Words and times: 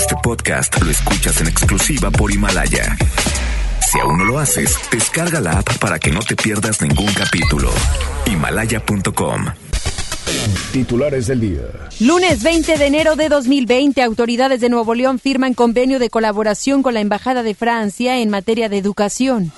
Este 0.00 0.16
podcast 0.22 0.80
lo 0.82 0.90
escuchas 0.90 1.42
en 1.42 1.48
exclusiva 1.48 2.10
por 2.10 2.32
Himalaya. 2.32 2.96
Si 3.86 4.00
aún 4.00 4.16
no 4.16 4.24
lo 4.24 4.38
haces, 4.38 4.74
descarga 4.90 5.42
la 5.42 5.58
app 5.58 5.76
para 5.76 5.98
que 5.98 6.10
no 6.10 6.20
te 6.20 6.36
pierdas 6.36 6.80
ningún 6.80 7.12
capítulo. 7.12 7.70
Himalaya.com. 8.24 9.44
Titulares 10.72 11.26
del 11.26 11.40
día. 11.40 11.60
Lunes 12.00 12.42
20 12.42 12.78
de 12.78 12.86
enero 12.86 13.14
de 13.14 13.28
2020, 13.28 14.00
autoridades 14.02 14.62
de 14.62 14.70
Nuevo 14.70 14.94
León 14.94 15.18
firman 15.18 15.52
convenio 15.52 15.98
de 15.98 16.08
colaboración 16.08 16.82
con 16.82 16.94
la 16.94 17.00
Embajada 17.00 17.42
de 17.42 17.54
Francia 17.54 18.20
en 18.20 18.30
materia 18.30 18.70
de 18.70 18.78
educación. 18.78 19.52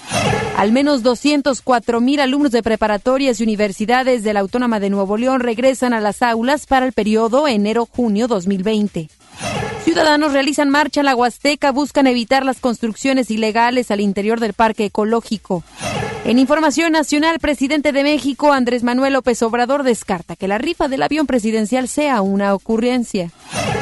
Al 0.57 0.73
menos 0.73 1.05
204 1.05 2.01
mil 2.01 2.19
alumnos 2.19 2.51
de 2.51 2.65
preparatorias 2.65 3.39
y 3.39 3.45
universidades 3.45 4.25
de 4.25 4.33
la 4.33 4.41
Autónoma 4.41 4.81
de 4.81 4.91
Nuevo 4.91 5.17
León 5.17 5.39
regresan 5.39 5.95
a 5.95 6.01
las 6.01 6.21
aulas 6.21 6.67
para 6.67 6.85
el 6.85 6.93
periodo 6.93 7.47
enero-junio 7.47 8.27
2020. 8.27 9.09
Ciudadanos 9.85 10.33
realizan 10.33 10.71
marcha 10.71 11.01
en 11.01 11.07
la 11.07 11.17
Huasteca, 11.17 11.73
buscan 11.73 12.07
evitar 12.07 12.45
las 12.45 12.61
construcciones 12.61 13.31
ilegales 13.31 13.91
al 13.91 14.01
interior 14.01 14.39
del 14.41 14.53
parque 14.53 14.85
ecológico. 14.85 15.65
En 16.25 16.39
información 16.39 16.93
nacional, 16.93 17.41
presidente 17.41 17.91
de 17.91 18.05
México, 18.05 18.53
Andrés 18.53 18.85
Manuel 18.85 19.15
López 19.15 19.43
Obrador, 19.43 19.83
descarta 19.83 20.37
que 20.37 20.47
la 20.47 20.59
rifa 20.59 20.87
del 20.87 21.03
avión 21.03 21.27
presidencial 21.27 21.89
sea 21.89 22.23
una 22.23 22.55
ocurrencia. 22.55 23.33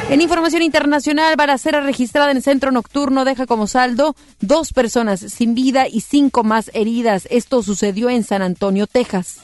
En 0.09 0.21
información 0.21 0.63
internacional, 0.63 1.35
balacera 1.35 1.81
registrada 1.81 2.31
en 2.31 2.37
el 2.37 2.43
centro 2.43 2.71
nocturno 2.71 3.23
deja 3.23 3.45
como 3.45 3.67
saldo 3.67 4.15
dos 4.39 4.73
personas 4.73 5.19
sin 5.19 5.53
vida 5.53 5.87
y 5.87 6.01
cinco 6.01 6.43
más 6.43 6.71
heridas. 6.73 7.27
Esto 7.29 7.61
sucedió 7.61 8.09
en 8.09 8.23
San 8.23 8.41
Antonio, 8.41 8.87
Texas. 8.87 9.37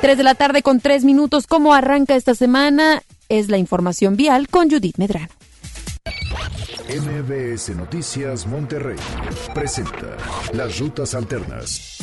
Tres 0.00 0.18
de 0.18 0.24
la 0.24 0.34
tarde 0.34 0.62
con 0.62 0.80
tres 0.80 1.04
minutos. 1.04 1.46
¿Cómo 1.46 1.72
arranca 1.72 2.16
esta 2.16 2.34
semana? 2.34 3.02
Es 3.28 3.48
la 3.48 3.58
información 3.58 4.16
vial 4.16 4.48
con 4.48 4.68
Judith 4.68 4.98
Medrano. 4.98 5.30
MBS 6.06 7.70
Noticias 7.70 8.46
Monterrey 8.46 8.98
presenta 9.54 10.18
Las 10.52 10.78
Rutas 10.78 11.14
Alternas. 11.14 11.98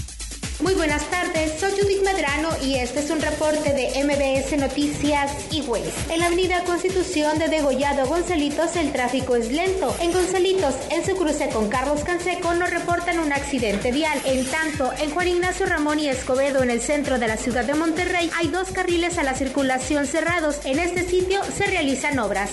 Muy 0.60 0.74
buenas 0.74 1.08
tardes, 1.12 1.60
soy 1.72 1.82
Judith 1.82 2.04
Medrano 2.04 2.50
y 2.64 2.76
este 2.76 3.00
es 3.00 3.10
un 3.10 3.22
reporte 3.22 3.74
de 3.74 4.04
MBS 4.04 4.58
Noticias 4.58 5.32
y 5.52 5.64
En 6.10 6.20
la 6.20 6.28
avenida 6.28 6.64
Constitución 6.64 7.38
de 7.40 7.50
Degollado 7.50 8.08
Gonzalitos 8.08 8.76
el 8.76 8.92
tráfico 8.92 9.36
es 9.36 9.52
lento. 9.52 9.96
En 10.00 10.12
Gonzalitos, 10.12 10.76
en 10.90 11.06
su 11.06 11.16
cruce 11.16 11.50
con 11.50 11.70
Carlos 11.70 12.04
Canseco, 12.04 12.54
nos 12.54 12.70
reportan 12.70 13.20
un 13.20 13.32
accidente 13.32 13.92
vial. 13.92 14.20
En 14.26 14.46
tanto, 14.46 14.92
en 15.00 15.12
Juan 15.12 15.28
Ignacio 15.28 15.66
Ramón 15.66 16.00
y 16.00 16.08
Escobedo, 16.08 16.64
en 16.64 16.72
el 16.72 16.82
centro 16.82 17.20
de 17.20 17.28
la 17.28 17.38
ciudad 17.38 17.64
de 17.64 17.74
Monterrey, 17.74 18.30
hay 18.38 18.48
dos 18.48 18.70
carriles 18.72 19.18
a 19.18 19.24
la 19.24 19.34
circulación 19.34 20.08
cerrados. 20.08 20.58
En 20.66 20.80
este 20.80 21.08
sitio 21.08 21.42
se 21.56 21.68
realizan 21.68 22.20
obras. 22.20 22.52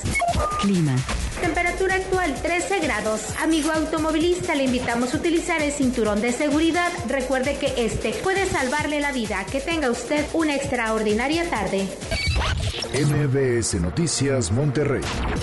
Clima. 0.61 0.97
Temperatura 1.41 1.95
actual 1.95 2.35
13 2.43 2.81
grados. 2.81 3.21
Amigo 3.41 3.71
automovilista, 3.71 4.57
le 4.57 4.65
invitamos 4.65 5.15
a 5.15 5.19
utilizar 5.19 5.63
el 5.63 5.71
cinturón 5.71 6.21
de 6.21 6.33
seguridad. 6.33 6.91
Recuerde 7.07 7.57
que 7.59 7.73
este 7.77 8.11
puede 8.11 8.45
salvarle 8.47 9.01
la 9.01 9.08
vida. 9.13 9.45
Que 9.51 9.61
tenga 9.61 9.91
usted 9.91 10.25
una 10.33 10.55
extraordinaria 10.55 11.49
tarde. 11.51 11.87
MBS 12.95 13.75
Noticias 13.81 14.51
Monterrey 14.51 15.03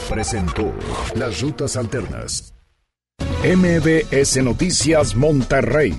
presentó 0.09 0.73
Las 1.15 1.41
Rutas 1.41 1.77
Alternas. 1.77 2.53
MBS 3.43 4.37
Noticias 4.43 5.15
Monterrey 5.15 5.95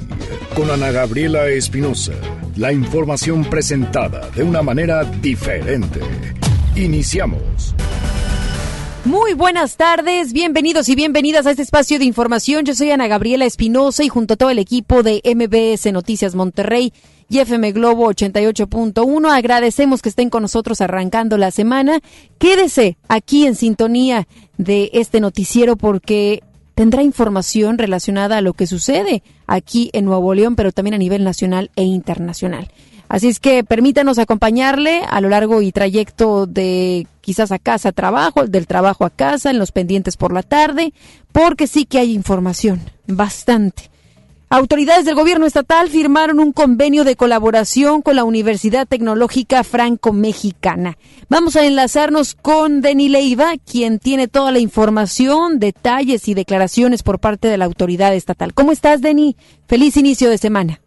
con 0.56 0.70
Ana 0.70 0.90
Gabriela 0.90 1.46
Espinosa. 1.46 2.14
La 2.56 2.72
información 2.72 3.44
presentada 3.44 4.28
de 4.30 4.42
una 4.42 4.62
manera 4.62 5.04
diferente. 5.04 6.00
Iniciamos. 6.74 7.75
Muy 9.06 9.34
buenas 9.34 9.76
tardes, 9.76 10.32
bienvenidos 10.32 10.88
y 10.88 10.96
bienvenidas 10.96 11.46
a 11.46 11.52
este 11.52 11.62
espacio 11.62 12.00
de 12.00 12.04
información. 12.04 12.64
Yo 12.64 12.74
soy 12.74 12.90
Ana 12.90 13.06
Gabriela 13.06 13.44
Espinosa 13.44 14.02
y 14.02 14.08
junto 14.08 14.34
a 14.34 14.36
todo 14.36 14.50
el 14.50 14.58
equipo 14.58 15.04
de 15.04 15.22
MBS 15.24 15.92
Noticias 15.92 16.34
Monterrey 16.34 16.92
y 17.28 17.38
FM 17.38 17.70
Globo 17.70 18.12
88.1 18.12 19.30
agradecemos 19.30 20.02
que 20.02 20.08
estén 20.08 20.28
con 20.28 20.42
nosotros 20.42 20.80
arrancando 20.80 21.38
la 21.38 21.52
semana. 21.52 22.00
Quédese 22.38 22.96
aquí 23.06 23.46
en 23.46 23.54
sintonía 23.54 24.26
de 24.58 24.90
este 24.92 25.20
noticiero 25.20 25.76
porque 25.76 26.42
tendrá 26.74 27.04
información 27.04 27.78
relacionada 27.78 28.38
a 28.38 28.42
lo 28.42 28.54
que 28.54 28.66
sucede 28.66 29.22
aquí 29.46 29.88
en 29.92 30.04
Nuevo 30.04 30.34
León, 30.34 30.56
pero 30.56 30.72
también 30.72 30.94
a 30.94 30.98
nivel 30.98 31.22
nacional 31.22 31.70
e 31.76 31.84
internacional. 31.84 32.72
Así 33.08 33.28
es 33.28 33.40
que 33.40 33.62
permítanos 33.64 34.18
acompañarle 34.18 35.02
a 35.08 35.20
lo 35.20 35.28
largo 35.28 35.62
y 35.62 35.72
trayecto 35.72 36.46
de 36.46 37.06
quizás 37.20 37.52
a 37.52 37.58
casa, 37.58 37.92
trabajo, 37.92 38.46
del 38.46 38.66
trabajo 38.66 39.04
a 39.04 39.10
casa, 39.10 39.50
en 39.50 39.58
los 39.58 39.72
pendientes 39.72 40.16
por 40.16 40.32
la 40.32 40.42
tarde, 40.42 40.92
porque 41.32 41.66
sí 41.66 41.84
que 41.84 41.98
hay 41.98 42.14
información, 42.14 42.80
bastante. 43.06 43.90
Autoridades 44.48 45.04
del 45.04 45.16
gobierno 45.16 45.44
estatal 45.44 45.90
firmaron 45.90 46.38
un 46.38 46.52
convenio 46.52 47.02
de 47.02 47.16
colaboración 47.16 48.00
con 48.00 48.14
la 48.14 48.22
Universidad 48.22 48.86
Tecnológica 48.86 49.64
Franco-Mexicana. 49.64 50.98
Vamos 51.28 51.56
a 51.56 51.66
enlazarnos 51.66 52.36
con 52.36 52.80
Deni 52.80 53.08
Leiva, 53.08 53.54
quien 53.58 53.98
tiene 53.98 54.28
toda 54.28 54.52
la 54.52 54.60
información, 54.60 55.58
detalles 55.58 56.28
y 56.28 56.34
declaraciones 56.34 57.02
por 57.02 57.18
parte 57.18 57.48
de 57.48 57.58
la 57.58 57.64
autoridad 57.64 58.14
estatal. 58.14 58.54
¿Cómo 58.54 58.70
estás, 58.70 59.00
Deni? 59.00 59.36
Feliz 59.66 59.96
inicio 59.96 60.30
de 60.30 60.38
semana. 60.38 60.80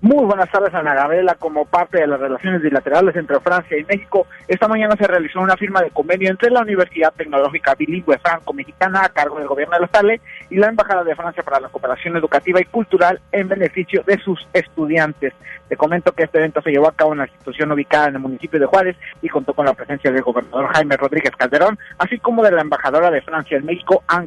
Muy 0.00 0.24
buenas 0.26 0.48
tardes, 0.48 0.72
Ana 0.72 0.94
Gabriela. 0.94 1.34
Como 1.34 1.64
parte 1.64 1.98
de 1.98 2.06
las 2.06 2.20
relaciones 2.20 2.62
bilaterales 2.62 3.16
entre 3.16 3.40
Francia 3.40 3.76
y 3.76 3.82
México, 3.82 4.28
esta 4.46 4.68
mañana 4.68 4.94
se 4.96 5.08
realizó 5.08 5.40
una 5.40 5.56
firma 5.56 5.82
de 5.82 5.90
convenio 5.90 6.30
entre 6.30 6.52
la 6.52 6.60
Universidad 6.60 7.12
Tecnológica 7.16 7.74
Bilingüe 7.74 8.16
Franco-Mexicana 8.18 9.04
a 9.04 9.08
cargo 9.08 9.38
del 9.38 9.48
gobierno 9.48 9.74
de 9.74 9.80
la 9.80 9.88
SALE 9.88 10.20
y 10.50 10.56
la 10.56 10.68
Embajada 10.68 11.02
de 11.02 11.16
Francia 11.16 11.42
para 11.42 11.58
la 11.58 11.68
Cooperación 11.68 12.16
Educativa 12.16 12.60
y 12.60 12.66
Cultural 12.66 13.20
en 13.32 13.48
beneficio 13.48 14.04
de 14.06 14.18
sus 14.18 14.46
estudiantes. 14.52 15.34
Te 15.68 15.76
comento 15.76 16.12
que 16.12 16.24
este 16.24 16.38
evento 16.38 16.62
se 16.62 16.70
llevó 16.70 16.88
a 16.88 16.94
cabo 16.94 17.12
en 17.12 17.18
la 17.18 17.26
institución 17.26 17.70
ubicada 17.72 18.08
en 18.08 18.14
el 18.14 18.20
municipio 18.20 18.58
de 18.58 18.66
Juárez 18.66 18.96
y 19.20 19.28
contó 19.28 19.52
con 19.52 19.66
la 19.66 19.74
presencia 19.74 20.10
del 20.10 20.22
gobernador 20.22 20.72
Jaime 20.74 20.96
Rodríguez 20.96 21.32
Calderón, 21.36 21.78
así 21.98 22.18
como 22.18 22.42
de 22.42 22.52
la 22.52 22.62
embajadora 22.62 23.10
de 23.10 23.20
Francia 23.20 23.58
en 23.58 23.66
México, 23.66 24.02
Anne 24.06 24.26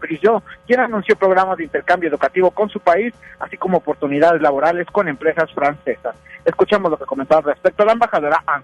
quien 0.67 0.79
anunció 0.79 1.15
programas 1.15 1.57
de 1.57 1.63
intercambio 1.63 2.09
educativo 2.09 2.51
con 2.51 2.69
su 2.69 2.79
país, 2.79 3.13
así 3.39 3.57
como 3.57 3.77
oportunidades 3.77 4.41
laborales 4.41 4.87
con 4.91 5.07
empresas 5.07 5.51
francesas. 5.53 6.15
Escuchamos 6.45 6.91
lo 6.91 6.97
que 6.97 7.05
comentó 7.05 7.37
al 7.37 7.43
respecto 7.43 7.85
la 7.85 7.93
embajadora 7.93 8.43
Anne. 8.45 8.63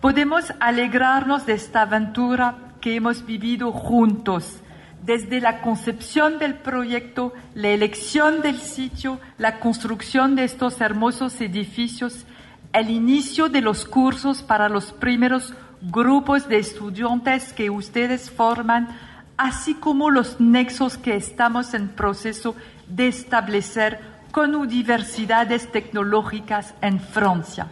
Podemos 0.00 0.52
alegrarnos 0.60 1.46
de 1.46 1.54
esta 1.54 1.82
aventura 1.82 2.56
que 2.80 2.96
hemos 2.96 3.24
vivido 3.24 3.72
juntos 3.72 4.63
desde 5.04 5.40
la 5.40 5.60
concepción 5.60 6.38
del 6.38 6.54
proyecto, 6.54 7.34
la 7.54 7.68
elección 7.68 8.40
del 8.40 8.58
sitio, 8.58 9.20
la 9.36 9.60
construcción 9.60 10.34
de 10.34 10.44
estos 10.44 10.80
hermosos 10.80 11.40
edificios, 11.42 12.24
el 12.72 12.88
inicio 12.88 13.50
de 13.50 13.60
los 13.60 13.84
cursos 13.84 14.42
para 14.42 14.70
los 14.70 14.92
primeros 14.92 15.52
grupos 15.82 16.48
de 16.48 16.58
estudiantes 16.58 17.52
que 17.52 17.68
ustedes 17.68 18.30
forman, 18.30 18.96
así 19.36 19.74
como 19.74 20.10
los 20.10 20.40
nexos 20.40 20.96
que 20.96 21.16
estamos 21.16 21.74
en 21.74 21.88
proceso 21.88 22.56
de 22.88 23.08
establecer 23.08 24.00
con 24.32 24.54
universidades 24.54 25.70
tecnológicas 25.70 26.74
en 26.80 26.98
Francia. 26.98 27.68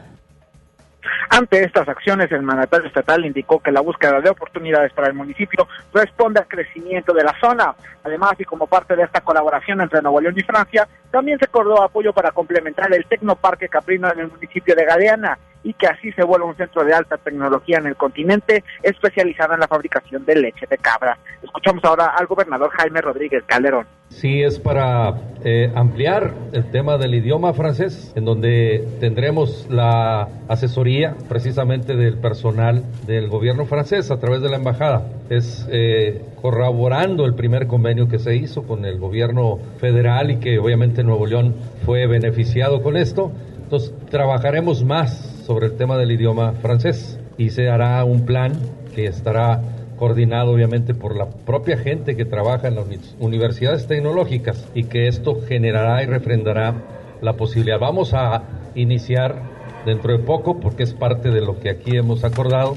Ante 1.31 1.65
estas 1.65 1.89
acciones, 1.89 2.31
el 2.33 2.43
mandatario 2.43 2.87
estatal 2.89 3.25
indicó 3.25 3.61
que 3.61 3.73
la 3.73 3.81
búsqueda 3.81 4.21
de 4.21 4.31
oportunidades 4.31 4.93
para 4.93 5.09
el 5.09 5.15
municipio 5.15 5.67
responde 5.93 6.41
al 6.41 6.49
crecimiento 6.49 7.13
de 7.13 7.25
la 7.25 7.35
zona. 7.41 7.75
Además, 8.05 8.33
y 8.39 8.45
como 8.45 8.67
parte 8.67 8.97
de 8.97 9.03
esta 9.03 9.21
colaboración 9.21 9.81
entre 9.81 10.03
Nuevo 10.03 10.21
León 10.21 10.35
y 10.37 10.43
Francia, 10.43 10.87
también 11.11 11.39
se 11.39 11.47
acordó 11.47 11.83
apoyo 11.83 12.13
para 12.13 12.33
complementar 12.33 12.93
el 12.93 13.07
Tecnoparque 13.07 13.69
Caprino 13.69 14.11
en 14.13 14.21
el 14.21 14.29
municipio 14.29 14.75
de 14.75 14.85
Galeana 14.85 15.39
y 15.65 15.75
que 15.75 15.87
así 15.87 16.12
se 16.12 16.25
vuelva 16.25 16.47
un 16.47 16.56
centro 16.56 16.84
de 16.84 16.95
alta 16.95 17.17
tecnología 17.17 17.78
en 17.78 17.87
el 17.87 17.97
continente 17.97 18.65
especializado 18.83 19.55
en 19.55 19.61
la 19.61 19.69
fabricación 19.69 20.25
de 20.25 20.37
leche 20.37 20.67
de 20.69 20.78
cabra. 20.78 21.19
Escuchamos 21.43 21.84
ahora 21.84 22.06
al 22.17 22.27
gobernador 22.27 22.71
Jaime 22.71 23.00
Rodríguez 23.00 23.42
Calderón. 23.47 23.86
Sí, 24.09 24.42
es 24.42 24.59
para 24.59 25.15
eh, 25.42 25.72
ampliar 25.75 26.34
el 26.53 26.71
tema 26.71 26.98
del 26.98 27.15
idioma 27.15 27.54
francés, 27.54 28.13
en 28.15 28.27
donde 28.27 28.86
tendremos 29.01 29.66
la 29.71 30.28
asesoría 30.48 31.16
precisamente 31.28 31.97
del 31.97 32.19
personal 32.19 32.84
del 33.07 33.28
gobierno 33.28 33.65
francés 33.65 34.10
a 34.10 34.19
través 34.21 34.42
de 34.42 34.51
la 34.51 34.57
embajada. 34.57 35.07
Es 35.31 35.66
eh, 35.71 36.22
corroborando 36.42 37.25
el 37.25 37.34
primer 37.34 37.66
convenio 37.66 38.07
que 38.07 38.19
se 38.19 38.36
hizo 38.36 38.65
con 38.65 38.84
el 38.84 38.98
gobierno 38.98 39.59
federal 39.78 40.31
y 40.31 40.36
que 40.36 40.59
obviamente 40.59 41.03
Nuevo 41.03 41.27
León 41.27 41.54
fue 41.86 42.07
beneficiado 42.07 42.83
con 42.83 42.97
esto. 42.98 43.33
Entonces, 43.72 43.95
trabajaremos 44.10 44.84
más 44.84 45.16
sobre 45.47 45.65
el 45.65 45.78
tema 45.78 45.97
del 45.97 46.13
idioma 46.13 46.53
francés 46.60 47.19
y 47.39 47.48
se 47.48 47.71
hará 47.71 48.04
un 48.04 48.27
plan 48.27 48.53
que 48.95 49.07
estará 49.07 49.63
coordinado 49.97 50.51
obviamente 50.53 50.92
por 50.92 51.16
la 51.16 51.30
propia 51.30 51.78
gente 51.78 52.15
que 52.15 52.27
trabaja 52.27 52.69
en 52.69 52.74
las 52.74 52.84
universidades 53.19 53.86
tecnológicas 53.86 54.69
y 54.74 54.84
que 54.84 55.09
esto 55.09 55.39
generará 55.48 56.03
y 56.03 56.07
refrendará 56.07 56.74
la 57.22 57.33
posibilidad. 57.33 57.78
Vamos 57.78 58.13
a 58.13 58.42
iniciar 58.74 59.41
dentro 59.86 60.13
de 60.13 60.19
poco 60.19 60.60
porque 60.60 60.83
es 60.83 60.92
parte 60.92 61.30
de 61.30 61.41
lo 61.41 61.59
que 61.59 61.71
aquí 61.71 61.97
hemos 61.97 62.24
acordado 62.24 62.77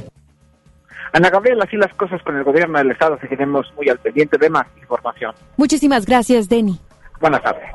Ana 1.11 1.29
Gabriela, 1.29 1.65
así 1.65 1.75
las 1.75 1.93
cosas 1.95 2.21
con 2.23 2.37
el 2.37 2.45
gobierno 2.45 2.77
del 2.77 2.91
Estado, 2.91 3.17
seguiremos 3.19 3.69
muy 3.75 3.89
al 3.89 3.97
pendiente 3.99 4.37
de 4.37 4.49
más 4.49 4.67
información. 4.79 5.33
Muchísimas 5.57 6.05
gracias, 6.05 6.47
Denny. 6.47 6.79
Buenas 7.19 7.41
tardes. 7.41 7.69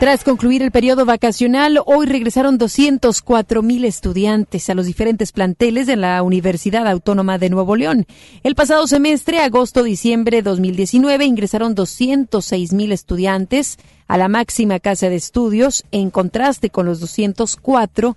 Tras 0.00 0.22
concluir 0.22 0.62
el 0.62 0.70
periodo 0.70 1.04
vacacional, 1.04 1.80
hoy 1.84 2.06
regresaron 2.06 2.56
204 2.56 3.62
mil 3.62 3.84
estudiantes 3.84 4.70
a 4.70 4.74
los 4.74 4.86
diferentes 4.86 5.32
planteles 5.32 5.88
de 5.88 5.96
la 5.96 6.22
Universidad 6.22 6.86
Autónoma 6.86 7.36
de 7.38 7.50
Nuevo 7.50 7.74
León. 7.74 8.06
El 8.44 8.54
pasado 8.54 8.86
semestre, 8.86 9.40
agosto-diciembre 9.40 10.42
2019, 10.42 11.24
ingresaron 11.24 11.74
206 11.74 12.74
mil 12.74 12.92
estudiantes 12.92 13.76
a 14.06 14.16
la 14.18 14.28
máxima 14.28 14.78
casa 14.78 15.08
de 15.08 15.16
estudios, 15.16 15.84
en 15.90 16.10
contraste 16.10 16.70
con 16.70 16.86
los 16.86 17.00
204 17.00 18.16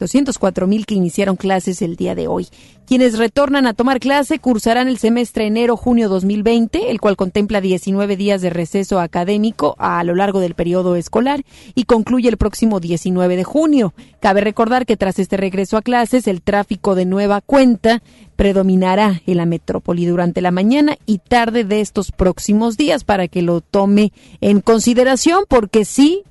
204 0.00 0.66
mil 0.66 0.86
que 0.86 0.94
iniciaron 0.94 1.36
clases 1.36 1.82
el 1.82 1.94
día 1.94 2.14
de 2.16 2.26
hoy. 2.26 2.48
Quienes 2.86 3.18
retornan 3.18 3.68
a 3.68 3.74
tomar 3.74 4.00
clase 4.00 4.40
cursarán 4.40 4.88
el 4.88 4.98
semestre 4.98 5.46
enero-junio 5.46 6.08
2020, 6.08 6.90
el 6.90 7.00
cual 7.00 7.14
contempla 7.14 7.60
19 7.60 8.16
días 8.16 8.42
de 8.42 8.50
receso 8.50 8.98
académico 8.98 9.76
a 9.78 10.02
lo 10.02 10.16
largo 10.16 10.40
del 10.40 10.56
periodo 10.56 10.96
escolar 10.96 11.44
y 11.76 11.84
concluye 11.84 12.28
el 12.28 12.36
próximo 12.36 12.80
19 12.80 13.36
de 13.36 13.44
junio. 13.44 13.94
Cabe 14.18 14.40
recordar 14.40 14.86
que 14.86 14.96
tras 14.96 15.20
este 15.20 15.36
regreso 15.36 15.76
a 15.76 15.82
clases, 15.82 16.26
el 16.26 16.42
tráfico 16.42 16.96
de 16.96 17.04
nueva 17.04 17.40
cuenta 17.40 18.02
predominará 18.34 19.22
en 19.26 19.36
la 19.36 19.46
metrópoli 19.46 20.06
durante 20.06 20.40
la 20.40 20.50
mañana 20.50 20.96
y 21.06 21.18
tarde 21.18 21.62
de 21.62 21.80
estos 21.80 22.10
próximos 22.10 22.76
días 22.76 23.04
para 23.04 23.28
que 23.28 23.42
lo 23.42 23.60
tome 23.60 24.12
en 24.40 24.62
consideración 24.62 25.44
porque 25.46 25.84
sí 25.84 26.24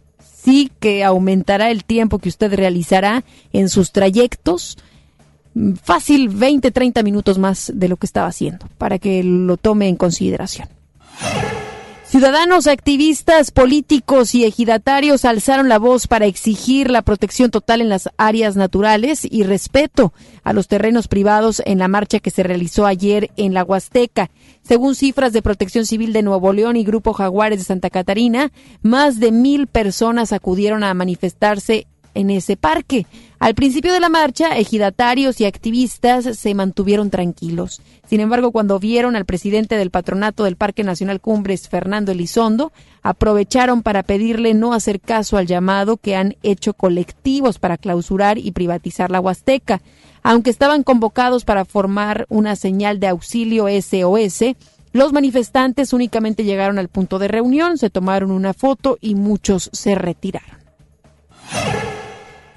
sí 0.44 0.71
que 0.80 1.03
aumentará 1.03 1.71
el 1.71 1.83
tiempo 1.83 2.19
que 2.19 2.30
usted 2.30 2.53
realizará 2.53 3.24
en 3.53 3.69
sus 3.69 3.91
trayectos. 3.91 4.77
Mm, 5.53 5.74
fácil 5.74 6.30
20, 6.30 6.71
30 6.71 7.03
minutos 7.03 7.38
más 7.38 7.71
de 7.74 7.88
lo 7.88 7.97
que 7.97 8.06
estaba 8.06 8.27
haciendo, 8.27 8.68
para 8.77 9.00
que 9.00 9.24
lo 9.24 9.57
tome 9.57 9.88
en 9.88 9.95
consideración. 9.95 10.69
Ciudadanos, 12.09 12.65
activistas, 12.65 13.51
políticos 13.51 14.33
y 14.33 14.44
ejidatarios 14.44 15.25
alzaron 15.25 15.69
la 15.69 15.77
voz 15.77 16.07
para 16.07 16.25
exigir 16.25 16.89
la 16.89 17.03
protección 17.03 17.51
total 17.51 17.81
en 17.81 17.89
las 17.89 18.09
áreas 18.17 18.56
naturales 18.56 19.27
y 19.29 19.44
respeto 19.44 20.11
a 20.44 20.51
los 20.51 20.67
terrenos 20.67 21.07
privados 21.07 21.61
en 21.67 21.77
la 21.77 21.88
marcha 21.88 22.19
que 22.19 22.31
se 22.31 22.41
realizó 22.41 22.88
ayer 22.88 23.29
en 23.38 23.53
la 23.53 23.63
Huasteca. 23.63 24.31
Según 24.63 24.95
cifras 24.95 25.33
de 25.33 25.44
Protección 25.44 25.85
Civil 25.85 26.11
de 26.11 26.23
Nuevo 26.23 26.51
León 26.51 26.77
y 26.77 26.83
Grupo 26.83 27.13
Jaguares 27.13 27.59
de 27.59 27.65
Santa 27.65 27.91
Catarina, 27.91 28.51
más 28.81 29.19
de 29.19 29.31
mil 29.31 29.67
personas 29.67 30.33
acudieron 30.33 30.83
a 30.83 30.95
manifestarse 30.95 31.85
en 32.13 32.29
ese 32.29 32.57
parque. 32.57 33.06
Al 33.39 33.56
principio 33.56 33.94
de 33.94 34.00
la 34.00 34.09
marcha, 34.09 34.57
ejidatarios 34.57 35.39
y 35.39 35.45
activistas 35.45 36.38
se 36.38 36.53
mantuvieron 36.53 37.09
tranquilos. 37.09 37.81
Sin 38.09 38.19
embargo, 38.19 38.51
cuando 38.51 38.79
vieron 38.79 39.15
al 39.15 39.25
presidente 39.25 39.77
del 39.77 39.91
patronato 39.91 40.44
del 40.44 40.56
Parque 40.56 40.83
Nacional 40.83 41.21
Cumbres, 41.21 41.69
Fernando 41.69 42.11
Elizondo, 42.11 42.71
aprovecharon 43.01 43.81
para 43.81 44.03
pedirle 44.03 44.53
no 44.53 44.73
hacer 44.73 45.00
caso 45.00 45.38
al 45.38 45.47
llamado 45.47 45.97
que 45.97 46.15
han 46.15 46.35
hecho 46.44 46.73
colectivos 46.73 47.59
para 47.59 47.77
clausurar 47.77 48.38
y 48.38 48.51
privatizar 48.51 49.12
la 49.12 49.21
Huasteca. 49.21 49.81
Aunque 50.21 50.50
estaban 50.50 50.83
convocados 50.83 51.45
para 51.45 51.65
formar 51.65 52.25
una 52.29 52.55
señal 52.55 53.00
de 53.00 53.07
auxilio 53.07 53.67
SOS, 53.67 54.55
los 54.91 55.13
manifestantes 55.13 55.94
únicamente 55.94 56.44
llegaron 56.44 56.79
al 56.79 56.89
punto 56.89 57.19
de 57.19 57.27
reunión, 57.27 57.77
se 57.77 57.89
tomaron 57.89 58.31
una 58.31 58.53
foto 58.53 58.97
y 59.00 59.15
muchos 59.15 59.69
se 59.71 59.95
retiraron. 59.95 60.58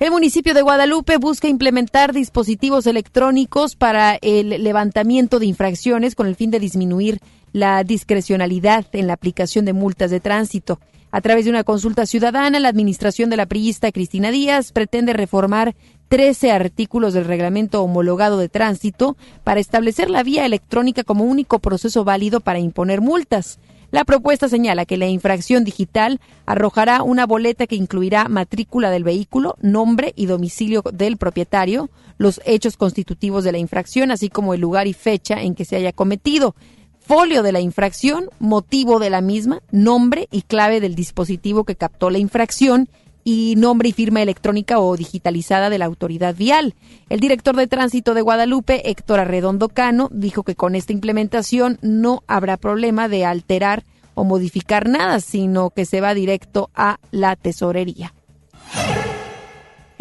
El 0.03 0.11
municipio 0.11 0.53
de 0.53 0.63
Guadalupe 0.63 1.17
busca 1.19 1.47
implementar 1.47 2.13
dispositivos 2.13 2.89
electrónicos 2.89 3.77
para 3.77 4.19
el 4.21 4.49
levantamiento 4.65 5.39
de 5.39 5.47
infracciones 5.47 6.17
con 6.17 6.27
el 6.27 6.35
fin 6.35 6.51
de 6.51 6.59
disminuir 6.59 7.21
la 7.53 7.85
discrecionalidad 7.85 8.85
en 8.95 9.07
la 9.07 9.13
aplicación 9.13 9.65
de 9.65 9.75
multas 9.75 10.11
de 10.11 10.19
tránsito. 10.19 10.81
A 11.13 11.21
través 11.21 11.45
de 11.45 11.53
una 11.53 11.63
consulta 11.63 12.05
ciudadana, 12.05 12.59
la 12.59 12.69
administración 12.69 13.31
de 13.31 13.37
la 13.37 13.47
priista 13.47 13.93
Cristina 13.93 14.33
Díaz 14.33 14.73
pretende 14.73 15.13
reformar 15.13 15.77
13 16.09 16.51
artículos 16.51 17.15
del 17.15 17.27
reglamento 17.27 17.81
homologado 17.81 18.39
de 18.39 18.49
tránsito 18.49 19.17
para 19.45 19.61
establecer 19.61 20.11
la 20.11 20.25
vía 20.25 20.45
electrónica 20.45 21.05
como 21.05 21.23
único 21.23 21.61
proceso 21.61 22.03
válido 22.03 22.41
para 22.41 22.59
imponer 22.59 23.01
multas. 23.03 23.61
La 23.93 24.07
propuesta 24.07 24.49
señala 24.49 24.87
que 24.87 24.97
la 24.97 25.07
infracción 25.07 25.65
digital 25.65 26.19
arrojará 26.47 27.03
una 27.03 27.27
boleta 27.27 27.67
que 27.67 27.77
incluirá 27.77 28.27
matrícula 28.27 28.91
del 28.91 29.05
vehículo, 29.05 29.57
nombre 29.61 30.15
y 30.17 30.25
domicilio 30.25 30.83
del 30.95 31.19
propietario, 31.19 31.91
los 32.17 32.41
hechos 32.47 32.79
constitutivos 32.79 33.45
de 33.45 33.53
la 33.53 33.59
infracción, 33.59 34.11
así 34.11 34.31
como 34.31 34.55
el 34.55 34.63
lugar 34.63 34.87
y 34.87 34.95
fecha 34.95 35.43
en 35.43 35.55
que 35.55 35.67
se 35.67 35.77
haya 35.77 35.93
cometido. 35.93 36.55
Folio 37.01 37.43
de 37.43 37.53
la 37.53 37.61
infracción, 37.61 38.31
motivo 38.39 38.99
de 38.99 39.11
la 39.11 39.21
misma, 39.21 39.61
nombre 39.71 40.27
y 40.31 40.41
clave 40.41 40.81
del 40.81 40.95
dispositivo 40.95 41.65
que 41.65 41.77
captó 41.77 42.09
la 42.09 42.17
infracción 42.17 42.89
y 43.25 43.55
nombre 43.57 43.91
y 43.91 43.93
firma 43.93 44.23
electrónica 44.23 44.79
o 44.79 44.97
digitalizada 44.97 45.71
de 45.71 45.79
la 45.79 45.87
autoridad 45.87 46.35
vial. 46.35 46.75
El 47.09 47.21
director 47.21 47.57
de 47.57 47.67
tránsito 47.67 48.15
de 48.15 48.23
Guadalupe, 48.23 48.91
Héctor 48.91 49.21
Arredondo 49.21 49.69
Cano, 49.69 50.09
dijo 50.13 50.43
que 50.43 50.55
con 50.55 50.75
esta 50.75 50.93
implementación 50.93 51.79
no 51.83 52.23
habrá 52.27 52.57
problema 52.57 53.09
de 53.09 53.25
alterar 53.25 53.85
o 54.15 54.25
modificar 54.25 54.89
nada, 54.89 55.21
sino 55.21 55.71
que 55.71 55.85
se 55.85 56.01
va 56.01 56.15
directo 56.15 56.71
a 56.75 56.99
la 57.11 57.37
tesorería. 57.37 58.13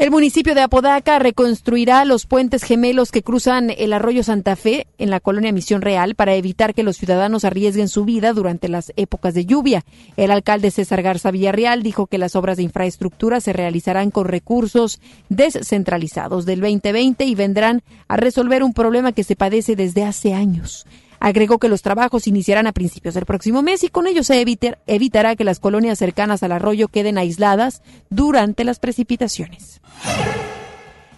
El 0.02 0.10
municipio 0.10 0.56
de 0.56 0.62
Apodaca 0.62 1.20
reconstruirá 1.20 2.06
los 2.06 2.26
puentes 2.26 2.64
gemelos 2.64 3.12
que 3.12 3.22
cruzan 3.22 3.70
el 3.70 3.94
arroyo 3.94 4.24
Santa 4.24 4.56
Fe 4.56 4.88
en 4.98 5.12
la 5.12 5.20
colonia 5.20 5.52
Misión 5.52 5.84
Real 5.84 6.16
para 6.16 6.34
evitar 6.34 6.74
que 6.74 6.82
los 6.82 6.98
ciudadanos 6.98 7.46
arriesguen 7.46 7.88
su 7.88 8.04
vida 8.04 8.34
durante 8.34 8.68
las 8.68 8.94
épocas 8.96 9.36
de 9.36 9.46
lluvia. 9.46 9.86
El 10.18 10.32
alcalde 10.32 10.72
César 10.72 11.04
Garza 11.04 11.30
Villarreal 11.30 11.84
dijo 11.84 12.08
que 12.08 12.18
las 12.18 12.36
obras 12.36 12.58
de 12.58 12.64
infraestructura 12.64 13.42
se 13.42 13.54
realizarán 13.54 14.10
con 14.10 14.26
recursos 14.26 15.00
descentralizados 15.30 16.48
del 16.48 16.62
2020 16.62 17.24
y 17.26 17.36
vendrán 17.36 17.84
a 18.08 18.18
resolver 18.18 18.64
un 18.64 18.74
problema 18.74 19.12
que 19.12 19.24
se 19.24 19.36
padece 19.36 19.76
desde 19.76 20.04
hace 20.04 20.34
años. 20.34 20.88
Agregó 21.22 21.60
que 21.60 21.70
los 21.70 21.84
trabajos 21.84 22.26
iniciarán 22.26 22.66
a 22.66 22.72
principios 22.72 23.14
del 23.14 23.28
próximo 23.28 23.62
mes 23.62 23.84
y 23.84 23.90
con 23.90 24.08
ello 24.08 24.24
se 24.24 24.44
evitará 24.88 25.36
que 25.36 25.44
las 25.44 25.60
colonias 25.60 26.00
cercanas 26.00 26.42
al 26.42 26.52
arroyo 26.52 26.88
queden 26.88 27.20
aisladas 27.20 27.84
durante 28.10 28.64
las 28.64 28.80
precipitaciones. 28.80 29.82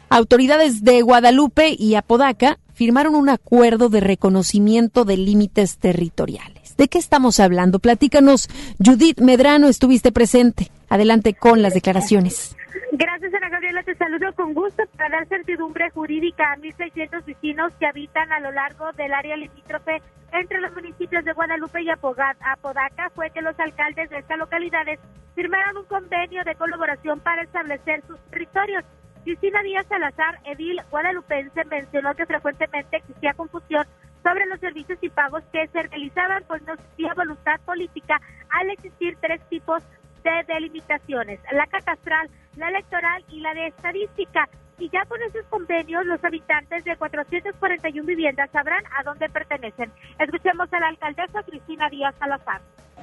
Autoridades 0.09 0.83
de 0.83 1.01
Guadalupe 1.01 1.73
y 1.79 1.95
Apodaca 1.95 2.59
firmaron 2.73 3.15
un 3.15 3.29
acuerdo 3.29 3.87
de 3.87 4.01
reconocimiento 4.01 5.05
de 5.05 5.15
límites 5.15 5.77
territoriales. 5.77 6.75
¿De 6.75 6.89
qué 6.89 6.97
estamos 6.97 7.39
hablando? 7.39 7.79
Platícanos. 7.79 8.49
Judith 8.83 9.21
Medrano, 9.21 9.69
estuviste 9.69 10.11
presente. 10.11 10.69
Adelante 10.89 11.33
con 11.33 11.61
las 11.61 11.73
declaraciones. 11.73 12.57
Gracias, 12.95 13.33
Ana 13.33 13.49
Gabriela. 13.49 13.81
Te 13.81 13.95
saludo 13.95 14.31
con 14.35 14.53
gusto 14.53 14.83
para 14.95 15.17
dar 15.17 15.27
certidumbre 15.27 15.89
jurídica 15.89 16.53
a 16.53 16.57
1.600 16.57 17.25
vecinos 17.25 17.73
que 17.79 17.87
habitan 17.87 18.31
a 18.31 18.39
lo 18.39 18.51
largo 18.51 18.91
del 18.91 19.11
área 19.15 19.35
limítrofe 19.35 19.99
entre 20.31 20.61
los 20.61 20.71
municipios 20.73 21.25
de 21.25 21.33
Guadalupe 21.33 21.81
y 21.81 21.89
Apodaca. 21.89 23.09
Fue 23.15 23.31
que 23.31 23.41
los 23.41 23.59
alcaldes 23.59 24.11
de 24.11 24.19
estas 24.19 24.37
localidades 24.37 24.99
firmaron 25.33 25.77
un 25.77 25.85
convenio 25.85 26.43
de 26.43 26.53
colaboración 26.53 27.19
para 27.19 27.41
establecer 27.41 28.03
sus 28.05 28.19
territorios. 28.29 28.85
Cristina 29.23 29.63
Díaz 29.63 29.87
Salazar, 29.87 30.39
edil 30.43 30.79
guadalupense, 30.91 31.65
mencionó 31.65 32.13
que 32.13 32.27
frecuentemente 32.27 32.97
existía 32.97 33.33
confusión 33.33 33.87
sobre 34.21 34.45
los 34.45 34.59
servicios 34.59 34.99
y 35.01 35.09
pagos 35.09 35.41
que 35.51 35.65
se 35.69 35.81
realizaban 35.81 36.43
por 36.43 36.61
no 36.61 36.73
existía 36.73 37.15
voluntad 37.15 37.59
política 37.65 38.21
al 38.51 38.69
existir 38.69 39.17
tres 39.19 39.41
tipos 39.49 39.81
de 40.23 40.53
delimitaciones, 40.53 41.39
la 41.51 41.67
catastral, 41.67 42.29
la 42.55 42.69
electoral 42.69 43.23
y 43.29 43.39
la 43.41 43.53
de 43.53 43.67
estadística. 43.67 44.49
Y 44.79 44.89
ya 44.89 45.05
con 45.05 45.21
esos 45.21 45.45
convenios, 45.49 46.05
los 46.05 46.23
habitantes 46.23 46.83
de 46.83 46.95
441 46.95 48.05
viviendas 48.05 48.49
sabrán 48.51 48.83
a 48.97 49.03
dónde 49.03 49.29
pertenecen. 49.29 49.91
Escuchemos 50.19 50.71
a 50.73 50.79
la 50.79 50.87
alcaldesa 50.87 51.43
Cristina 51.43 51.89
Díaz 51.89 52.15
Salazar. 52.19 52.61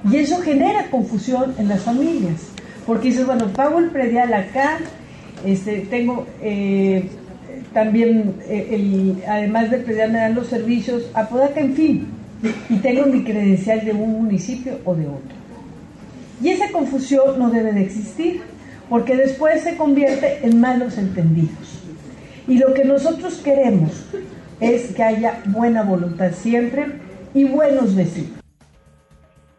Y 0.09 0.17
eso 0.17 0.41
genera 0.41 0.89
confusión 0.89 1.55
en 1.57 1.69
las 1.69 1.83
familias, 1.83 2.51
porque 2.85 3.09
dices, 3.09 3.25
bueno, 3.25 3.47
pago 3.49 3.79
el 3.79 3.89
predial 3.89 4.33
acá, 4.33 4.79
este, 5.45 5.81
tengo 5.81 6.27
eh, 6.41 7.09
también, 7.73 8.35
eh, 8.47 8.69
el, 8.71 9.23
además 9.27 9.69
del 9.69 9.83
predial 9.83 10.11
me 10.11 10.19
dan 10.19 10.35
los 10.35 10.47
servicios, 10.47 11.09
Apodaca, 11.13 11.59
en 11.59 11.73
fin, 11.75 12.07
y 12.69 12.77
tengo 12.77 13.05
mi 13.05 13.23
credencial 13.23 13.85
de 13.85 13.91
un 13.91 14.23
municipio 14.23 14.79
o 14.85 14.95
de 14.95 15.07
otro. 15.07 15.40
Y 16.41 16.49
esa 16.49 16.71
confusión 16.71 17.37
no 17.37 17.49
debe 17.49 17.71
de 17.71 17.83
existir, 17.83 18.41
porque 18.89 19.15
después 19.15 19.61
se 19.63 19.77
convierte 19.77 20.45
en 20.45 20.59
malos 20.59 20.97
entendidos. 20.97 21.83
Y 22.47 22.57
lo 22.57 22.73
que 22.73 22.83
nosotros 22.83 23.37
queremos 23.37 24.09
es 24.59 24.93
que 24.95 25.03
haya 25.03 25.41
buena 25.45 25.83
voluntad 25.83 26.31
siempre 26.31 26.87
y 27.33 27.43
buenos 27.43 27.95
vecinos. 27.95 28.39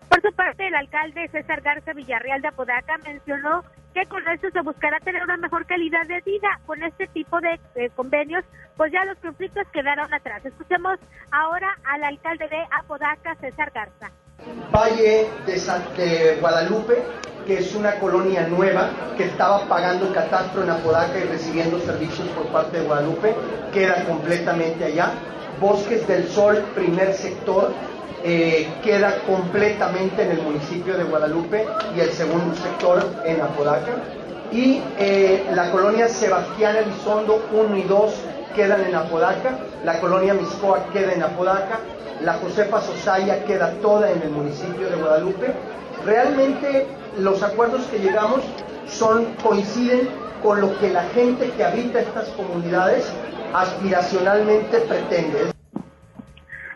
Por 0.08 0.20
su 0.20 0.32
parte, 0.34 0.66
el 0.66 0.74
alcalde 0.74 1.28
César 1.28 1.62
Garza 1.62 1.92
Villarreal 1.92 2.42
de 2.42 2.48
Apodaca 2.48 2.98
mencionó 3.04 3.62
que 3.94 4.04
con 4.06 4.26
esto 4.28 4.48
se 4.50 4.60
buscará 4.62 4.98
tener 5.00 5.22
una 5.22 5.36
mejor 5.36 5.64
calidad 5.66 6.06
de 6.06 6.20
vida. 6.22 6.60
Con 6.66 6.82
este 6.82 7.06
tipo 7.08 7.40
de 7.40 7.58
convenios, 7.94 8.44
pues 8.76 8.92
ya 8.92 9.04
los 9.04 9.18
conflictos 9.18 9.66
quedaron 9.72 10.12
atrás. 10.12 10.44
Escuchemos 10.44 10.98
ahora 11.30 11.78
al 11.84 12.02
alcalde 12.04 12.48
de 12.48 12.62
Apodaca, 12.78 13.36
César 13.36 13.70
Garza. 13.74 14.10
Valle 14.72 15.28
de, 15.46 16.38
Guadalupe, 16.40 17.02
que 17.46 17.58
es 17.58 17.74
una 17.74 17.98
colonia 17.98 18.46
nueva 18.46 18.90
que 19.16 19.24
estaba 19.24 19.66
pagando 19.68 20.12
catastro 20.12 20.62
en 20.62 20.70
Apodaca 20.70 21.18
y 21.18 21.24
recibiendo 21.24 21.78
servicios 21.80 22.26
por 22.28 22.46
parte 22.46 22.78
de 22.78 22.84
Guadalupe, 22.84 23.34
queda 23.72 24.04
completamente 24.04 24.84
allá. 24.84 25.12
Bosques 25.60 26.06
del 26.08 26.28
Sol, 26.28 26.64
primer 26.74 27.14
sector, 27.14 27.72
eh, 28.24 28.68
queda 28.82 29.18
completamente 29.26 30.22
en 30.22 30.32
el 30.32 30.42
municipio 30.42 30.96
de 30.96 31.04
Guadalupe 31.04 31.66
y 31.96 32.00
el 32.00 32.10
segundo 32.12 32.54
sector 32.54 33.04
en 33.24 33.40
Apodaca. 33.40 33.92
Y 34.50 34.82
eh, 34.98 35.46
la 35.54 35.70
colonia 35.70 36.08
Sebastián 36.08 36.76
Elizondo 36.76 37.48
1 37.52 37.76
y 37.76 37.82
2 37.82 38.14
quedan 38.54 38.84
en 38.84 38.94
Apodaca, 38.94 39.58
la 39.84 40.00
colonia 40.00 40.34
Miscoa 40.34 40.84
queda 40.92 41.12
en 41.12 41.22
Apodaca, 41.22 41.78
la 42.20 42.34
Josefa 42.34 42.80
Sosaya 42.80 43.44
queda 43.44 43.72
toda 43.80 44.10
en 44.10 44.22
el 44.22 44.30
municipio 44.30 44.88
de 44.88 44.96
Guadalupe. 44.96 45.52
Realmente 46.04 46.86
los 47.18 47.42
acuerdos 47.42 47.86
que 47.86 47.98
llegamos 47.98 48.40
son, 48.86 49.34
coinciden 49.42 50.08
con 50.42 50.60
lo 50.60 50.78
que 50.78 50.90
la 50.90 51.02
gente 51.14 51.50
que 51.50 51.64
habita 51.64 52.00
estas 52.00 52.28
comunidades 52.30 53.10
aspiracionalmente 53.54 54.78
pretende. 54.80 55.52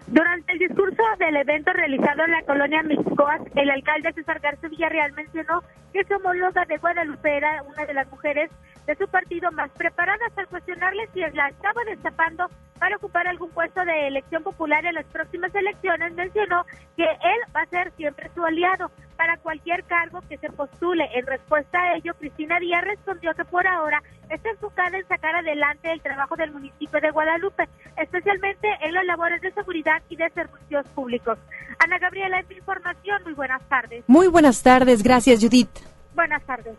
Durante 0.07 0.53
el 0.53 0.59
discurso 0.61 1.03
del 1.19 1.37
evento 1.37 1.73
realizado 1.73 2.25
en 2.25 2.31
la 2.31 2.43
colonia 2.43 2.83
Mixcoas, 2.85 3.41
el 3.57 3.71
alcalde 3.71 4.13
César 4.13 4.41
García 4.41 4.69
Villarreal 4.69 5.13
mencionó 5.13 5.63
que 5.93 6.05
su 6.05 6.15
homóloga 6.15 6.65
de 6.67 6.79
Guadalupe 6.79 7.37
era 7.37 7.63
una 7.65 7.85
de 7.87 7.95
las 7.95 8.09
mujeres 8.11 8.51
de 8.87 8.97
su 8.97 9.09
partido 9.09 9.51
más 9.53 9.71
preparadas 9.73 10.33
al 10.37 10.47
cuestionarle 10.49 11.09
si 11.13 11.21
la 11.21 11.49
estaba 11.49 11.83
destapando 11.85 12.49
para 12.79 12.97
ocupar 12.97 13.27
algún 13.27 13.51
puesto 13.51 13.85
de 13.85 14.09
elección 14.09 14.43
popular 14.43 14.85
en 14.85 14.95
las 14.95 15.07
próximas 15.07 15.55
elecciones, 15.55 16.13
mencionó 16.15 16.65
que 16.97 17.05
él 17.05 17.41
va 17.55 17.63
a 17.63 17.67
ser 17.67 17.93
siempre 17.97 18.31
su 18.35 18.45
aliado 18.45 18.91
para 19.17 19.39
cualquier 19.39 19.83
cargo 19.85 20.21
que 20.29 20.37
se 20.39 20.51
postule. 20.51 21.09
En 21.15 21.27
respuesta 21.27 21.79
a 21.79 21.97
ello, 21.97 22.15
Cristina 22.19 22.59
Díaz 22.61 22.85
respondió 22.85 23.35
que 23.35 23.45
por 23.45 23.67
ahora 23.67 24.03
está 24.29 24.51
enfocada 24.51 24.99
en 24.99 25.09
sacar 25.09 25.35
adelante 25.37 25.91
el 25.91 26.03
trabajo 26.03 26.37
del 26.37 26.53
municipio 26.53 27.01
de 27.01 27.11
Guadalupe, 27.11 27.69
especialmente 27.97 28.69
en 28.83 28.93
las 28.93 29.07
labores 29.07 29.41
de 29.41 29.53
seguridad 29.53 30.03
y 30.09 30.17
de 30.17 30.29
servicios 30.31 30.87
públicos. 30.89 31.39
Ana 31.79 31.99
Gabriela, 31.99 32.41
en 32.41 32.49
mi 32.49 32.57
información, 32.57 33.23
muy 33.25 33.33
buenas 33.33 33.63
tardes. 33.69 34.05
Muy 34.07 34.29
buenas 34.29 34.63
tardes, 34.63 35.03
gracias 35.03 35.41
Judith. 35.41 35.71
Buenas 36.15 36.43
tardes. 36.45 36.77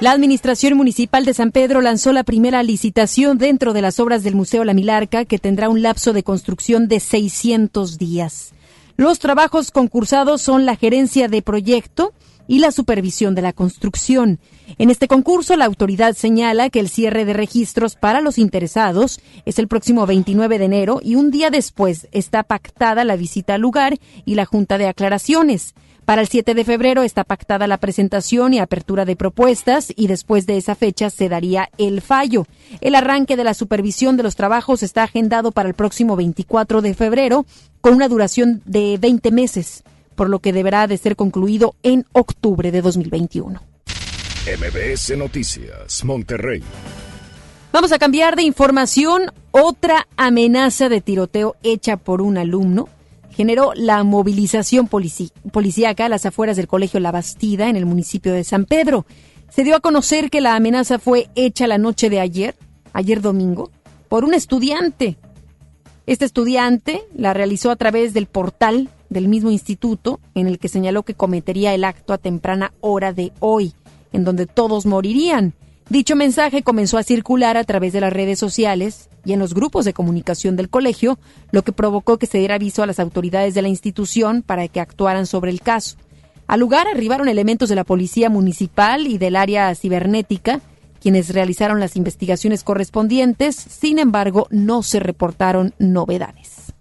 La 0.00 0.10
Administración 0.10 0.76
Municipal 0.76 1.24
de 1.24 1.32
San 1.32 1.52
Pedro 1.52 1.80
lanzó 1.80 2.12
la 2.12 2.24
primera 2.24 2.62
licitación 2.62 3.38
dentro 3.38 3.72
de 3.72 3.82
las 3.82 4.00
obras 4.00 4.24
del 4.24 4.34
Museo 4.34 4.64
La 4.64 4.74
Milarca, 4.74 5.24
que 5.24 5.38
tendrá 5.38 5.68
un 5.68 5.80
lapso 5.80 6.12
de 6.12 6.24
construcción 6.24 6.88
de 6.88 6.98
600 6.98 7.98
días. 7.98 8.52
Los 8.96 9.20
trabajos 9.20 9.70
concursados 9.70 10.42
son 10.42 10.66
la 10.66 10.76
gerencia 10.76 11.28
de 11.28 11.40
proyecto 11.40 12.12
y 12.48 12.58
la 12.58 12.72
supervisión 12.72 13.34
de 13.34 13.42
la 13.42 13.52
construcción. 13.52 14.40
En 14.78 14.90
este 14.90 15.08
concurso, 15.08 15.56
la 15.56 15.64
autoridad 15.64 16.14
señala 16.14 16.70
que 16.70 16.80
el 16.80 16.88
cierre 16.88 17.24
de 17.24 17.32
registros 17.32 17.94
para 17.94 18.20
los 18.20 18.38
interesados 18.38 19.20
es 19.44 19.58
el 19.58 19.68
próximo 19.68 20.06
29 20.06 20.58
de 20.58 20.64
enero 20.64 21.00
y 21.02 21.14
un 21.14 21.30
día 21.30 21.50
después 21.50 22.08
está 22.12 22.42
pactada 22.42 23.04
la 23.04 23.16
visita 23.16 23.54
al 23.54 23.60
lugar 23.60 23.98
y 24.24 24.34
la 24.34 24.46
junta 24.46 24.78
de 24.78 24.88
aclaraciones. 24.88 25.74
Para 26.04 26.20
el 26.20 26.28
7 26.28 26.54
de 26.54 26.64
febrero 26.64 27.02
está 27.02 27.22
pactada 27.22 27.68
la 27.68 27.78
presentación 27.78 28.54
y 28.54 28.58
apertura 28.58 29.04
de 29.04 29.14
propuestas 29.14 29.92
y 29.94 30.08
después 30.08 30.46
de 30.46 30.56
esa 30.56 30.74
fecha 30.74 31.10
se 31.10 31.28
daría 31.28 31.70
el 31.78 32.00
fallo. 32.00 32.44
El 32.80 32.96
arranque 32.96 33.36
de 33.36 33.44
la 33.44 33.54
supervisión 33.54 34.16
de 34.16 34.24
los 34.24 34.34
trabajos 34.34 34.82
está 34.82 35.04
agendado 35.04 35.52
para 35.52 35.68
el 35.68 35.74
próximo 35.74 36.16
24 36.16 36.82
de 36.82 36.94
febrero 36.94 37.46
con 37.80 37.94
una 37.94 38.08
duración 38.08 38.62
de 38.64 38.98
20 39.00 39.30
meses, 39.30 39.84
por 40.16 40.28
lo 40.28 40.40
que 40.40 40.52
deberá 40.52 40.88
de 40.88 40.98
ser 40.98 41.14
concluido 41.14 41.76
en 41.84 42.04
octubre 42.12 42.72
de 42.72 42.82
2021. 42.82 43.62
MBS 44.44 45.16
Noticias, 45.16 46.04
Monterrey. 46.04 46.64
Vamos 47.72 47.92
a 47.92 47.98
cambiar 48.00 48.34
de 48.34 48.42
información. 48.42 49.30
Otra 49.52 50.08
amenaza 50.16 50.88
de 50.88 51.00
tiroteo 51.00 51.54
hecha 51.62 51.96
por 51.96 52.22
un 52.22 52.38
alumno 52.38 52.88
generó 53.32 53.72
la 53.74 54.04
movilización 54.04 54.88
policíaca 54.88 56.04
a 56.04 56.08
las 56.08 56.26
afueras 56.26 56.56
del 56.56 56.68
Colegio 56.68 57.00
La 57.00 57.12
Bastida 57.12 57.68
en 57.68 57.76
el 57.76 57.86
municipio 57.86 58.32
de 58.32 58.44
San 58.44 58.64
Pedro. 58.64 59.06
Se 59.48 59.64
dio 59.64 59.76
a 59.76 59.80
conocer 59.80 60.30
que 60.30 60.40
la 60.40 60.54
amenaza 60.54 60.98
fue 60.98 61.28
hecha 61.34 61.66
la 61.66 61.78
noche 61.78 62.10
de 62.10 62.20
ayer, 62.20 62.54
ayer 62.92 63.20
domingo, 63.20 63.70
por 64.08 64.24
un 64.24 64.34
estudiante. 64.34 65.16
Este 66.06 66.24
estudiante 66.24 67.02
la 67.16 67.32
realizó 67.32 67.70
a 67.70 67.76
través 67.76 68.12
del 68.12 68.26
portal 68.26 68.88
del 69.08 69.28
mismo 69.28 69.50
instituto 69.50 70.20
en 70.34 70.46
el 70.46 70.58
que 70.58 70.68
señaló 70.68 71.02
que 71.02 71.14
cometería 71.14 71.74
el 71.74 71.84
acto 71.84 72.12
a 72.12 72.18
temprana 72.18 72.72
hora 72.80 73.12
de 73.12 73.32
hoy, 73.40 73.72
en 74.12 74.24
donde 74.24 74.46
todos 74.46 74.86
morirían. 74.86 75.54
Dicho 75.88 76.16
mensaje 76.16 76.62
comenzó 76.62 76.96
a 76.96 77.02
circular 77.02 77.56
a 77.56 77.64
través 77.64 77.92
de 77.92 78.00
las 78.00 78.12
redes 78.12 78.38
sociales 78.38 79.10
y 79.24 79.32
en 79.32 79.38
los 79.38 79.54
grupos 79.54 79.84
de 79.84 79.92
comunicación 79.92 80.56
del 80.56 80.70
colegio, 80.70 81.18
lo 81.50 81.62
que 81.62 81.72
provocó 81.72 82.18
que 82.18 82.26
se 82.26 82.38
diera 82.38 82.54
aviso 82.54 82.82
a 82.82 82.86
las 82.86 82.98
autoridades 82.98 83.54
de 83.54 83.62
la 83.62 83.68
institución 83.68 84.42
para 84.42 84.68
que 84.68 84.80
actuaran 84.80 85.26
sobre 85.26 85.50
el 85.50 85.60
caso. 85.60 85.96
Al 86.46 86.60
lugar 86.60 86.86
arribaron 86.86 87.28
elementos 87.28 87.68
de 87.68 87.76
la 87.76 87.84
Policía 87.84 88.30
Municipal 88.30 89.06
y 89.06 89.18
del 89.18 89.36
área 89.36 89.74
cibernética, 89.74 90.60
quienes 91.00 91.30
realizaron 91.30 91.80
las 91.80 91.96
investigaciones 91.96 92.62
correspondientes, 92.62 93.56
sin 93.56 93.98
embargo, 93.98 94.46
no 94.50 94.82
se 94.82 95.00
reportaron 95.00 95.74
novedades. 95.78 96.72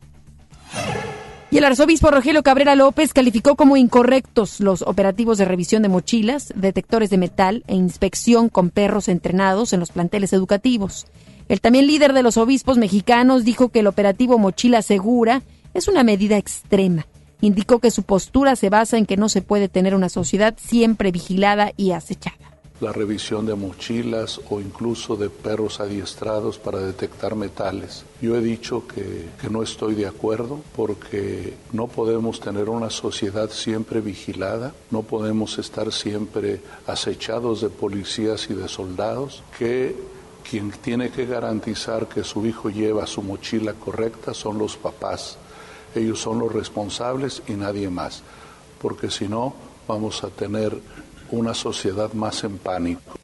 Y 1.52 1.58
el 1.58 1.66
arzobispo 1.66 2.10
Rogelio 2.10 2.44
Cabrera 2.44 2.76
López 2.76 3.12
calificó 3.12 3.58
como 3.58 3.76
incorrectos 3.76 4.62
los 4.62 4.84
operativos 4.84 5.38
de 5.38 5.44
revisión 5.44 5.84
de 5.84 5.90
mochilas, 5.90 6.54
detectores 6.56 7.10
de 7.10 7.18
metal 7.18 7.66
e 7.68 7.76
inspección 7.76 8.48
con 8.48 8.70
perros 8.70 9.10
entrenados 9.10 9.74
en 9.74 9.82
los 9.82 9.92
planteles 9.92 10.32
educativos. 10.32 11.08
El 11.50 11.60
también 11.60 11.88
líder 11.88 12.14
de 12.14 12.24
los 12.24 12.38
obispos 12.38 12.78
mexicanos 12.78 13.44
dijo 13.44 13.68
que 13.68 13.80
el 13.80 13.88
operativo 13.88 14.38
Mochila 14.38 14.82
Segura 14.82 15.42
es 15.74 15.90
una 15.90 16.06
medida 16.06 16.38
extrema. 16.38 17.06
Indicó 17.42 17.80
que 17.80 17.92
su 17.92 18.04
postura 18.04 18.56
se 18.56 18.70
basa 18.70 18.98
en 18.98 19.06
que 19.06 19.18
no 19.18 19.28
se 19.28 19.42
puede 19.42 19.68
tener 19.68 19.94
una 19.94 20.08
sociedad 20.08 20.56
siempre 20.58 21.12
vigilada 21.12 21.74
y 21.76 21.92
acechada 21.92 22.51
la 22.82 22.92
revisión 22.92 23.46
de 23.46 23.56
mochilas 23.56 24.42
o 24.50 24.60
incluso 24.60 25.16
de 25.16 25.30
perros 25.30 25.80
adiestrados 25.80 26.58
para 26.58 26.80
detectar 26.80 27.36
metales. 27.36 28.04
Yo 28.22 28.36
he 28.36 28.42
dicho 28.42 28.86
que, 28.88 29.30
que, 29.40 29.50
no 29.50 29.62
estoy 29.62 29.94
de 29.96 30.08
acuerdo 30.08 30.60
porque 30.76 31.54
no 31.72 31.88
podemos 31.88 32.40
tener 32.40 32.70
una 32.70 32.90
sociedad 32.90 33.52
siempre 33.52 34.02
vigilada, 34.02 34.74
no 34.90 35.04
podemos 35.04 35.60
estar 35.60 35.92
siempre 35.92 36.62
acechados 36.88 37.62
de 37.62 37.70
policías 37.70 38.50
y 38.50 38.56
de 38.56 38.68
soldados, 38.68 39.44
que 39.58 39.96
quien 40.50 40.72
tiene 40.72 41.12
que 41.12 41.26
garantizar 41.26 42.08
que 42.08 42.24
su 42.24 42.46
hijo 42.46 42.70
lleva 42.70 43.06
su 43.06 43.22
mochila 43.22 43.74
correcta 43.74 44.34
son 44.34 44.58
los 44.58 44.76
papás. 44.76 45.38
Ellos 45.94 46.20
son 46.20 46.40
los 46.40 46.52
responsables 46.52 47.44
y 47.48 47.54
nadie 47.54 47.90
más, 47.90 48.24
porque 48.82 49.12
si 49.12 49.28
no 49.28 49.54
vamos 49.88 50.24
a 50.24 50.30
tener 50.30 50.78
una 51.32 51.54
sociedad 51.54 52.14
más 52.14 52.44
en 52.44 52.58
pánico. 52.58 53.18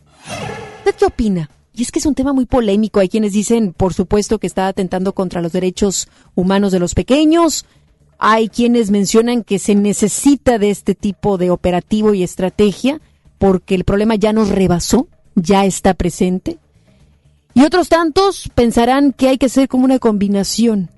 ¿Usted 0.80 0.96
qué 0.96 1.06
opina? 1.06 1.50
Y 1.74 1.84
es 1.84 1.92
que 1.92 2.00
es 2.00 2.06
un 2.06 2.16
tema 2.16 2.34
muy 2.34 2.46
polémico. 2.46 3.00
Hay 3.00 3.10
quienes 3.10 3.34
dicen, 3.34 3.74
por 3.74 3.94
supuesto, 3.94 4.40
que 4.40 4.48
está 4.48 4.68
atentando 4.68 5.14
contra 5.14 5.42
los 5.42 5.52
derechos 5.52 6.08
humanos 6.34 6.72
de 6.72 6.80
los 6.80 6.96
pequeños. 6.96 7.66
Hay 8.18 8.50
quienes 8.50 8.90
mencionan 8.90 9.44
que 9.44 9.60
se 9.60 9.76
necesita 9.76 10.58
de 10.58 10.72
este 10.72 10.96
tipo 10.96 11.38
de 11.38 11.52
operativo 11.52 12.16
y 12.16 12.24
estrategia 12.24 13.00
porque 13.38 13.76
el 13.76 13.84
problema 13.84 14.16
ya 14.16 14.34
nos 14.34 14.50
rebasó, 14.50 15.08
ya 15.36 15.66
está 15.66 15.94
presente. 15.94 16.58
Y 17.54 17.64
otros 17.64 17.90
tantos 17.90 18.50
pensarán 18.56 19.14
que 19.14 19.30
hay 19.30 19.38
que 19.38 19.48
hacer 19.48 19.68
como 19.68 19.86
una 19.86 20.00
combinación, 20.00 20.90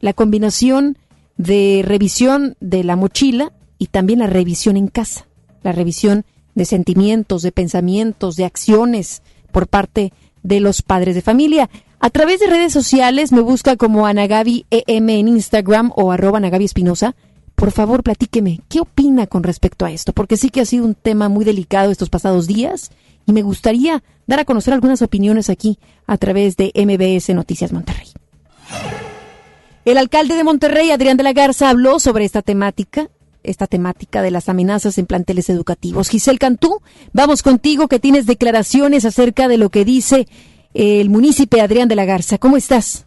la 0.00 0.12
combinación 0.12 0.98
de 1.36 1.82
revisión 1.84 2.56
de 2.60 2.84
la 2.84 2.96
mochila 2.96 3.52
y 3.78 3.86
también 3.86 4.18
la 4.20 4.26
revisión 4.26 4.76
en 4.76 4.88
casa, 4.88 5.26
la 5.62 5.72
revisión 5.72 6.24
de 6.58 6.66
sentimientos, 6.66 7.42
de 7.42 7.52
pensamientos, 7.52 8.36
de 8.36 8.44
acciones 8.44 9.22
por 9.50 9.68
parte 9.68 10.12
de 10.42 10.60
los 10.60 10.82
padres 10.82 11.14
de 11.14 11.22
familia. 11.22 11.70
A 12.00 12.10
través 12.10 12.40
de 12.40 12.48
redes 12.48 12.72
sociales 12.72 13.32
me 13.32 13.40
busca 13.40 13.76
como 13.76 14.06
Anagabi 14.06 14.66
EM 14.70 15.08
en 15.08 15.28
Instagram 15.28 15.92
o 15.96 16.12
arroba 16.12 16.38
Anagabi 16.38 16.66
Espinosa. 16.66 17.14
Por 17.54 17.72
favor, 17.72 18.02
platíqueme, 18.02 18.60
¿qué 18.68 18.80
opina 18.80 19.26
con 19.26 19.42
respecto 19.42 19.84
a 19.86 19.90
esto? 19.90 20.12
Porque 20.12 20.36
sí 20.36 20.50
que 20.50 20.60
ha 20.60 20.66
sido 20.66 20.84
un 20.84 20.94
tema 20.94 21.28
muy 21.28 21.44
delicado 21.44 21.90
estos 21.90 22.10
pasados 22.10 22.46
días 22.46 22.90
y 23.24 23.32
me 23.32 23.42
gustaría 23.42 24.02
dar 24.26 24.40
a 24.40 24.44
conocer 24.44 24.74
algunas 24.74 25.02
opiniones 25.02 25.50
aquí 25.50 25.78
a 26.06 26.18
través 26.18 26.56
de 26.56 26.72
MBS 26.74 27.34
Noticias 27.34 27.72
Monterrey. 27.72 28.08
El 29.84 29.96
alcalde 29.96 30.34
de 30.34 30.44
Monterrey, 30.44 30.90
Adrián 30.90 31.16
de 31.16 31.22
la 31.22 31.32
Garza, 31.32 31.70
habló 31.70 31.98
sobre 31.98 32.24
esta 32.24 32.42
temática 32.42 33.08
esta 33.48 33.66
temática 33.66 34.22
de 34.22 34.30
las 34.30 34.48
amenazas 34.48 34.98
en 34.98 35.06
planteles 35.06 35.50
educativos. 35.50 36.08
Giselle 36.08 36.38
Cantú, 36.38 36.80
vamos 37.12 37.42
contigo 37.42 37.88
que 37.88 37.98
tienes 37.98 38.26
declaraciones 38.26 39.04
acerca 39.04 39.48
de 39.48 39.58
lo 39.58 39.70
que 39.70 39.84
dice 39.84 40.26
el 40.74 41.10
municipio 41.10 41.62
Adrián 41.62 41.88
de 41.88 41.96
la 41.96 42.04
Garza. 42.04 42.38
¿Cómo 42.38 42.56
estás? 42.56 43.06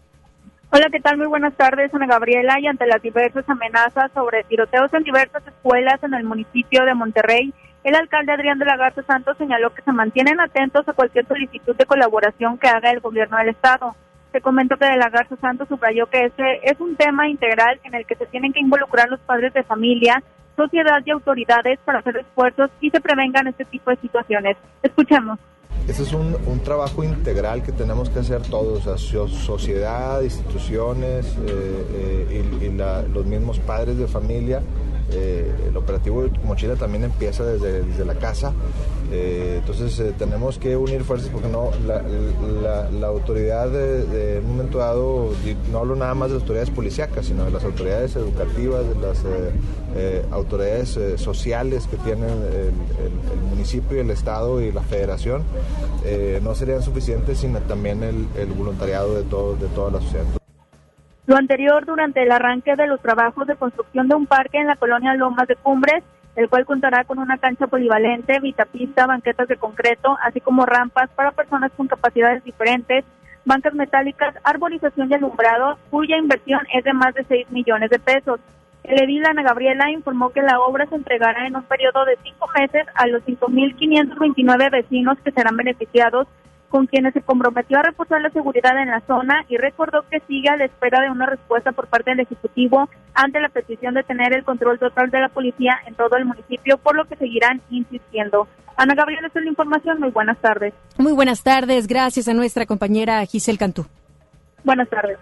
Hola, 0.73 0.87
¿qué 0.89 1.01
tal? 1.01 1.17
Muy 1.17 1.27
buenas 1.27 1.53
tardes, 1.55 1.93
Ana 1.93 2.07
Gabriela. 2.07 2.59
Y 2.59 2.67
ante 2.67 2.85
las 2.85 3.01
diversas 3.01 3.43
amenazas 3.49 4.09
sobre 4.13 4.43
tiroteos 4.45 4.93
en 4.93 5.03
diversas 5.03 5.45
escuelas 5.45 6.01
en 6.01 6.13
el 6.13 6.23
municipio 6.23 6.85
de 6.85 6.93
Monterrey, 6.93 7.53
el 7.83 7.95
alcalde 7.95 8.31
Adrián 8.31 8.57
de 8.57 8.65
la 8.65 8.77
Garza 8.77 9.03
Santos 9.03 9.37
señaló 9.37 9.73
que 9.73 9.81
se 9.81 9.91
mantienen 9.91 10.39
atentos 10.39 10.87
a 10.87 10.93
cualquier 10.93 11.27
solicitud 11.27 11.75
de 11.75 11.85
colaboración 11.85 12.57
que 12.57 12.67
haga 12.67 12.91
el 12.91 12.99
gobierno 12.99 13.37
del 13.37 13.49
Estado. 13.49 13.95
Se 14.31 14.41
comentó 14.41 14.77
que 14.77 14.85
de 14.85 14.97
la 14.97 15.09
Garza 15.09 15.35
Santos 15.37 15.67
subrayó 15.67 16.07
que 16.07 16.25
ese 16.25 16.59
es 16.63 16.79
un 16.79 16.95
tema 16.95 17.27
integral 17.27 17.79
en 17.83 17.95
el 17.95 18.05
que 18.05 18.15
se 18.15 18.25
tienen 18.27 18.53
que 18.53 18.59
involucrar 18.59 19.09
los 19.09 19.19
padres 19.21 19.53
de 19.53 19.63
familia, 19.63 20.23
sociedad 20.55 21.01
y 21.05 21.11
autoridades 21.11 21.79
para 21.83 21.99
hacer 21.99 22.17
esfuerzos 22.17 22.69
y 22.79 22.89
se 22.89 23.01
prevengan 23.01 23.47
este 23.47 23.65
tipo 23.65 23.89
de 23.89 23.97
situaciones. 23.97 24.57
Escuchemos. 24.83 25.39
Este 25.87 26.03
es 26.03 26.13
un, 26.13 26.61
trabajo 26.63 27.03
integral 27.03 27.63
que 27.63 27.71
tenemos 27.71 28.09
que 28.09 28.19
hacer 28.19 28.41
todos, 28.43 28.83
sociedad, 29.01 30.21
instituciones 30.21 31.35
eh, 31.47 32.29
eh, 32.29 32.59
y, 32.61 33.13
los 33.13 33.25
mismos 33.25 33.59
padres 33.59 33.97
de 33.97 34.07
familia 34.07 34.61
eh, 35.13 35.51
el 35.67 35.77
operativo 35.77 36.25
Mochila 36.45 36.75
también 36.75 37.03
empieza 37.03 37.43
desde, 37.43 37.83
desde 37.83 38.05
la 38.05 38.15
casa, 38.15 38.53
eh, 39.11 39.57
entonces 39.59 39.99
eh, 39.99 40.13
tenemos 40.17 40.57
que 40.57 40.77
unir 40.77 41.03
fuerzas 41.03 41.29
porque 41.29 41.49
no 41.49 41.71
la, 41.85 43.07
autoridad 43.07 43.69
de, 43.69 44.39
un 44.39 44.51
momento 44.51 44.77
dado, 44.77 45.31
no 45.71 45.79
hablo 45.79 45.95
nada 45.95 46.13
más 46.13 46.29
de 46.29 46.35
las 46.35 46.43
autoridades 46.43 46.69
policíacas, 46.69 47.25
sino 47.25 47.43
de 47.43 47.51
las 47.51 47.63
autoridades 47.63 48.15
educativas, 48.15 48.85
de 48.87 48.95
las 48.95 50.31
autoridades 50.31 50.97
sociales 51.19 51.87
que 51.87 51.97
tienen 51.97 52.29
el, 52.29 53.41
municipio 53.49 53.97
y 53.97 53.99
el 53.99 54.09
Estado 54.09 54.61
y 54.61 54.71
la 54.71 54.81
federación, 54.81 55.43
no 56.41 56.55
serían 56.55 56.81
suficientes, 56.81 57.39
sino 57.39 57.59
también 57.59 58.01
el, 58.03 58.27
el 58.37 58.47
voluntariado 58.53 59.13
de, 59.15 59.23
todo, 59.23 59.55
de 59.55 59.67
toda 59.67 59.91
la 59.91 60.01
sociedad. 60.01 60.40
Lo 61.27 61.37
anterior 61.37 61.85
durante 61.85 62.23
el 62.23 62.31
arranque 62.31 62.75
de 62.75 62.87
los 62.87 62.99
trabajos 62.99 63.45
de 63.45 63.55
construcción 63.55 64.07
de 64.07 64.15
un 64.15 64.25
parque 64.25 64.57
en 64.57 64.67
la 64.67 64.75
colonia 64.75 65.13
Lomas 65.13 65.47
de 65.47 65.55
Cumbres, 65.55 66.03
el 66.35 66.49
cual 66.49 66.65
contará 66.65 67.03
con 67.03 67.19
una 67.19 67.37
cancha 67.37 67.67
polivalente, 67.67 68.39
vitapista, 68.39 69.05
banquetas 69.05 69.47
de 69.47 69.57
concreto, 69.57 70.17
así 70.23 70.41
como 70.41 70.65
rampas 70.65 71.09
para 71.11 71.31
personas 71.31 71.71
con 71.77 71.87
capacidades 71.87 72.43
diferentes, 72.43 73.05
bancas 73.45 73.73
metálicas, 73.73 74.35
arborización 74.43 75.11
y 75.11 75.13
alumbrado, 75.13 75.77
cuya 75.89 76.17
inversión 76.17 76.61
es 76.73 76.83
de 76.83 76.93
más 76.93 77.13
de 77.13 77.23
6 77.25 77.51
millones 77.51 77.89
de 77.89 77.99
pesos. 77.99 78.39
El 78.83 79.03
edil 79.03 79.25
Ana 79.25 79.43
Gabriela 79.43 79.91
informó 79.91 80.31
que 80.31 80.41
la 80.41 80.59
obra 80.59 80.87
se 80.87 80.95
entregará 80.95 81.45
en 81.45 81.55
un 81.55 81.63
periodo 81.63 82.03
de 82.05 82.17
cinco 82.23 82.47
meses 82.57 82.87
a 82.95 83.05
los 83.07 83.23
5.529 83.23 84.71
vecinos 84.71 85.19
que 85.23 85.31
serán 85.31 85.55
beneficiados 85.55 86.27
con 86.71 86.87
quienes 86.87 87.13
se 87.13 87.21
comprometió 87.21 87.77
a 87.77 87.83
reforzar 87.83 88.21
la 88.21 88.29
seguridad 88.29 88.81
en 88.81 88.89
la 88.89 89.01
zona 89.01 89.43
y 89.49 89.57
recordó 89.57 90.03
que 90.09 90.21
sigue 90.21 90.49
a 90.49 90.55
la 90.55 90.65
espera 90.65 91.01
de 91.01 91.11
una 91.11 91.25
respuesta 91.25 91.73
por 91.73 91.87
parte 91.87 92.11
del 92.11 92.21
Ejecutivo 92.21 92.89
ante 93.13 93.41
la 93.41 93.49
petición 93.49 93.93
de 93.93 94.03
tener 94.03 94.33
el 94.33 94.45
control 94.45 94.79
total 94.79 95.11
de 95.11 95.19
la 95.19 95.27
policía 95.27 95.77
en 95.85 95.95
todo 95.95 96.15
el 96.15 96.25
municipio, 96.25 96.77
por 96.77 96.95
lo 96.95 97.05
que 97.05 97.17
seguirán 97.17 97.61
insistiendo. 97.69 98.47
Ana 98.77 98.95
Gabriela, 98.95 99.27
esta 99.27 99.39
es 99.39 99.45
la 99.45 99.51
información. 99.51 99.99
Muy 99.99 100.11
buenas 100.11 100.39
tardes. 100.39 100.73
Muy 100.97 101.11
buenas 101.11 101.43
tardes. 101.43 101.87
Gracias 101.87 102.29
a 102.29 102.33
nuestra 102.33 102.65
compañera 102.65 103.23
Giselle 103.25 103.57
Cantú. 103.57 103.85
Buenas 104.63 104.89
tardes. 104.89 105.17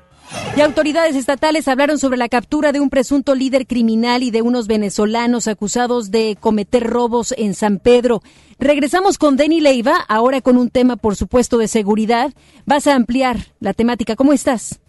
Y 0.55 0.61
autoridades 0.61 1.15
estatales 1.15 1.67
hablaron 1.67 1.99
sobre 1.99 2.17
la 2.17 2.29
captura 2.29 2.71
de 2.71 2.79
un 2.79 2.89
presunto 2.89 3.35
líder 3.35 3.65
criminal 3.65 4.23
y 4.23 4.31
de 4.31 4.41
unos 4.41 4.67
venezolanos 4.67 5.47
acusados 5.47 6.11
de 6.11 6.37
cometer 6.39 6.83
robos 6.83 7.33
en 7.37 7.53
San 7.53 7.79
Pedro. 7.79 8.21
Regresamos 8.59 9.17
con 9.17 9.37
Denny 9.37 9.61
Leiva, 9.61 9.95
ahora 10.07 10.41
con 10.41 10.57
un 10.57 10.69
tema, 10.69 10.97
por 10.97 11.15
supuesto, 11.15 11.57
de 11.57 11.67
seguridad. 11.67 12.33
Vas 12.65 12.87
a 12.87 12.95
ampliar 12.95 13.37
la 13.59 13.73
temática. 13.73 14.15
¿Cómo 14.15 14.33
estás? 14.33 14.79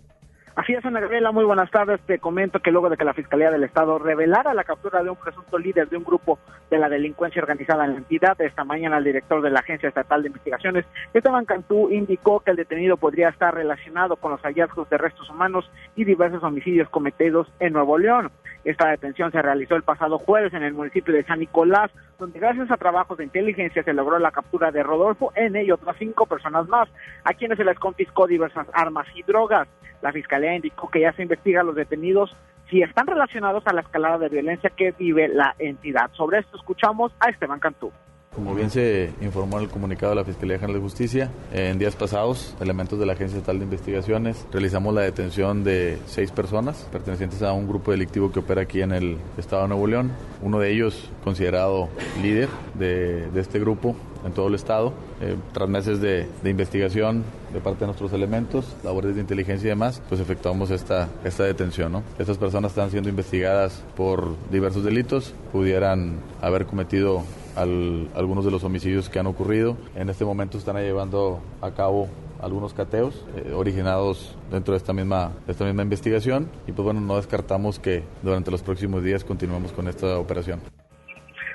Así 0.61 0.75
es, 0.75 0.85
Ana 0.85 1.33
muy 1.33 1.47
buenas 1.47 1.71
tardes. 1.71 2.03
Te 2.03 2.19
comento 2.19 2.61
que 2.61 2.71
luego 2.71 2.91
de 2.91 2.99
que 2.99 3.05
la 3.07 3.15
Fiscalía 3.15 3.51
del 3.51 3.65
Estado 3.65 3.99
revelara 3.99 4.53
la 4.53 4.63
captura 4.63 5.03
de 5.03 5.09
un 5.09 5.17
presunto 5.17 5.59
líder 5.59 5.89
de 5.89 5.97
un 5.97 6.05
grupo 6.05 6.39
de 6.71 6.77
la 6.77 6.91
delincuencia 6.91 7.41
organizada 7.41 7.87
en 7.87 7.93
la 7.93 7.97
entidad, 7.97 8.39
esta 8.43 8.63
mañana 8.63 8.99
el 8.99 9.05
director 9.05 9.41
de 9.41 9.49
la 9.49 9.61
Agencia 9.61 9.89
Estatal 9.89 10.21
de 10.21 10.29
Investigaciones, 10.29 10.85
Esteban 11.15 11.47
Cantú, 11.47 11.89
indicó 11.89 12.41
que 12.41 12.51
el 12.51 12.59
detenido 12.59 12.99
podría 12.99 13.31
estar 13.31 13.55
relacionado 13.55 14.17
con 14.17 14.33
los 14.33 14.43
hallazgos 14.43 14.91
de 14.91 14.99
restos 14.99 15.31
humanos 15.31 15.71
y 15.97 16.05
diversos 16.05 16.43
homicidios 16.43 16.91
cometidos 16.91 17.51
en 17.59 17.73
Nuevo 17.73 17.97
León. 17.97 18.31
Esta 18.65 18.91
detención 18.91 19.33
se 19.33 19.41
realizó 19.41 19.75
el 19.75 19.83
pasado 19.83 20.19
jueves 20.19 20.53
en 20.53 20.63
el 20.63 20.75
municipio 20.75 21.15
de 21.15 21.25
San 21.25 21.39
Nicolás, 21.39 21.91
donde 22.19 22.39
gracias 22.39 22.71
a 22.71 22.77
trabajos 22.77 23.17
de 23.19 23.25
inteligencia 23.25 23.83
se 23.83 23.95
logró 23.95 24.19
la 24.19 24.31
captura 24.31 24.71
de 24.71 24.83
Rodolfo 24.83 25.33
N. 25.35 25.63
y 25.63 25.71
otras 25.71 25.97
cinco 25.99 26.27
personas 26.27 26.69
más, 26.69 26.89
a 27.25 27.33
quienes 27.33 27.57
se 27.57 27.65
les 27.65 27.79
confiscó 27.79 28.27
diversas 28.27 28.67
armas 28.75 29.07
y 29.15 29.23
drogas. 29.23 29.67
La 30.03 30.13
Fiscalía 30.13 30.55
indicó 30.55 30.91
que 30.91 31.01
ya 31.01 31.13
se 31.13 31.23
investiga 31.23 31.63
a 31.63 31.65
los 31.65 31.75
detenidos 31.75 32.37
si 32.69 32.83
están 32.83 33.07
relacionados 33.07 33.67
a 33.67 33.73
la 33.73 33.81
escalada 33.81 34.19
de 34.19 34.29
violencia 34.29 34.71
que 34.71 34.93
vive 34.93 35.29
la 35.29 35.55
entidad. 35.59 36.11
Sobre 36.13 36.39
esto 36.39 36.57
escuchamos 36.57 37.13
a 37.21 37.31
Esteban 37.31 37.59
Cantú. 37.61 37.91
Como 38.35 38.55
bien 38.55 38.71
se 38.71 39.13
informó 39.21 39.59
en 39.59 39.65
el 39.65 39.71
comunicado 39.71 40.11
de 40.11 40.17
la 40.17 40.25
Fiscalía 40.25 40.57
General 40.57 40.77
de 40.77 40.83
Justicia, 40.83 41.33
en 41.53 41.81
días 41.81 41.97
pasados, 41.97 42.55
elementos 42.61 42.97
de 43.01 43.05
la 43.05 43.15
Agencia 43.15 43.39
Estatal 43.39 43.59
de 43.59 43.65
Investigaciones 43.65 44.47
realizamos 44.53 44.95
la 44.95 45.01
detención 45.01 45.65
de 45.65 45.99
seis 46.07 46.31
personas 46.31 46.87
pertenecientes 46.93 47.43
a 47.43 47.53
un 47.53 47.67
grupo 47.67 47.91
delictivo 47.91 48.31
que 48.31 48.39
opera 48.39 48.63
aquí 48.63 48.83
en 48.83 48.93
el 48.93 49.19
estado 49.37 49.63
de 49.63 49.69
Nuevo 49.69 49.89
León. 49.89 50.13
Uno 50.43 50.61
de 50.61 50.71
ellos 50.71 51.11
considerado 51.25 51.89
líder 52.23 52.49
de, 52.75 53.29
este 53.35 53.59
grupo 53.59 53.97
en 54.25 54.33
todo 54.33 54.47
el 54.47 54.55
estado. 54.55 54.93
Eh, 55.21 55.35
tras 55.53 55.69
meses 55.69 56.01
de, 56.01 56.29
investigación 56.45 57.25
de 57.53 57.61
parte 57.61 57.81
de 57.81 57.87
nuestros 57.87 58.13
elementos, 58.13 58.77
labores 58.85 59.17
de 59.17 59.23
inteligencia 59.23 59.67
y 59.67 59.71
demás, 59.71 60.01
pues 60.09 60.21
efectuamos 60.21 60.71
esta, 60.71 61.09
esta 61.25 61.43
detención. 61.43 62.01
Estas 62.17 62.39
personas 62.39 62.71
están 62.71 62.93
siendo 62.93 63.09
investigadas 63.09 63.83
por 63.97 64.37
diversos 64.53 64.85
delitos, 64.85 65.35
pudieran 65.53 66.21
haber 66.41 66.67
cometido 66.67 67.25
algunos 67.57 68.45
de 68.45 68.51
los 68.51 68.65
homicidios 68.65 69.09
que 69.09 69.19
han 69.19 69.27
ocurrido. 69.27 69.77
En 69.95 70.09
este 70.09 70.25
momento 70.25 70.59
están 70.59 70.77
llevando 70.77 71.41
a 71.61 71.71
cabo 71.73 72.09
algunos 72.43 72.75
cateos 72.75 73.25
eh, 73.37 73.53
originados 73.53 74.37
dentro 74.51 74.73
de 74.73 74.79
esta 74.79 74.93
misma 74.93 75.33
esta 75.47 75.65
misma 75.65 75.83
investigación 75.83 76.49
y 76.67 76.73
pues 76.73 76.85
bueno 76.85 77.01
no 77.01 77.17
descartamos 77.17 77.79
que 77.79 78.03
durante 78.23 78.51
los 78.51 78.63
próximos 78.63 79.05
días 79.05 79.25
continuemos 79.25 79.73
con 79.73 79.89
esta 79.89 80.19
operación. 80.19 80.61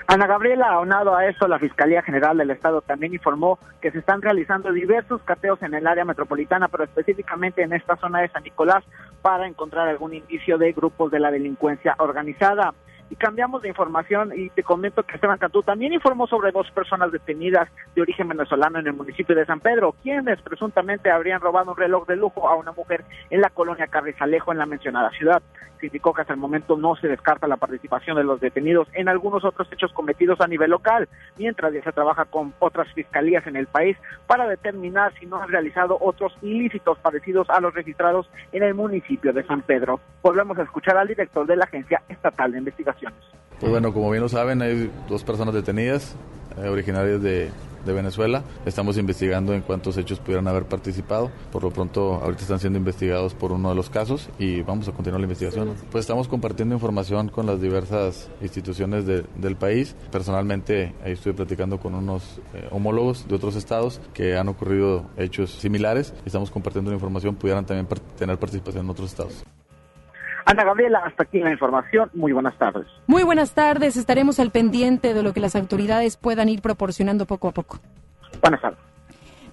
Ana 0.08 0.28
Gabriela, 0.28 0.70
aunado 0.70 1.16
a 1.16 1.26
eso, 1.26 1.48
la 1.48 1.58
Fiscalía 1.58 2.04
General 2.04 2.38
del 2.38 2.52
Estado 2.52 2.82
también 2.82 3.16
informó 3.16 3.58
que 3.82 3.90
se 3.90 3.98
están 3.98 4.22
realizando 4.22 4.72
diversos 4.72 5.20
cateos 5.24 5.60
en 5.64 5.74
el 5.74 5.88
área 5.88 6.06
metropolitana, 6.06 6.68
pero 6.68 6.84
específicamente 6.84 7.64
en 7.64 7.74
esta 7.74 7.96
zona 7.96 8.22
de 8.22 8.30
San 8.30 8.44
Nicolás, 8.44 8.84
para 9.24 9.48
encontrar 9.48 9.88
algún 9.88 10.14
indicio 10.14 10.60
de 10.60 10.74
grupos 10.74 11.10
de 11.10 11.20
la 11.20 11.32
delincuencia 11.32 11.96
organizada 11.98 12.76
y 13.10 13.16
cambiamos 13.16 13.62
de 13.62 13.70
información 13.70 14.32
y 14.36 14.50
te 14.50 14.64
comento 14.64 15.04
que 15.04 15.16
Esteban 15.16 15.38
Cantú 15.38 15.62
también 15.62 15.94
informó 15.94 16.28
sobre 16.28 16.52
dos 16.52 16.70
personas 16.72 17.12
detenidas 17.12 17.70
de 17.96 18.02
origen 18.02 18.28
venezolano 18.28 18.80
en 18.80 18.88
el 18.88 18.94
municipio 18.94 19.36
de 19.36 19.46
San 19.46 19.60
Pedro, 19.60 19.96
quienes 20.02 20.42
presuntamente 20.42 21.12
habrían 21.12 21.42
robado 21.42 21.72
un 21.72 21.78
reloj 21.78 22.08
de 22.08 22.16
lujo 22.16 22.50
a 22.50 22.56
una 22.56 22.72
mujer 22.72 23.06
en 23.30 23.42
la 23.42 23.50
colonia 23.50 23.88
Carrizalejo 23.88 24.52
en 24.52 24.58
la 24.58 24.66
mencionada 24.66 25.12
ciudad. 25.12 25.42
Se 25.80 25.90
que 25.92 26.22
hasta 26.22 26.34
el 26.34 26.40
momento 26.40 26.78
no 26.78 26.96
se 26.96 27.08
descarta 27.08 27.48
la 27.48 27.58
participación 27.58 28.18
de 28.18 28.24
los 28.24 28.40
detenidos 28.40 28.88
en 28.94 29.08
algunos 29.08 29.44
otros 29.44 29.72
hechos 29.72 29.94
cometidos 29.94 30.42
a 30.42 30.48
nivel 30.48 30.72
local, 30.72 31.08
mientras 31.38 31.74
ya 31.74 31.84
se 31.84 31.92
trabaja 31.92 32.26
con 32.26 32.54
otras 32.58 32.92
fiscalías 32.94 33.46
en 33.46 33.56
el 33.56 33.68
país 33.68 33.96
para 34.26 34.48
determinar 34.48 35.14
si 35.20 35.28
no 35.28 35.40
han 35.40 35.50
realizado 35.50 35.98
otros 36.02 36.36
ilícitos 36.42 36.98
parecidos 37.00 37.50
a 37.52 37.60
los 37.60 37.74
registrados 37.74 38.28
en 38.52 38.64
el 38.64 38.74
municipio 38.74 39.32
de 39.32 39.44
San 39.44 39.62
Pedro. 39.62 40.00
Volvemos 40.24 40.58
a 40.58 40.64
escuchar 40.64 40.98
al 40.98 41.08
director 41.08 41.46
de 41.46 41.56
la 41.56 41.66
Agencia 41.66 42.02
Estatal 42.10 42.52
de 42.52 42.60
Investigación. 42.60 42.95
Pues 43.60 43.72
bueno, 43.72 43.94
como 43.94 44.10
bien 44.12 44.22
lo 44.22 44.30
saben, 44.30 44.62
hay 44.62 44.92
dos 45.08 45.24
personas 45.24 45.54
detenidas, 45.54 46.16
eh, 46.58 46.68
originarias 46.68 47.22
de, 47.22 47.52
Venezuela. 47.86 48.44
Estamos 48.66 48.98
investigando 48.98 49.54
en 49.54 49.62
cuántos 49.62 49.96
hechos 49.98 50.20
pudieran 50.20 50.48
haber 50.48 50.66
participado. 50.66 51.30
Por 51.52 51.62
lo 51.62 51.70
pronto, 51.70 52.16
ahorita 52.16 52.42
están 52.42 52.60
siendo 52.60 52.80
investigados 52.80 53.36
por 53.36 53.52
uno 53.52 53.70
de 53.70 53.76
los 53.76 53.92
casos 53.92 54.28
y 54.40 54.64
vamos 54.64 54.88
a 54.88 54.92
continuar 54.92 55.22
la 55.22 55.26
investigación. 55.26 55.76
Pues 55.92 56.02
estamos 56.02 56.28
compartiendo 56.28 56.74
información 56.74 57.30
con 57.30 57.46
las 57.46 57.62
diversas 57.62 58.32
instituciones 58.42 59.06
del 59.06 59.56
país. 59.56 59.96
Personalmente, 60.12 60.96
ahí 61.04 61.12
estoy 61.12 61.34
platicando 61.34 61.80
con 61.80 61.94
unos 61.94 62.24
eh, 62.56 62.68
homólogos 62.72 63.28
de 63.28 63.36
otros 63.36 63.56
estados 63.56 64.02
que 64.16 64.36
han 64.36 64.48
ocurrido 64.48 65.06
hechos 65.16 65.52
similares 65.52 66.16
estamos 66.26 66.50
compartiendo 66.50 66.90
la 66.90 66.96
información, 66.96 67.36
pudieran 67.36 67.68
también 67.68 67.88
tener 68.18 68.40
participación 68.40 68.86
en 68.86 68.90
otros 68.90 69.12
estados. 69.12 69.44
Ana 70.46 70.64
Gabriela, 70.64 71.00
hasta 71.00 71.24
aquí 71.24 71.40
la 71.40 71.52
información. 71.52 72.10
Muy 72.14 72.32
buenas 72.32 72.58
tardes. 72.58 72.86
Muy 73.08 73.24
buenas 73.24 73.52
tardes. 73.52 73.98
Estaremos 73.98 74.40
al 74.40 74.52
pendiente 74.52 75.14
de 75.14 75.24
lo 75.24 75.34
que 75.34 75.40
las 75.40 75.56
autoridades 75.56 76.18
puedan 76.18 76.50
ir 76.50 76.62
proporcionando 76.62 77.26
poco 77.26 77.48
a 77.48 77.52
poco. 77.52 77.80
Buenas 78.42 78.62
tardes. 78.62 78.80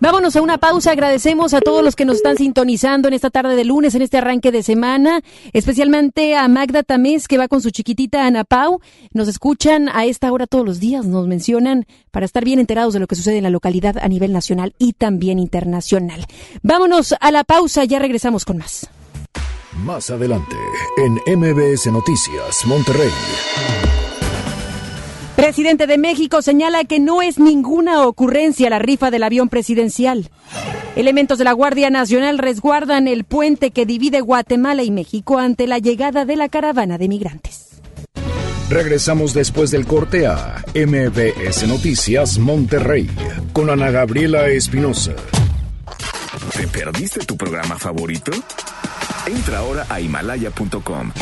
Vámonos 0.00 0.34
a 0.34 0.42
una 0.42 0.58
pausa. 0.58 0.90
Agradecemos 0.90 1.54
a 1.54 1.60
todos 1.60 1.82
los 1.82 1.94
que 1.94 2.04
nos 2.04 2.16
están 2.16 2.36
sintonizando 2.36 3.06
en 3.08 3.14
esta 3.14 3.30
tarde 3.30 3.54
de 3.54 3.64
lunes, 3.64 3.94
en 3.94 4.02
este 4.02 4.18
arranque 4.18 4.50
de 4.50 4.64
semana, 4.64 5.20
especialmente 5.52 6.36
a 6.36 6.48
Magda 6.48 6.82
Tamés, 6.82 7.28
que 7.28 7.38
va 7.38 7.46
con 7.46 7.62
su 7.62 7.70
chiquitita 7.70 8.26
Ana 8.26 8.42
Pau. 8.42 8.80
Nos 9.12 9.28
escuchan 9.28 9.88
a 9.88 10.04
esta 10.04 10.32
hora 10.32 10.48
todos 10.48 10.66
los 10.66 10.80
días, 10.80 11.06
nos 11.06 11.28
mencionan 11.28 11.86
para 12.10 12.26
estar 12.26 12.44
bien 12.44 12.58
enterados 12.58 12.92
de 12.94 13.00
lo 13.00 13.06
que 13.06 13.14
sucede 13.14 13.38
en 13.38 13.44
la 13.44 13.50
localidad 13.50 13.96
a 13.96 14.08
nivel 14.08 14.32
nacional 14.32 14.74
y 14.76 14.94
también 14.94 15.38
internacional. 15.38 16.26
Vámonos 16.62 17.14
a 17.20 17.30
la 17.30 17.44
pausa, 17.44 17.84
ya 17.84 18.00
regresamos 18.00 18.44
con 18.44 18.58
más. 18.58 18.90
Más 19.78 20.10
adelante, 20.10 20.56
en 20.98 21.14
MBS 21.38 21.86
Noticias, 21.90 22.66
Monterrey. 22.66 23.10
Presidente 25.34 25.86
de 25.86 25.96
México 25.96 26.42
señala 26.42 26.84
que 26.84 27.00
no 27.00 27.22
es 27.22 27.38
ninguna 27.38 28.06
ocurrencia 28.06 28.68
la 28.68 28.78
rifa 28.78 29.10
del 29.10 29.22
avión 29.22 29.48
presidencial. 29.48 30.30
Elementos 30.94 31.38
de 31.38 31.44
la 31.44 31.52
Guardia 31.52 31.88
Nacional 31.88 32.38
resguardan 32.38 33.08
el 33.08 33.24
puente 33.24 33.70
que 33.70 33.86
divide 33.86 34.20
Guatemala 34.20 34.82
y 34.82 34.90
México 34.90 35.38
ante 35.38 35.66
la 35.66 35.78
llegada 35.78 36.26
de 36.26 36.36
la 36.36 36.48
caravana 36.50 36.98
de 36.98 37.08
migrantes. 37.08 37.80
Regresamos 38.68 39.32
después 39.32 39.70
del 39.70 39.86
corte 39.86 40.26
a 40.26 40.64
MBS 40.74 41.66
Noticias 41.66 42.38
Monterrey 42.38 43.10
con 43.52 43.70
Ana 43.70 43.90
Gabriela 43.90 44.48
Espinosa. 44.48 45.12
¿Te 46.56 46.68
perdiste 46.68 47.20
tu 47.20 47.36
programa 47.36 47.78
favorito? 47.78 48.32
Entra 49.26 49.58
ahora 49.58 49.86
a 49.88 50.00
himalaya.com 50.00 51.12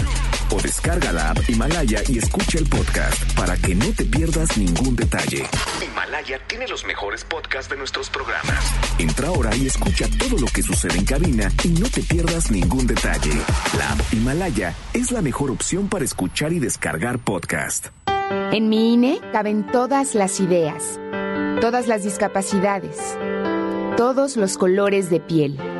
o 0.52 0.60
descarga 0.60 1.12
la 1.12 1.30
app 1.30 1.38
Himalaya 1.48 2.02
y 2.08 2.18
escucha 2.18 2.58
el 2.58 2.66
podcast 2.66 3.32
para 3.34 3.56
que 3.56 3.74
no 3.74 3.86
te 3.92 4.04
pierdas 4.04 4.56
ningún 4.56 4.96
detalle. 4.96 5.44
Himalaya 5.84 6.40
tiene 6.48 6.66
los 6.66 6.84
mejores 6.84 7.24
podcasts 7.24 7.70
de 7.70 7.76
nuestros 7.76 8.10
programas. 8.10 8.74
Entra 8.98 9.28
ahora 9.28 9.54
y 9.54 9.66
escucha 9.66 10.06
todo 10.18 10.38
lo 10.38 10.46
que 10.46 10.62
sucede 10.62 10.98
en 10.98 11.04
cabina 11.04 11.50
y 11.62 11.68
no 11.68 11.88
te 11.88 12.02
pierdas 12.02 12.50
ningún 12.50 12.86
detalle. 12.86 13.32
La 13.78 13.92
app 13.92 14.00
Himalaya 14.12 14.74
es 14.92 15.12
la 15.12 15.22
mejor 15.22 15.50
opción 15.50 15.88
para 15.88 16.04
escuchar 16.04 16.52
y 16.52 16.58
descargar 16.58 17.18
podcast. 17.18 17.88
En 18.52 18.68
mi 18.68 18.94
INE 18.94 19.20
caben 19.32 19.66
todas 19.66 20.14
las 20.14 20.40
ideas, 20.40 20.98
todas 21.60 21.86
las 21.86 22.02
discapacidades, 22.02 22.96
todos 23.96 24.36
los 24.36 24.56
colores 24.56 25.10
de 25.10 25.20
piel. 25.20 25.79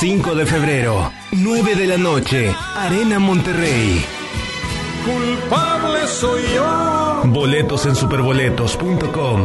5 0.00 0.36
de 0.36 0.46
febrero, 0.46 1.10
9 1.32 1.74
de 1.74 1.86
la 1.88 1.98
noche, 1.98 2.54
Arena 2.76 3.18
Monterrey. 3.18 4.00
Culpable 5.04 6.06
soy 6.06 6.40
yo. 6.54 7.22
Boletos 7.24 7.84
en 7.84 7.96
superboletos.com. 7.96 9.42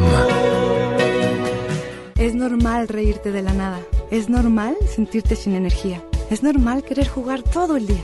Es 2.19 2.35
normal 2.35 2.87
reírte 2.87 3.31
de 3.31 3.41
la 3.41 3.53
nada. 3.53 3.79
Es 4.11 4.29
normal 4.29 4.75
sentirte 4.87 5.35
sin 5.35 5.55
energía. 5.55 6.03
Es 6.29 6.43
normal 6.43 6.83
querer 6.83 7.07
jugar 7.07 7.41
todo 7.41 7.75
el 7.75 7.87
día. 7.87 8.03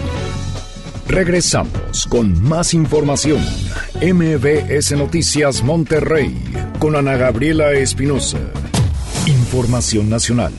Regresamos 1.11 2.07
con 2.07 2.41
más 2.41 2.73
información. 2.73 3.41
MBS 4.01 4.93
Noticias 4.93 5.61
Monterrey 5.61 6.41
con 6.79 6.95
Ana 6.95 7.17
Gabriela 7.17 7.73
Espinosa. 7.73 8.39
Información 9.27 10.09
nacional. 10.09 10.53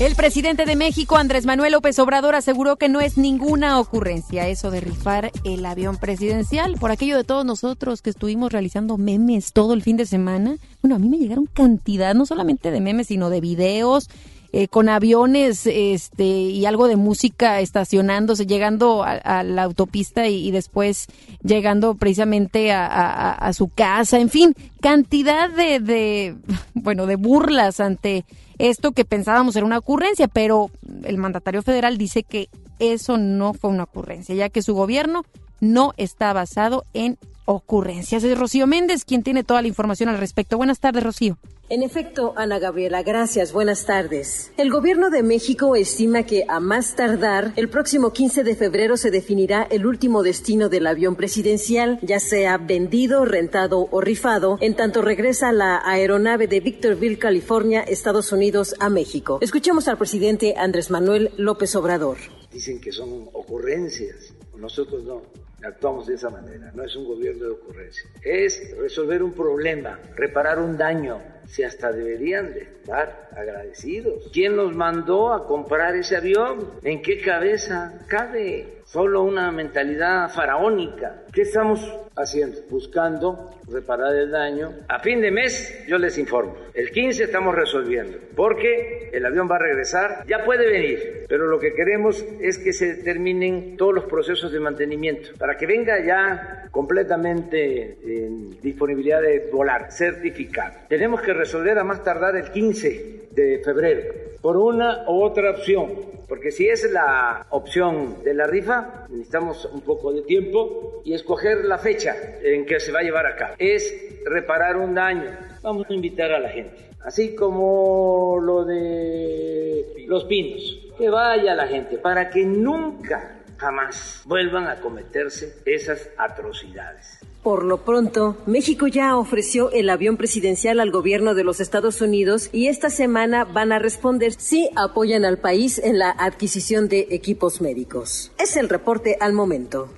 El 0.00 0.16
presidente 0.16 0.66
de 0.66 0.76
México, 0.76 1.16
Andrés 1.16 1.46
Manuel 1.46 1.72
López 1.72 1.98
Obrador, 1.98 2.34
aseguró 2.34 2.76
que 2.76 2.90
no 2.90 3.00
es 3.00 3.16
ninguna 3.16 3.80
ocurrencia 3.80 4.48
eso 4.48 4.70
de 4.70 4.82
rifar 4.82 5.32
el 5.44 5.64
avión 5.64 5.96
presidencial. 5.96 6.74
Por 6.78 6.90
aquello 6.90 7.16
de 7.16 7.24
todos 7.24 7.46
nosotros 7.46 8.02
que 8.02 8.10
estuvimos 8.10 8.52
realizando 8.52 8.98
memes 8.98 9.54
todo 9.54 9.72
el 9.72 9.82
fin 9.82 9.96
de 9.96 10.04
semana. 10.04 10.58
Bueno, 10.82 10.96
a 10.96 10.98
mí 10.98 11.08
me 11.08 11.16
llegaron 11.16 11.46
cantidad, 11.46 12.14
no 12.14 12.26
solamente 12.26 12.70
de 12.70 12.82
memes, 12.82 13.06
sino 13.06 13.30
de 13.30 13.40
videos, 13.40 14.10
eh, 14.56 14.68
con 14.68 14.88
aviones 14.88 15.66
este, 15.66 16.22
y 16.22 16.64
algo 16.64 16.86
de 16.86 16.94
música 16.94 17.58
estacionándose, 17.58 18.46
llegando 18.46 19.02
a, 19.02 19.42
la 19.42 19.64
autopista 19.64 20.28
y, 20.28 20.52
después 20.52 21.08
llegando 21.42 21.96
precisamente 21.96 22.70
a, 22.70 23.50
su 23.52 23.66
casa, 23.66 24.20
en 24.20 24.28
fin, 24.28 24.54
cantidad 24.80 25.50
de, 25.50 26.36
bueno, 26.74 27.06
de 27.06 27.16
burlas 27.16 27.80
ante 27.80 28.24
esto 28.58 28.92
que 28.92 29.04
pensábamos 29.04 29.56
era 29.56 29.66
una 29.66 29.78
ocurrencia, 29.78 30.28
pero 30.28 30.70
el 31.02 31.18
mandatario 31.18 31.60
federal 31.62 31.98
dice 31.98 32.22
que 32.22 32.48
eso 32.78 33.18
no 33.18 33.54
fue 33.54 33.70
una 33.70 33.82
ocurrencia, 33.82 34.36
ya 34.36 34.50
que 34.50 34.62
su 34.62 34.72
gobierno 34.72 35.24
no 35.58 35.94
está 35.96 36.32
basado 36.32 36.84
en 36.94 37.18
ocurrencias. 37.44 38.24
Es 38.24 38.38
Rocío 38.38 38.66
Méndez 38.66 39.04
quien 39.04 39.22
tiene 39.22 39.44
toda 39.44 39.62
la 39.62 39.68
información 39.68 40.08
al 40.08 40.18
respecto. 40.18 40.56
Buenas 40.56 40.80
tardes, 40.80 41.02
Rocío. 41.02 41.38
En 41.70 41.82
efecto, 41.82 42.34
Ana 42.36 42.58
Gabriela, 42.58 43.02
gracias. 43.02 43.54
Buenas 43.54 43.86
tardes. 43.86 44.52
El 44.58 44.70
gobierno 44.70 45.08
de 45.08 45.22
México 45.22 45.76
estima 45.76 46.24
que 46.24 46.44
a 46.46 46.60
más 46.60 46.94
tardar, 46.94 47.54
el 47.56 47.70
próximo 47.70 48.12
15 48.12 48.44
de 48.44 48.54
febrero 48.54 48.98
se 48.98 49.10
definirá 49.10 49.66
el 49.70 49.86
último 49.86 50.22
destino 50.22 50.68
del 50.68 50.86
avión 50.86 51.16
presidencial, 51.16 51.98
ya 52.02 52.20
sea 52.20 52.58
vendido, 52.58 53.24
rentado 53.24 53.88
o 53.90 54.00
rifado, 54.02 54.58
en 54.60 54.76
tanto 54.76 55.00
regresa 55.00 55.52
la 55.52 55.80
aeronave 55.82 56.48
de 56.48 56.60
Victorville, 56.60 57.18
California, 57.18 57.80
Estados 57.80 58.30
Unidos, 58.30 58.74
a 58.78 58.90
México. 58.90 59.38
Escuchemos 59.40 59.88
al 59.88 59.96
presidente 59.96 60.54
Andrés 60.58 60.90
Manuel 60.90 61.30
López 61.38 61.74
Obrador. 61.76 62.18
Dicen 62.52 62.78
que 62.78 62.92
son 62.92 63.30
ocurrencias. 63.32 64.34
Nosotros 64.58 65.02
no 65.04 65.22
actuamos 65.64 66.06
de 66.06 66.14
esa 66.14 66.30
manera. 66.30 66.70
No 66.74 66.84
es 66.84 66.94
un 66.96 67.04
gobierno 67.06 67.44
de 67.44 67.50
ocurrencia. 67.50 68.08
Es 68.22 68.76
resolver 68.76 69.22
un 69.22 69.32
problema, 69.32 69.98
reparar 70.16 70.58
un 70.58 70.76
daño. 70.76 71.20
Si 71.46 71.62
hasta 71.62 71.92
deberían 71.92 72.54
de 72.54 72.60
estar 72.60 73.28
agradecidos. 73.32 74.30
¿Quién 74.32 74.56
nos 74.56 74.74
mandó 74.74 75.32
a 75.32 75.46
comprar 75.46 75.94
ese 75.94 76.16
avión? 76.16 76.70
¿En 76.82 77.02
qué 77.02 77.20
cabeza 77.20 78.00
cabe? 78.08 78.73
Solo 78.94 79.24
una 79.24 79.50
mentalidad 79.50 80.30
faraónica. 80.30 81.24
¿Qué 81.32 81.42
estamos 81.42 81.80
haciendo? 82.14 82.60
Buscando 82.70 83.50
reparar 83.68 84.14
el 84.14 84.30
daño. 84.30 84.72
A 84.86 85.00
fin 85.00 85.20
de 85.20 85.32
mes 85.32 85.84
yo 85.88 85.98
les 85.98 86.16
informo. 86.16 86.54
El 86.72 86.92
15 86.92 87.24
estamos 87.24 87.56
resolviendo. 87.56 88.18
Porque 88.36 89.10
el 89.12 89.26
avión 89.26 89.50
va 89.50 89.56
a 89.56 89.58
regresar. 89.58 90.24
Ya 90.28 90.44
puede 90.44 90.70
venir. 90.70 91.24
Pero 91.28 91.48
lo 91.48 91.58
que 91.58 91.74
queremos 91.74 92.24
es 92.40 92.56
que 92.56 92.72
se 92.72 93.02
terminen 93.02 93.76
todos 93.76 93.94
los 93.94 94.04
procesos 94.04 94.52
de 94.52 94.60
mantenimiento. 94.60 95.30
Para 95.40 95.56
que 95.56 95.66
venga 95.66 95.98
ya 95.98 96.68
completamente 96.70 97.98
en 98.00 98.60
disponibilidad 98.60 99.20
de 99.20 99.48
volar, 99.52 99.90
certificado. 99.90 100.72
Tenemos 100.88 101.20
que 101.20 101.32
resolver 101.34 101.76
a 101.80 101.82
más 101.82 102.04
tardar 102.04 102.36
el 102.36 102.48
15 102.48 103.28
de 103.32 103.60
febrero. 103.64 104.23
Por 104.44 104.58
una 104.58 105.04
u 105.08 105.22
otra 105.22 105.52
opción. 105.52 105.90
Porque 106.28 106.50
si 106.50 106.68
es 106.68 106.92
la 106.92 107.46
opción 107.48 108.22
de 108.22 108.34
la 108.34 108.46
rifa, 108.46 109.06
necesitamos 109.08 109.64
un 109.72 109.80
poco 109.80 110.12
de 110.12 110.20
tiempo 110.20 111.00
y 111.02 111.14
escoger 111.14 111.64
la 111.64 111.78
fecha 111.78 112.14
en 112.42 112.66
que 112.66 112.78
se 112.78 112.92
va 112.92 112.98
a 112.98 113.02
llevar 113.02 113.24
a 113.24 113.36
cabo. 113.36 113.54
Es 113.58 114.20
reparar 114.26 114.76
un 114.76 114.94
daño. 114.94 115.30
Vamos 115.62 115.86
a 115.88 115.94
invitar 115.94 116.30
a 116.30 116.40
la 116.40 116.50
gente. 116.50 116.76
Así 117.02 117.34
como 117.34 118.38
lo 118.38 118.66
de 118.66 120.04
los 120.08 120.24
pinos. 120.26 120.90
Que 120.98 121.08
vaya 121.08 121.54
la 121.54 121.66
gente 121.66 121.96
para 121.96 122.28
que 122.28 122.44
nunca, 122.44 123.33
jamás 123.56 124.22
vuelvan 124.24 124.68
a 124.68 124.80
cometerse 124.80 125.56
esas 125.64 126.08
atrocidades. 126.16 127.18
Por 127.42 127.62
lo 127.62 127.84
pronto, 127.84 128.38
México 128.46 128.86
ya 128.86 129.18
ofreció 129.18 129.70
el 129.70 129.90
avión 129.90 130.16
presidencial 130.16 130.80
al 130.80 130.90
gobierno 130.90 131.34
de 131.34 131.44
los 131.44 131.60
Estados 131.60 132.00
Unidos 132.00 132.48
y 132.52 132.68
esta 132.68 132.88
semana 132.88 133.44
van 133.44 133.70
a 133.70 133.78
responder 133.78 134.32
si 134.32 134.70
apoyan 134.76 135.26
al 135.26 135.36
país 135.36 135.78
en 135.78 135.98
la 135.98 136.10
adquisición 136.10 136.88
de 136.88 137.08
equipos 137.10 137.60
médicos. 137.60 138.32
Es 138.38 138.56
el 138.56 138.70
reporte 138.70 139.18
al 139.20 139.34
momento. 139.34 139.90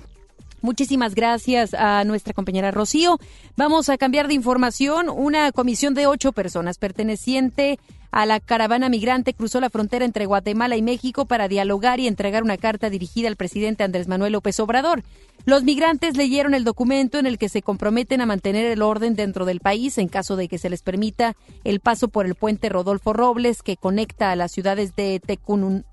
Muchísimas 0.61 1.13
gracias 1.13 1.73
a 1.73 2.03
nuestra 2.03 2.33
compañera 2.33 2.71
Rocío. 2.71 3.19
Vamos 3.55 3.89
a 3.89 3.97
cambiar 3.97 4.27
de 4.27 4.33
información. 4.33 5.09
Una 5.09 5.51
comisión 5.51 5.93
de 5.93 6.07
ocho 6.07 6.31
personas 6.31 6.77
perteneciente 6.77 7.79
a 8.11 8.25
la 8.25 8.39
caravana 8.39 8.89
migrante 8.89 9.33
cruzó 9.33 9.59
la 9.59 9.69
frontera 9.69 10.05
entre 10.05 10.25
Guatemala 10.25 10.75
y 10.75 10.81
México 10.81 11.25
para 11.25 11.47
dialogar 11.47 11.99
y 11.99 12.07
entregar 12.07 12.41
una 12.41 12.57
carta 12.57 12.89
dirigida 12.89 13.27
al 13.27 13.35
presidente 13.35 13.83
Andrés 13.83 14.07
Manuel 14.07 14.33
López 14.33 14.59
Obrador. 14.59 15.03
Los 15.45 15.63
migrantes 15.63 16.17
leyeron 16.17 16.53
el 16.53 16.63
documento 16.63 17.19
en 17.19 17.25
el 17.25 17.37
que 17.37 17.49
se 17.49 17.61
comprometen 17.61 18.21
a 18.21 18.25
mantener 18.25 18.65
el 18.65 18.81
orden 18.81 19.15
dentro 19.15 19.45
del 19.45 19.59
país 19.59 19.97
en 19.97 20.07
caso 20.07 20.35
de 20.35 20.47
que 20.47 20.57
se 20.57 20.69
les 20.69 20.81
permita 20.81 21.35
el 21.63 21.79
paso 21.79 22.07
por 22.07 22.25
el 22.25 22.35
puente 22.35 22.69
Rodolfo 22.69 23.13
Robles 23.13 23.61
que 23.61 23.77
conecta 23.77 24.31
a 24.31 24.35
las 24.35 24.51
ciudades 24.51 24.95
de 24.95 25.21
Tecún, 25.25 25.85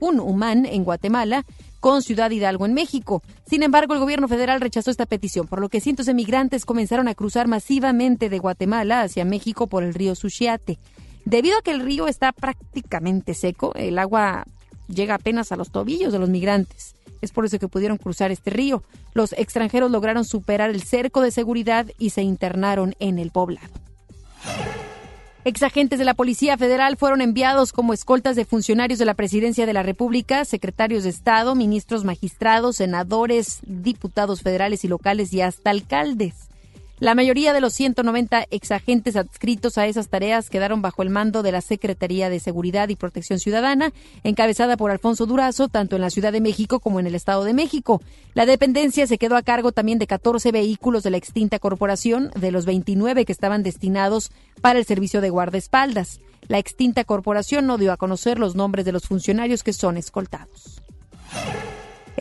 Humán 0.00 0.66
en 0.66 0.84
Guatemala 0.84 1.44
con 1.80 2.02
Ciudad 2.02 2.30
Hidalgo 2.30 2.64
en 2.64 2.74
México. 2.74 3.22
Sin 3.44 3.62
embargo, 3.62 3.94
el 3.94 4.00
gobierno 4.00 4.28
federal 4.28 4.60
rechazó 4.60 4.90
esta 4.90 5.06
petición, 5.06 5.48
por 5.48 5.60
lo 5.60 5.68
que 5.68 5.80
cientos 5.80 6.06
de 6.06 6.14
migrantes 6.14 6.64
comenzaron 6.64 7.08
a 7.08 7.14
cruzar 7.14 7.48
masivamente 7.48 8.28
de 8.28 8.38
Guatemala 8.38 9.02
hacia 9.02 9.24
México 9.24 9.66
por 9.66 9.82
el 9.82 9.94
río 9.94 10.14
Suchiate. 10.14 10.78
Debido 11.24 11.58
a 11.58 11.62
que 11.62 11.72
el 11.72 11.80
río 11.80 12.08
está 12.08 12.32
prácticamente 12.32 13.34
seco, 13.34 13.72
el 13.74 13.98
agua 13.98 14.44
llega 14.88 15.14
apenas 15.14 15.52
a 15.52 15.56
los 15.56 15.70
tobillos 15.70 16.12
de 16.12 16.18
los 16.18 16.28
migrantes. 16.28 16.94
Es 17.20 17.30
por 17.30 17.44
eso 17.44 17.58
que 17.58 17.68
pudieron 17.68 17.98
cruzar 17.98 18.32
este 18.32 18.50
río. 18.50 18.82
Los 19.14 19.32
extranjeros 19.32 19.90
lograron 19.90 20.24
superar 20.24 20.70
el 20.70 20.82
cerco 20.82 21.20
de 21.20 21.30
seguridad 21.30 21.86
y 21.98 22.10
se 22.10 22.22
internaron 22.22 22.94
en 22.98 23.18
el 23.18 23.30
poblado. 23.30 23.72
Exagentes 25.44 25.98
de 25.98 26.04
la 26.04 26.14
Policía 26.14 26.56
Federal 26.56 26.96
fueron 26.96 27.20
enviados 27.20 27.72
como 27.72 27.92
escoltas 27.92 28.36
de 28.36 28.44
funcionarios 28.44 29.00
de 29.00 29.06
la 29.06 29.14
Presidencia 29.14 29.66
de 29.66 29.72
la 29.72 29.82
República, 29.82 30.44
secretarios 30.44 31.02
de 31.02 31.10
Estado, 31.10 31.56
ministros 31.56 32.04
magistrados, 32.04 32.76
senadores, 32.76 33.58
diputados 33.66 34.42
federales 34.42 34.84
y 34.84 34.88
locales 34.88 35.32
y 35.32 35.40
hasta 35.40 35.70
alcaldes. 35.70 36.51
La 37.02 37.16
mayoría 37.16 37.52
de 37.52 37.60
los 37.60 37.72
190 37.72 38.46
exagentes 38.52 39.16
adscritos 39.16 39.76
a 39.76 39.88
esas 39.88 40.06
tareas 40.06 40.48
quedaron 40.48 40.82
bajo 40.82 41.02
el 41.02 41.10
mando 41.10 41.42
de 41.42 41.50
la 41.50 41.60
Secretaría 41.60 42.30
de 42.30 42.38
Seguridad 42.38 42.90
y 42.90 42.94
Protección 42.94 43.40
Ciudadana, 43.40 43.92
encabezada 44.22 44.76
por 44.76 44.92
Alfonso 44.92 45.26
Durazo, 45.26 45.66
tanto 45.66 45.96
en 45.96 46.02
la 46.02 46.10
Ciudad 46.10 46.30
de 46.30 46.40
México 46.40 46.78
como 46.78 47.00
en 47.00 47.08
el 47.08 47.16
Estado 47.16 47.42
de 47.42 47.54
México. 47.54 48.00
La 48.34 48.46
dependencia 48.46 49.08
se 49.08 49.18
quedó 49.18 49.34
a 49.34 49.42
cargo 49.42 49.72
también 49.72 49.98
de 49.98 50.06
14 50.06 50.52
vehículos 50.52 51.02
de 51.02 51.10
la 51.10 51.16
extinta 51.16 51.58
corporación, 51.58 52.30
de 52.36 52.52
los 52.52 52.66
29 52.66 53.24
que 53.24 53.32
estaban 53.32 53.64
destinados 53.64 54.30
para 54.60 54.78
el 54.78 54.84
servicio 54.84 55.20
de 55.20 55.30
guardaespaldas. 55.30 56.20
La 56.46 56.58
extinta 56.58 57.02
corporación 57.02 57.66
no 57.66 57.78
dio 57.78 57.90
a 57.90 57.96
conocer 57.96 58.38
los 58.38 58.54
nombres 58.54 58.84
de 58.84 58.92
los 58.92 59.08
funcionarios 59.08 59.64
que 59.64 59.72
son 59.72 59.96
escoltados. 59.96 60.80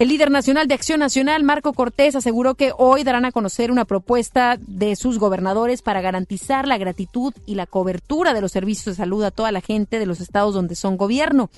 El 0.02 0.08
líder 0.08 0.32
nacional 0.32 0.68
de 0.68 0.74
Acción 0.74 1.00
Nacional, 1.00 1.44
Marco 1.44 1.74
Cortés, 1.74 2.16
aseguró 2.16 2.56
que 2.56 2.74
hoy 2.76 3.04
darán 3.04 3.24
a 3.26 3.32
conocer 3.32 3.72
una 3.72 3.86
propuesta 3.86 4.58
de 4.60 4.96
sus 4.96 5.20
gobernadores 5.20 5.84
para 5.84 6.02
garantizar 6.02 6.68
la 6.68 6.80
gratitud 6.80 7.36
y 7.46 7.54
la 7.54 7.68
cobertura 7.68 8.34
de 8.34 8.42
los 8.42 8.52
servicios 8.52 8.86
de 8.86 8.96
salud 8.96 9.24
a 9.24 9.30
toda 9.30 9.52
la 9.52 9.62
gente 9.62 10.00
de 10.00 10.08
los 10.08 10.20
estados 10.20 10.56
donde 10.56 10.74
son 10.74 10.98
gobierno. 10.98 11.52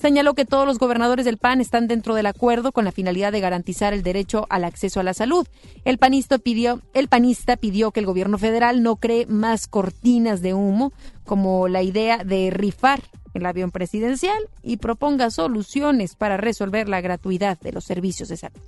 Señaló 0.00 0.34
que 0.34 0.44
todos 0.44 0.64
los 0.64 0.78
gobernadores 0.78 1.24
del 1.24 1.38
PAN 1.38 1.60
están 1.60 1.88
dentro 1.88 2.14
del 2.14 2.26
acuerdo 2.26 2.70
con 2.70 2.84
la 2.84 2.92
finalidad 2.92 3.32
de 3.32 3.40
garantizar 3.40 3.92
el 3.92 4.04
derecho 4.04 4.46
al 4.48 4.62
acceso 4.62 5.00
a 5.00 5.02
la 5.02 5.12
salud. 5.12 5.48
El 5.84 5.98
panista 5.98 6.38
pidió, 6.38 6.80
el 6.94 7.08
panista 7.08 7.56
pidió 7.56 7.90
que 7.90 7.98
el 7.98 8.06
gobierno 8.06 8.38
federal 8.38 8.80
no 8.80 8.94
cree 8.94 9.26
más 9.26 9.66
cortinas 9.66 10.40
de 10.40 10.54
humo, 10.54 10.92
como 11.24 11.66
la 11.66 11.82
idea 11.82 12.18
de 12.18 12.50
rifar 12.50 13.02
el 13.34 13.46
avión 13.46 13.70
presidencial 13.70 14.38
y 14.62 14.78
proponga 14.78 15.30
soluciones 15.30 16.14
para 16.14 16.36
resolver 16.36 16.88
la 16.88 17.00
gratuidad 17.00 17.58
de 17.60 17.72
los 17.72 17.84
servicios 17.84 18.28
de 18.28 18.36
salud. 18.36 18.60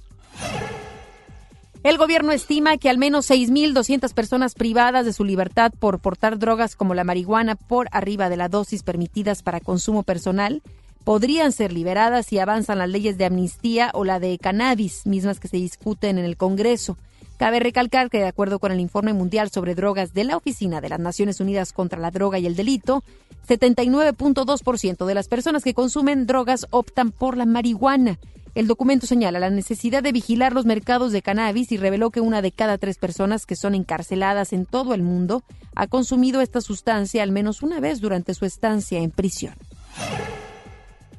El 1.83 1.97
gobierno 1.97 2.33
estima 2.33 2.77
que 2.77 2.91
al 2.91 2.99
menos 2.99 3.31
6.200 3.31 4.13
personas 4.13 4.55
privadas 4.55 5.07
de 5.07 5.15
su 5.15 5.25
libertad 5.25 5.73
por 5.79 5.99
portar 5.99 6.39
drogas 6.39 6.77
como 6.77 6.93
la 6.93 7.05
marihuana 7.05 7.55
por 7.55 7.89
arriba 7.91 8.29
de 8.29 8.37
la 8.37 8.51
dosis 8.51 8.83
permitidas 8.83 9.43
para 9.43 9.61
consumo 9.61 10.03
personal 10.03 10.63
podrían 11.05 11.53
ser 11.53 11.73
liberadas 11.73 12.27
si 12.27 12.39
avanzan 12.39 12.79
las 12.79 12.91
leyes 12.91 13.17
de 13.17 13.25
amnistía 13.25 13.91
o 13.95 14.05
la 14.05 14.21
de 14.21 14.37
cannabis, 14.39 15.07
mismas 15.07 15.41
que 15.41 15.49
se 15.49 15.57
discuten 15.57 16.19
en 16.19 16.27
el 16.27 16.37
Congreso. 16.37 16.99
Cabe 17.41 17.59
recalcar 17.59 18.11
que, 18.11 18.19
de 18.19 18.27
acuerdo 18.27 18.59
con 18.59 18.71
el 18.71 18.81
Informe 18.81 19.15
Mundial 19.15 19.51
sobre 19.51 19.75
Drogas 19.75 20.13
de 20.13 20.25
la 20.25 20.37
Oficina 20.37 20.83
de 20.83 20.91
las 20.91 21.01
Naciones 21.01 21.41
Unidas 21.41 21.73
contra 21.73 21.99
la 21.99 22.11
Droga 22.11 22.39
y 22.39 22.45
el 22.45 22.55
Delito, 22.55 23.03
79.2% 23.49 25.07
de 25.07 25.15
las 25.15 25.27
personas 25.27 25.65
que 25.65 25.73
consumen 25.73 26.27
drogas 26.27 26.67
optan 26.69 27.13
por 27.13 27.39
la 27.39 27.47
marihuana. 27.47 28.19
El 28.55 28.67
documento 28.67 29.07
señala 29.07 29.39
la 29.39 29.49
necesidad 29.49 30.03
de 30.03 30.13
vigilar 30.13 30.53
los 30.53 30.67
mercados 30.67 31.13
de 31.13 31.23
cannabis 31.23 31.73
y 31.73 31.79
reveló 31.79 32.11
que 32.11 32.21
una 32.21 32.43
de 32.43 32.53
cada 32.53 32.77
tres 32.77 32.99
personas 32.99 33.47
que 33.47 33.57
son 33.57 33.75
encarceladas 33.75 34.53
en 34.53 34.67
todo 34.67 34.93
el 34.93 35.03
mundo 35.03 35.43
ha 35.75 35.87
consumido 35.87 36.43
esta 36.43 36.61
sustancia 36.61 37.23
al 37.23 37.33
menos 37.33 37.63
una 37.63 37.81
vez 37.81 38.03
durante 38.03 38.35
su 38.35 38.45
estancia 38.45 38.99
en 38.99 39.13
prisión. 39.13 39.55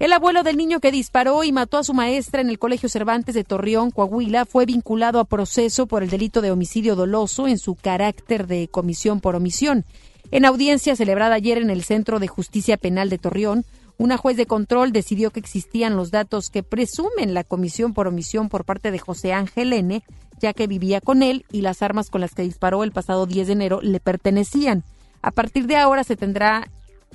El 0.01 0.13
abuelo 0.13 0.41
del 0.41 0.57
niño 0.57 0.79
que 0.79 0.91
disparó 0.91 1.43
y 1.43 1.51
mató 1.51 1.77
a 1.77 1.83
su 1.83 1.93
maestra 1.93 2.41
en 2.41 2.49
el 2.49 2.57
Colegio 2.57 2.89
Cervantes 2.89 3.35
de 3.35 3.43
Torreón, 3.43 3.91
Coahuila, 3.91 4.45
fue 4.45 4.65
vinculado 4.65 5.19
a 5.19 5.25
proceso 5.25 5.85
por 5.85 6.01
el 6.01 6.09
delito 6.09 6.41
de 6.41 6.49
homicidio 6.49 6.95
doloso 6.95 7.47
en 7.47 7.59
su 7.59 7.75
carácter 7.75 8.47
de 8.47 8.67
comisión 8.67 9.21
por 9.21 9.35
omisión. 9.35 9.85
En 10.31 10.45
audiencia 10.45 10.95
celebrada 10.95 11.35
ayer 11.35 11.59
en 11.59 11.69
el 11.69 11.83
Centro 11.83 12.17
de 12.17 12.27
Justicia 12.27 12.77
Penal 12.77 13.11
de 13.11 13.19
Torreón, 13.19 13.63
una 13.99 14.17
juez 14.17 14.37
de 14.37 14.47
control 14.47 14.91
decidió 14.91 15.29
que 15.29 15.39
existían 15.39 15.95
los 15.95 16.09
datos 16.09 16.49
que 16.49 16.63
presumen 16.63 17.35
la 17.35 17.43
comisión 17.43 17.93
por 17.93 18.07
omisión 18.07 18.49
por 18.49 18.65
parte 18.65 18.89
de 18.89 18.97
José 18.97 19.33
Ángel 19.33 19.71
N., 19.71 20.01
ya 20.39 20.53
que 20.53 20.65
vivía 20.65 20.99
con 20.99 21.21
él 21.21 21.45
y 21.51 21.61
las 21.61 21.83
armas 21.83 22.09
con 22.09 22.21
las 22.21 22.33
que 22.33 22.41
disparó 22.41 22.83
el 22.83 22.91
pasado 22.91 23.27
10 23.27 23.45
de 23.45 23.53
enero 23.53 23.81
le 23.83 23.99
pertenecían. 23.99 24.83
A 25.21 25.29
partir 25.29 25.67
de 25.67 25.77
ahora 25.77 26.03
se 26.03 26.15
tendrá 26.15 26.71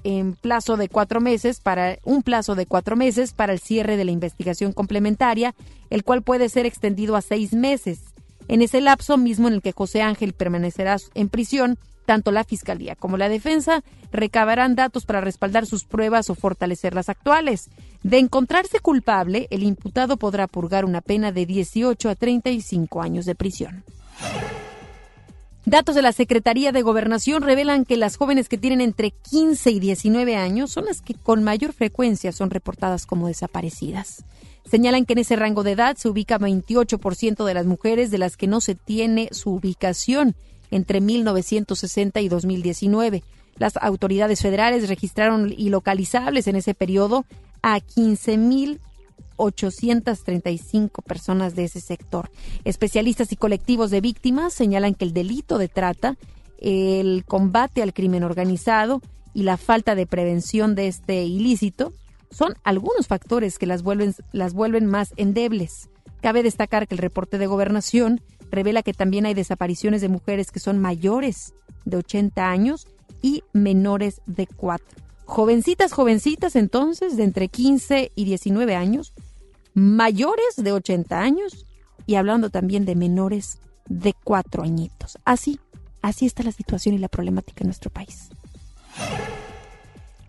en 0.07 0.35
plazo 0.35 0.77
de 0.77 0.89
cuatro 0.89 1.21
meses 1.21 1.59
para 1.59 1.99
un 2.05 2.23
plazo 2.23 2.55
de 2.55 2.67
cuatro 2.67 2.95
meses 2.95 3.33
para 3.33 3.53
el 3.53 3.59
cierre 3.59 3.97
de 3.97 4.05
la 4.05 4.13
investigación 4.13 4.73
complementaria, 4.73 5.53
el 5.91 6.05
cual 6.05 6.23
puede 6.23 6.49
ser 6.49 6.65
extendido 6.65 7.17
a 7.17 7.23
seis 7.23 7.55
meses. 7.55 7.99
En 8.47 8.63
ese 8.63 8.81
lapso 8.81 9.17
mismo 9.17 9.49
en 9.49 9.55
el 9.55 9.63
que 9.63 9.73
José 9.73 10.03
Ángel 10.03 10.33
permanecerá 10.33 10.99
en 11.15 11.29
prisión, 11.29 11.77
tanto 12.05 12.31
la 12.31 12.45
Fiscalía 12.45 12.95
como 12.95 13.17
la 13.17 13.29
defensa 13.29 13.83
recabarán 14.13 14.77
datos 14.77 15.07
para 15.07 15.21
respaldar 15.21 15.67
sus 15.67 15.85
pruebas 15.85 16.31
o 16.31 16.37
fortalecer 16.37 16.95
las 16.95 17.09
actuales. 17.09 17.69
De 18.05 18.19
encontrarse 18.19 18.79
culpable, 18.79 19.49
el 19.51 19.65
imputado 19.65 20.19
podrá 20.19 20.47
purgar 20.47 20.85
una 20.85 21.01
pena 21.01 21.33
de 21.33 21.47
18 21.47 22.09
a 22.09 22.15
35 22.15 23.03
años 23.03 23.27
de 23.27 23.35
prisión. 23.35 23.83
Datos 25.67 25.97
de 25.97 26.03
la 26.03 26.13
Secretaría 26.13 26.71
de 26.71 26.83
Gobernación 26.83 27.43
revelan 27.43 27.85
que 27.85 27.97
las 27.97 28.17
jóvenes 28.17 28.49
que 28.49 28.57
tienen 28.57 28.81
entre 28.81 29.11
15 29.11 29.73
y 29.73 29.81
19 29.81 30.37
años 30.37 30.71
son 30.71 30.85
las 30.85 31.03
que 31.03 31.15
con 31.15 31.43
mayor 31.43 31.73
frecuencia 31.73 32.31
son 32.31 32.51
reportadas 32.51 33.05
como 33.05 33.27
desaparecidas. 33.27 34.25
Señalan 34.65 35.05
que 35.05 35.15
en 35.15 35.19
ese 35.19 35.35
rango 35.35 35.65
de 35.65 35.73
edad 35.73 35.97
se 35.97 36.09
ubica 36.09 36.39
28% 36.39 37.45
de 37.45 37.53
las 37.55 37.67
mujeres 37.67 38.13
de 38.13 38.19
las 38.19 38.37
que 38.37 38.47
no 38.47 38.61
se 38.61 38.77
tiene 38.77 39.29
su 39.33 39.55
ubicación 39.55 40.37
entre 40.71 41.01
1960 41.01 42.21
y 42.21 42.29
2019. 42.29 43.25
Las 43.57 43.77
autoridades 43.77 44.43
federales 44.43 44.89
registraron 44.89 45.53
ilocalizables 45.53 46.47
en 46.47 46.55
ese 46.55 46.75
periodo 46.75 47.25
a 47.63 47.81
15.000 47.81 48.79
835 49.37 51.03
personas 51.03 51.55
de 51.55 51.65
ese 51.65 51.81
sector. 51.81 52.31
Especialistas 52.65 53.33
y 53.33 53.37
colectivos 53.37 53.91
de 53.91 54.01
víctimas 54.01 54.53
señalan 54.55 54.95
que 54.95 55.05
el 55.05 55.13
delito 55.13 55.59
de 55.59 55.69
trata, 55.69 56.17
el 56.59 57.25
combate 57.27 57.83
al 57.83 57.93
crimen 57.93 58.25
organizado 58.25 59.03
y 59.35 59.43
la 59.43 59.57
falta 59.57 59.95
de 59.95 60.07
prevención 60.07 60.75
de 60.75 60.89
este 60.89 61.25
ilícito 61.25 61.93
son 62.31 62.55
algunos 62.65 63.07
factores 63.07 63.59
que 63.59 63.67
las 63.67 63.83
vuelven, 63.83 64.15
las 64.33 64.55
vuelven 64.55 64.87
más 64.87 65.13
endebles. 65.17 65.89
Cabe 66.21 66.43
destacar 66.43 66.89
que 66.89 66.95
el 66.95 66.99
reporte 66.99 67.39
de 67.39 67.47
gobernación 67.47 68.21
revela 68.51 68.83
que 68.83 68.95
también 68.95 69.27
hay 69.27 69.35
desapariciones 69.35 70.01
de 70.01 70.09
mujeres 70.09 70.51
que 70.51 70.61
son 70.61 70.79
mayores 70.79 71.55
de 71.85 71.99
80 71.99 72.49
años 72.49 72.87
y 73.23 73.43
menores 73.53 74.21
de 74.27 74.47
4. 74.47 74.87
Jovencitas, 75.25 75.93
jovencitas 75.93 76.57
entonces 76.57 77.17
de 77.17 77.25
entre 77.25 77.49
15 77.49 78.13
y 78.15 78.25
19 78.25 78.77
años 78.77 79.13
mayores 79.77 80.57
de 80.57 80.73
80 80.73 81.21
años 81.21 81.67
y 82.07 82.15
hablando 82.15 82.49
también 82.49 82.87
de 82.87 82.97
menores 82.97 83.59
de 83.89 84.15
cuatro 84.25 84.63
añitos. 84.63 85.19
Así, 85.27 85.61
así 86.01 86.25
está 86.25 86.43
la 86.43 86.51
situación 86.51 86.95
y 86.95 86.99
la 86.99 87.09
problemática 87.09 87.63
en 87.63 87.69
nuestro 87.69 87.91
país. 87.91 88.31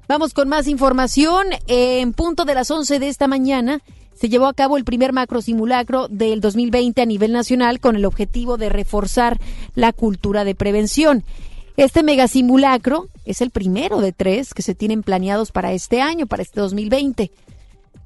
Vamos 0.10 0.34
con 0.34 0.50
más 0.50 0.68
información. 0.68 1.48
En 1.68 2.12
punto 2.12 2.44
de 2.44 2.56
las 2.56 2.70
11 2.70 3.00
de 3.00 3.08
esta 3.08 3.28
mañana 3.28 3.82
se 4.16 4.28
llevó 4.28 4.48
a 4.48 4.54
cabo 4.54 4.76
el 4.76 4.84
primer 4.84 5.14
macro 5.14 5.42
simulacro 5.42 6.10
del 6.10 6.42
2020 6.42 7.02
a 7.02 7.06
nivel 7.06 7.32
nacional 7.32 7.80
con 7.80 7.96
el 7.96 8.06
objetivo 8.06 8.58
de 8.58 8.68
reforzar 8.68 9.40
la 9.76 9.94
cultura 9.94 10.44
de 10.44 10.56
prevención. 10.56 11.24
Este 11.78 12.04
mega 12.04 12.28
simulacro 12.28 13.08
es 13.24 13.40
el 13.40 13.52
primero 13.52 14.02
de 14.02 14.12
tres 14.12 14.54
que 14.54 14.62
se 14.62 14.76
tienen 14.76 15.04
planeados 15.04 15.52
para 15.54 15.72
este 15.72 16.02
año, 16.02 16.28
para 16.28 16.42
este 16.42 16.60
2020. 16.60 17.32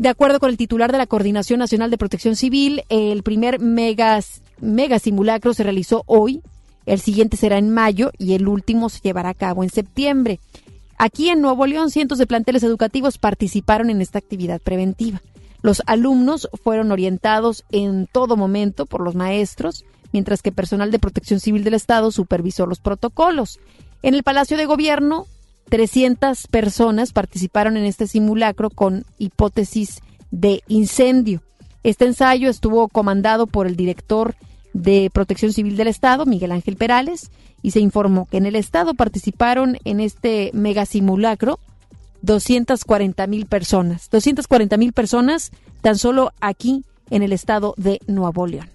De 0.02 0.10
acuerdo 0.10 0.40
con 0.40 0.50
el 0.50 0.58
titular 0.58 0.92
de 0.92 0.98
la 0.98 1.06
Coordinación 1.06 1.60
Nacional 1.60 1.92
de 1.92 1.98
Protección 2.00 2.36
Civil, 2.36 2.82
el 2.90 3.22
primer 3.22 3.60
mega, 3.60 4.20
simulacro 5.00 5.54
se 5.54 5.62
realizó 5.62 6.02
hoy, 6.08 6.42
el 6.88 7.00
siguiente 7.00 7.38
será 7.38 7.60
en 7.60 7.70
mayo 7.70 8.10
y 8.18 8.34
el 8.34 8.48
último 8.48 8.90
se 8.90 9.00
llevará 9.02 9.30
a 9.30 9.36
cabo 9.36 9.62
en 9.62 9.70
septiembre. 9.70 10.40
Aquí 10.98 11.30
en 11.30 11.40
Nuevo 11.40 11.68
León, 11.68 11.92
cientos 11.92 12.18
de 12.18 12.26
planteles 12.26 12.64
educativos 12.64 13.20
participaron 13.20 13.92
en 13.92 14.02
esta 14.02 14.18
actividad 14.18 14.60
preventiva. 14.60 15.22
Los 15.62 15.84
alumnos 15.86 16.50
fueron 16.64 16.92
orientados 16.92 17.64
en 17.72 18.08
todo 18.12 18.36
momento 18.36 18.88
por 18.88 19.02
los 19.02 19.14
maestros, 19.14 19.86
mientras 20.14 20.42
que 20.42 20.52
personal 20.52 20.90
de 20.90 20.98
protección 20.98 21.40
civil 21.40 21.64
del 21.64 21.76
Estado 21.76 22.10
supervisó 22.10 22.66
los 22.66 22.80
protocolos. 22.80 23.60
En 24.02 24.16
el 24.16 24.24
Palacio 24.24 24.58
de 24.58 24.66
Gobierno 24.66 25.28
300 25.72 26.48
personas 26.48 27.14
participaron 27.14 27.78
en 27.78 27.86
este 27.86 28.06
simulacro 28.06 28.70
con 28.70 29.06
hipótesis 29.18 30.02
de 30.30 30.64
incendio. 30.68 31.42
Este 31.84 32.04
ensayo 32.06 32.50
estuvo 32.50 32.90
comandado 32.90 33.48
por 33.48 33.68
el 33.68 33.78
director 33.78 34.36
de 34.74 35.10
Protección 35.14 35.54
Civil 35.54 35.78
del 35.78 35.88
Estado, 35.88 36.26
Miguel 36.26 36.52
Ángel 36.52 36.76
Perales, 36.76 37.32
y 37.62 37.72
se 37.72 37.80
informó 37.80 38.28
que 38.30 38.36
en 38.36 38.48
el 38.48 38.58
Estado 38.58 38.96
participaron 38.96 39.78
en 39.86 40.02
este 40.02 40.52
mega 40.54 40.86
simulacro 40.86 41.58
240 42.22 43.26
mil 43.28 43.46
personas. 43.46 44.10
240 44.10 44.76
mil 44.76 44.92
personas 44.92 45.52
tan 45.80 45.98
solo 45.98 46.34
aquí 46.42 46.84
en 47.10 47.24
el 47.24 47.32
Estado 47.32 47.76
de 47.78 48.02
Nuevo 48.08 48.46
León. 48.46 48.70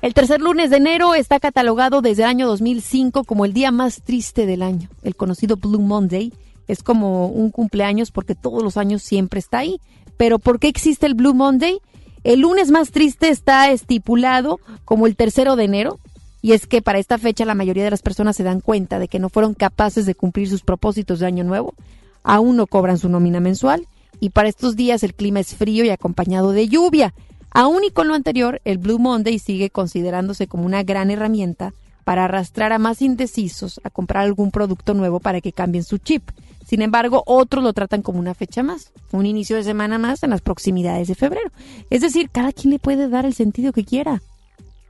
El 0.00 0.14
tercer 0.14 0.40
lunes 0.40 0.70
de 0.70 0.76
enero 0.76 1.16
está 1.16 1.40
catalogado 1.40 2.02
desde 2.02 2.22
el 2.22 2.28
año 2.28 2.46
2005 2.46 3.24
como 3.24 3.44
el 3.44 3.52
día 3.52 3.72
más 3.72 4.02
triste 4.02 4.46
del 4.46 4.62
año. 4.62 4.88
El 5.02 5.16
conocido 5.16 5.56
Blue 5.56 5.80
Monday 5.80 6.32
es 6.68 6.84
como 6.84 7.26
un 7.26 7.50
cumpleaños 7.50 8.12
porque 8.12 8.36
todos 8.36 8.62
los 8.62 8.76
años 8.76 9.02
siempre 9.02 9.40
está 9.40 9.58
ahí. 9.58 9.80
Pero 10.16 10.38
¿por 10.38 10.60
qué 10.60 10.68
existe 10.68 11.06
el 11.06 11.14
Blue 11.14 11.34
Monday? 11.34 11.80
El 12.22 12.40
lunes 12.40 12.70
más 12.70 12.92
triste 12.92 13.28
está 13.28 13.72
estipulado 13.72 14.60
como 14.84 15.08
el 15.08 15.16
tercero 15.16 15.56
de 15.56 15.64
enero. 15.64 15.98
Y 16.42 16.52
es 16.52 16.68
que 16.68 16.80
para 16.80 17.00
esta 17.00 17.18
fecha 17.18 17.44
la 17.44 17.56
mayoría 17.56 17.82
de 17.82 17.90
las 17.90 18.02
personas 18.02 18.36
se 18.36 18.44
dan 18.44 18.60
cuenta 18.60 19.00
de 19.00 19.08
que 19.08 19.18
no 19.18 19.28
fueron 19.28 19.54
capaces 19.54 20.06
de 20.06 20.14
cumplir 20.14 20.48
sus 20.48 20.62
propósitos 20.62 21.18
de 21.18 21.26
año 21.26 21.42
nuevo. 21.42 21.74
Aún 22.22 22.56
no 22.56 22.68
cobran 22.68 22.98
su 22.98 23.08
nómina 23.08 23.40
mensual. 23.40 23.88
Y 24.20 24.30
para 24.30 24.48
estos 24.48 24.76
días 24.76 25.02
el 25.02 25.14
clima 25.14 25.40
es 25.40 25.56
frío 25.56 25.84
y 25.84 25.90
acompañado 25.90 26.52
de 26.52 26.68
lluvia. 26.68 27.14
Aún 27.50 27.84
y 27.84 27.90
con 27.90 28.08
lo 28.08 28.14
anterior, 28.14 28.60
el 28.64 28.78
Blue 28.78 28.98
Monday 28.98 29.38
sigue 29.38 29.70
considerándose 29.70 30.46
como 30.46 30.66
una 30.66 30.82
gran 30.82 31.10
herramienta 31.10 31.72
para 32.04 32.24
arrastrar 32.24 32.72
a 32.72 32.78
más 32.78 33.02
indecisos 33.02 33.80
a 33.84 33.90
comprar 33.90 34.24
algún 34.24 34.50
producto 34.50 34.94
nuevo 34.94 35.20
para 35.20 35.40
que 35.40 35.52
cambien 35.52 35.84
su 35.84 35.98
chip. 35.98 36.30
Sin 36.66 36.82
embargo, 36.82 37.22
otros 37.26 37.64
lo 37.64 37.72
tratan 37.72 38.02
como 38.02 38.18
una 38.18 38.34
fecha 38.34 38.62
más, 38.62 38.92
un 39.12 39.26
inicio 39.26 39.56
de 39.56 39.64
semana 39.64 39.98
más 39.98 40.22
en 40.22 40.30
las 40.30 40.40
proximidades 40.40 41.08
de 41.08 41.14
febrero. 41.14 41.50
Es 41.90 42.02
decir, 42.02 42.30
cada 42.30 42.52
quien 42.52 42.72
le 42.72 42.78
puede 42.78 43.08
dar 43.08 43.26
el 43.26 43.34
sentido 43.34 43.72
que 43.72 43.84
quiera. 43.84 44.22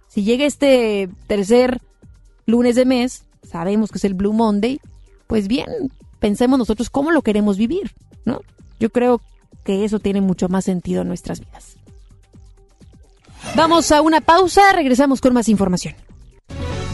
Si 0.08 0.24
llega 0.24 0.44
este 0.46 1.08
tercer 1.26 1.80
lunes 2.46 2.76
de 2.76 2.84
mes, 2.84 3.24
sabemos 3.42 3.90
que 3.90 3.98
es 3.98 4.04
el 4.04 4.14
Blue 4.14 4.32
Monday, 4.32 4.80
pues 5.26 5.48
bien, 5.48 5.66
pensemos 6.18 6.58
nosotros 6.58 6.90
cómo 6.90 7.10
lo 7.10 7.22
queremos 7.22 7.56
vivir, 7.56 7.92
¿no? 8.24 8.40
Yo 8.80 8.90
creo 8.90 9.20
que 9.64 9.84
eso 9.84 9.98
tiene 9.98 10.20
mucho 10.20 10.48
más 10.48 10.64
sentido 10.64 11.02
en 11.02 11.08
nuestras 11.08 11.40
vidas. 11.40 11.76
Vamos 13.54 13.90
a 13.92 14.02
una 14.02 14.20
pausa, 14.20 14.72
regresamos 14.72 15.20
con 15.20 15.32
más 15.34 15.48
información. 15.48 15.94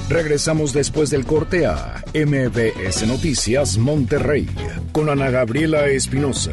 Regresamos 0.08 0.72
después 0.72 1.10
del 1.10 1.24
corte 1.26 1.66
a 1.66 2.02
MBS 2.14 3.06
Noticias 3.06 3.78
Monterrey 3.78 4.48
con 4.92 5.08
Ana 5.08 5.30
Gabriela 5.30 5.86
Espinosa. 5.86 6.52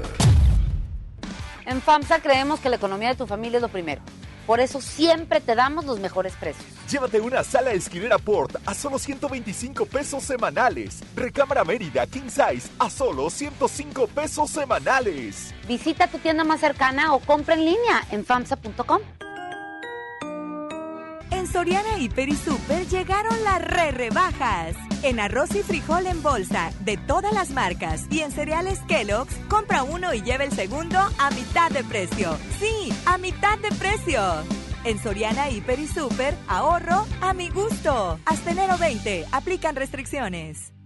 En 1.66 1.82
FAMSA 1.82 2.22
creemos 2.22 2.60
que 2.60 2.70
la 2.70 2.78
economía 2.78 3.10
de 3.10 3.16
tu 3.16 3.28
familia 3.28 3.58
es 3.58 3.62
lo 3.62 3.70
primero. 3.70 4.02
Por 4.48 4.60
eso 4.60 4.82
siempre 4.82 5.40
te 5.40 5.56
damos 5.56 5.86
los 5.86 6.00
mejores 6.00 6.34
precios. 6.34 6.66
Llévate 6.90 7.22
una 7.22 7.44
sala 7.44 7.72
esquinera 7.72 8.18
Port 8.18 8.56
a 8.66 8.74
solo 8.74 8.98
125 9.00 9.86
pesos 9.86 10.24
semanales. 10.24 11.02
Recámara 11.16 11.64
Mérida 11.64 12.08
King 12.08 12.28
Size 12.30 12.70
a 12.80 12.90
solo 12.90 13.30
105 13.30 14.08
pesos 14.08 14.50
semanales. 14.50 15.54
Visita 15.68 16.08
tu 16.08 16.18
tienda 16.18 16.44
más 16.44 16.60
cercana 16.60 17.14
o 17.14 17.20
compra 17.20 17.54
en 17.54 17.66
línea 17.66 18.06
en 18.12 18.26
FAMSA.com. 18.26 19.00
En 21.32 21.48
Soriana 21.48 21.98
Hiper 21.98 22.30
y 22.30 22.36
Super 22.36 22.88
llegaron 22.88 23.44
las 23.44 23.62
re 23.62 23.92
rebajas. 23.92 24.76
En 25.02 25.20
arroz 25.20 25.56
y 25.56 25.64
frijol 25.64 26.06
en 26.06 26.22
bolsa 26.22 26.72
de 26.82 26.98
todas 26.98 27.34
las 27.34 27.52
marcas 27.52 28.06
y 28.12 28.20
en 28.20 28.32
cereales 28.32 28.80
Kellogg's, 28.88 29.36
compra 29.50 29.84
uno 29.84 30.14
y 30.14 30.22
lleva 30.22 30.44
el 30.44 30.52
segundo 30.52 31.00
a 31.00 31.32
mitad 31.32 31.72
de 31.72 31.84
precio. 31.84 32.38
Sí, 32.60 32.94
a 33.06 33.18
mitad 33.18 33.58
de 33.60 33.70
precio. 33.76 34.22
En 34.84 35.00
Soriana 35.00 35.50
Hiper 35.50 35.80
y 35.80 35.88
Super, 35.88 36.36
ahorro 36.48 37.06
a 37.22 37.34
mi 37.34 37.50
gusto. 37.50 38.20
Hasta 38.26 38.52
enero 38.52 38.78
20, 38.78 39.26
aplican 39.32 39.76
restricciones. 39.76 40.74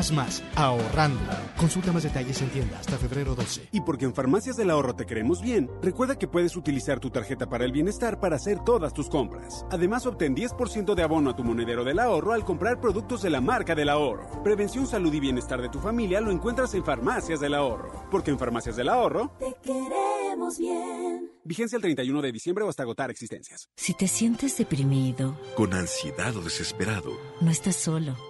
Haz 0.00 0.12
más 0.12 0.42
ahorrando. 0.56 1.20
Consulta 1.58 1.92
más 1.92 2.04
detalles 2.04 2.40
en 2.40 2.48
tienda 2.48 2.78
hasta 2.78 2.96
febrero 2.96 3.34
12. 3.34 3.68
Y 3.70 3.82
porque 3.82 4.06
en 4.06 4.14
Farmacias 4.14 4.56
del 4.56 4.70
Ahorro 4.70 4.96
te 4.96 5.04
queremos 5.04 5.42
bien, 5.42 5.68
recuerda 5.82 6.16
que 6.16 6.26
puedes 6.26 6.56
utilizar 6.56 7.00
tu 7.00 7.10
tarjeta 7.10 7.50
para 7.50 7.66
el 7.66 7.72
bienestar 7.72 8.18
para 8.18 8.36
hacer 8.36 8.60
todas 8.64 8.94
tus 8.94 9.10
compras. 9.10 9.66
Además, 9.70 10.06
obtén 10.06 10.34
10% 10.34 10.94
de 10.94 11.02
abono 11.02 11.28
a 11.28 11.36
tu 11.36 11.44
monedero 11.44 11.84
del 11.84 11.98
ahorro 11.98 12.32
al 12.32 12.46
comprar 12.46 12.80
productos 12.80 13.20
de 13.20 13.28
la 13.28 13.42
marca 13.42 13.74
del 13.74 13.90
ahorro. 13.90 14.42
Prevención, 14.42 14.86
salud 14.86 15.12
y 15.12 15.20
bienestar 15.20 15.60
de 15.60 15.68
tu 15.68 15.80
familia 15.80 16.22
lo 16.22 16.30
encuentras 16.30 16.72
en 16.72 16.82
Farmacias 16.82 17.38
del 17.38 17.52
Ahorro. 17.52 18.06
Porque 18.10 18.30
en 18.30 18.38
Farmacias 18.38 18.76
del 18.76 18.88
Ahorro... 18.88 19.34
Te 19.38 19.54
queremos 19.62 20.56
bien. 20.56 21.30
Vigencia 21.44 21.76
el 21.76 21.82
31 21.82 22.22
de 22.22 22.32
diciembre 22.32 22.64
o 22.64 22.70
hasta 22.70 22.84
agotar 22.84 23.10
existencias. 23.10 23.68
Si 23.76 23.92
te 23.92 24.08
sientes 24.08 24.56
deprimido, 24.56 25.38
con 25.56 25.74
ansiedad 25.74 26.34
o 26.36 26.40
desesperado, 26.40 27.12
no 27.42 27.50
estás 27.50 27.76
solo. 27.76 28.29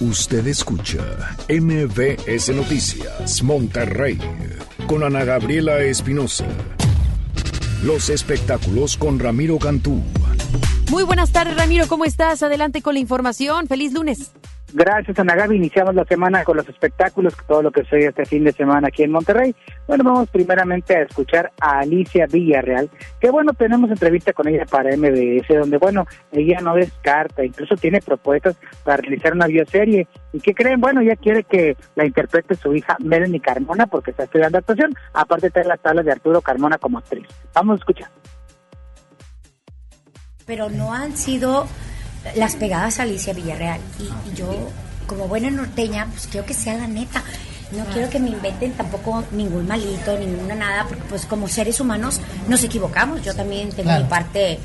Usted 0.00 0.46
escucha 0.46 0.98
MBS 1.48 2.50
Noticias 2.54 3.42
Monterrey 3.42 4.18
con 4.86 5.02
Ana 5.02 5.24
Gabriela 5.24 5.78
Espinosa. 5.80 6.44
Los 7.82 8.10
espectáculos 8.10 8.98
con 8.98 9.18
Ramiro 9.18 9.58
Cantú. 9.58 10.02
Muy 10.90 11.02
buenas 11.02 11.32
tardes, 11.32 11.56
Ramiro. 11.56 11.86
¿Cómo 11.88 12.04
estás? 12.04 12.42
Adelante 12.42 12.82
con 12.82 12.92
la 12.92 13.00
información. 13.00 13.68
Feliz 13.68 13.94
lunes. 13.94 14.32
Gracias, 14.72 15.18
Ana 15.18 15.36
Gaby. 15.36 15.56
Iniciamos 15.56 15.94
la 15.94 16.04
semana 16.04 16.44
con 16.44 16.56
los 16.56 16.68
espectáculos, 16.68 17.34
todo 17.46 17.62
lo 17.62 17.70
que 17.70 17.84
soy 17.84 18.02
este 18.02 18.24
fin 18.24 18.44
de 18.44 18.52
semana 18.52 18.88
aquí 18.88 19.04
en 19.04 19.12
Monterrey. 19.12 19.54
Bueno, 19.86 20.02
vamos 20.02 20.28
primeramente 20.28 20.96
a 20.96 21.02
escuchar 21.02 21.52
a 21.60 21.78
Alicia 21.80 22.26
Villarreal, 22.26 22.90
que 23.20 23.30
bueno, 23.30 23.52
tenemos 23.52 23.90
entrevista 23.90 24.32
con 24.32 24.48
ella 24.48 24.66
para 24.66 24.96
MBS, 24.96 25.46
donde 25.48 25.78
bueno, 25.78 26.06
ella 26.32 26.60
no 26.60 26.74
descarta, 26.74 27.44
incluso 27.44 27.76
tiene 27.76 28.00
propuestas 28.00 28.56
para 28.84 28.96
realizar 28.98 29.34
una 29.34 29.46
bioserie. 29.46 30.08
¿Y 30.32 30.40
qué 30.40 30.52
creen? 30.52 30.80
Bueno, 30.80 31.00
ella 31.00 31.16
quiere 31.16 31.44
que 31.44 31.76
la 31.94 32.04
interprete 32.04 32.56
su 32.56 32.74
hija 32.74 32.96
Melanie 32.98 33.40
Carmona, 33.40 33.86
porque 33.86 34.10
está 34.10 34.24
estudiando 34.24 34.58
actuación, 34.58 34.94
aparte 35.14 35.50
de 35.50 35.64
las 35.64 35.80
tablas 35.80 36.04
de 36.04 36.12
Arturo 36.12 36.40
Carmona 36.40 36.76
como 36.78 36.98
actriz. 36.98 37.26
Vamos 37.54 37.74
a 37.74 37.78
escuchar. 37.78 38.10
Pero 40.44 40.68
no 40.70 40.92
han 40.92 41.16
sido 41.16 41.66
las 42.34 42.56
pegadas 42.56 42.98
a 42.98 43.02
Alicia 43.02 43.32
Villarreal. 43.32 43.80
Y, 43.98 44.36
yo, 44.36 44.70
como 45.06 45.28
buena 45.28 45.50
norteña, 45.50 46.06
pues 46.10 46.26
quiero 46.26 46.46
que 46.46 46.54
sea 46.54 46.74
la 46.74 46.86
neta. 46.86 47.22
No 47.72 47.84
quiero 47.86 48.08
que 48.08 48.20
me 48.20 48.30
inventen 48.30 48.72
tampoco 48.72 49.24
ningún 49.32 49.66
malito, 49.66 50.16
ninguna 50.18 50.54
nada, 50.54 50.84
porque 50.88 51.02
pues 51.08 51.26
como 51.26 51.48
seres 51.48 51.80
humanos 51.80 52.20
nos 52.48 52.62
equivocamos. 52.62 53.22
Yo 53.22 53.34
también 53.34 53.70
tengo 53.70 53.90
mi 53.98 54.04
parte, 54.04 54.60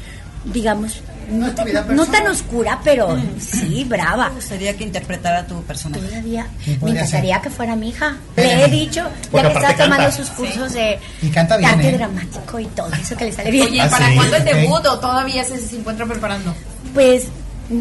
digamos, 0.45 1.01
no, 1.32 2.05
tan 2.07 2.28
oscura, 2.28 2.80
pero 2.84 3.18
sí, 3.39 3.86
brava. 3.86 4.30
Me 4.30 4.36
gustaría 4.36 4.76
que 4.76 4.84
interpretara 4.84 5.45
tu 5.45 5.62
personaje. 5.64 6.01
Todavía. 6.01 6.47
Me 6.82 6.91
encantaría 6.91 7.41
que 7.41 7.49
fuera 7.49 7.76
mi 7.76 7.89
hija. 7.89 8.18
Le 8.36 8.66
he 8.66 8.68
dicho, 8.68 9.07
ya 9.32 9.41
que 9.41 9.53
está 9.53 9.76
tomando 9.78 10.12
sus 10.12 10.30
cursos 10.30 10.74
de 10.74 10.99
arte 11.64 11.89
¿eh? 11.89 11.97
dramático 11.97 12.59
y 12.59 12.66
todo 12.68 12.91
eso 12.93 13.16
que 13.16 13.26
le 13.26 13.32
sale 13.32 13.51
bien. 13.51 13.68
Oye, 13.68 13.89
¿para 13.89 14.14
cuándo 14.14 14.36
el 14.36 14.45
debut 14.45 14.86
o 14.86 14.99
todavía 14.99 15.43
se, 15.43 15.57
se 15.57 15.78
encuentra 15.78 16.05
preparando? 16.05 16.53
Pues 16.93 17.28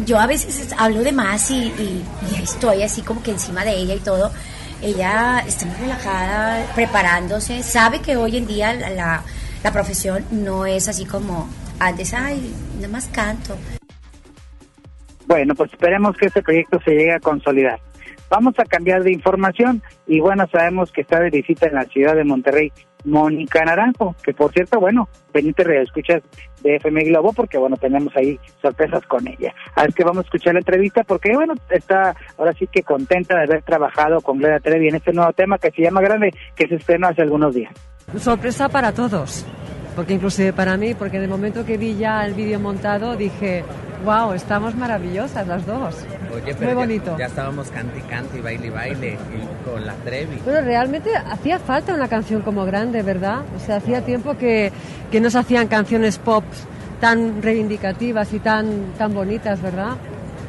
yo 0.05 0.19
a 0.19 0.27
veces 0.27 0.73
hablo 0.77 1.01
de 1.01 1.11
más 1.11 1.51
y, 1.51 2.03
estoy 2.41 2.83
así 2.83 3.01
como 3.01 3.21
que 3.21 3.31
encima 3.31 3.63
de 3.63 3.75
ella 3.75 3.95
y 3.95 3.99
todo. 3.99 4.31
Ella 4.81 5.43
está 5.45 5.65
muy 5.65 5.75
relajada, 5.75 6.65
preparándose, 6.73 7.61
sabe 7.61 7.99
que 7.99 8.17
hoy 8.17 8.37
en 8.37 8.47
día 8.47 8.73
la, 8.73 9.21
la 9.63 9.71
profesión 9.71 10.25
no 10.31 10.65
es 10.65 10.87
así 10.87 11.05
como 11.05 11.47
antes, 11.79 12.13
ay, 12.13 12.51
nada 12.75 12.87
más 12.87 13.07
canto. 13.07 13.55
Bueno, 15.27 15.53
pues 15.55 15.71
esperemos 15.71 16.17
que 16.17 16.27
este 16.27 16.41
proyecto 16.41 16.79
se 16.83 16.91
llegue 16.91 17.13
a 17.13 17.19
consolidar. 17.19 17.79
Vamos 18.29 18.57
a 18.59 18.65
cambiar 18.65 19.03
de 19.03 19.11
información 19.11 19.83
y 20.07 20.19
bueno, 20.19 20.47
sabemos 20.51 20.91
que 20.91 21.01
está 21.01 21.19
de 21.19 21.29
visita 21.29 21.67
en 21.67 21.75
la 21.75 21.85
ciudad 21.85 22.15
de 22.15 22.23
Monterrey 22.23 22.71
Mónica 23.03 23.63
Naranjo, 23.63 24.15
que 24.23 24.33
por 24.33 24.51
cierto, 24.51 24.79
bueno, 24.79 25.07
venite 25.33 25.63
escuchas 25.81 26.21
de 26.61 26.75
FM 26.75 27.03
Globo 27.05 27.33
porque 27.33 27.57
bueno, 27.57 27.77
tenemos 27.77 28.15
ahí 28.15 28.39
sorpresas 28.61 29.05
con 29.05 29.27
ella. 29.27 29.53
Así 29.75 29.93
que 29.93 30.03
vamos 30.03 30.25
a 30.25 30.27
escuchar 30.27 30.53
la 30.53 30.59
entrevista 30.59 31.03
porque 31.03 31.33
bueno, 31.33 31.53
está 31.69 32.15
ahora 32.37 32.53
sí 32.53 32.67
que 32.67 32.83
contenta 32.83 33.35
de 33.35 33.43
haber 33.43 33.63
trabajado 33.63 34.21
con 34.21 34.37
Gloria 34.37 34.59
Trevi 34.59 34.89
en 34.89 34.95
este 34.95 35.13
nuevo 35.13 35.31
tema 35.33 35.57
que 35.57 35.71
se 35.71 35.81
llama 35.81 36.01
Grande, 36.01 36.33
que 36.55 36.67
se 36.67 36.75
estrenó 36.75 37.07
hace 37.07 37.21
algunos 37.21 37.53
días. 37.53 37.73
Sorpresa 38.17 38.69
para 38.69 38.91
todos, 38.91 39.45
porque 39.95 40.13
inclusive 40.13 40.53
para 40.53 40.77
mí, 40.77 40.93
porque 40.93 41.17
en 41.17 41.23
el 41.23 41.29
momento 41.29 41.65
que 41.65 41.77
vi 41.77 41.95
ya 41.95 42.25
el 42.25 42.33
vídeo 42.33 42.59
montado 42.59 43.15
dije, 43.15 43.63
wow, 44.05 44.33
estamos 44.33 44.75
maravillosas 44.75 45.47
las 45.47 45.65
dos. 45.65 45.95
Oye, 46.33 46.55
Muy 46.61 46.73
bonito. 46.73 47.17
Ya, 47.17 47.25
estábamos 47.25 47.69
cante 47.69 47.99
y 47.99 48.01
cante 48.03 48.37
y 48.37 48.41
baile 48.41 48.67
y 48.67 48.69
baile 48.69 49.17
con 49.65 49.85
la 49.85 49.93
Trevi. 49.95 50.41
Pero 50.45 50.61
realmente 50.61 51.11
hacía 51.15 51.59
falta 51.59 51.93
una 51.93 52.07
canción 52.07 52.41
como 52.41 52.65
grande, 52.65 53.03
¿verdad? 53.03 53.41
O 53.55 53.59
sea, 53.59 53.77
hacía 53.77 54.01
tiempo 54.01 54.37
que, 54.37 54.71
que 55.11 55.19
no 55.19 55.29
se 55.29 55.39
hacían 55.39 55.67
canciones 55.67 56.17
pop 56.17 56.43
tan 56.99 57.41
reivindicativas 57.41 58.31
y 58.33 58.39
tan, 58.39 58.93
tan 58.97 59.13
bonitas, 59.13 59.61
¿verdad? 59.61 59.97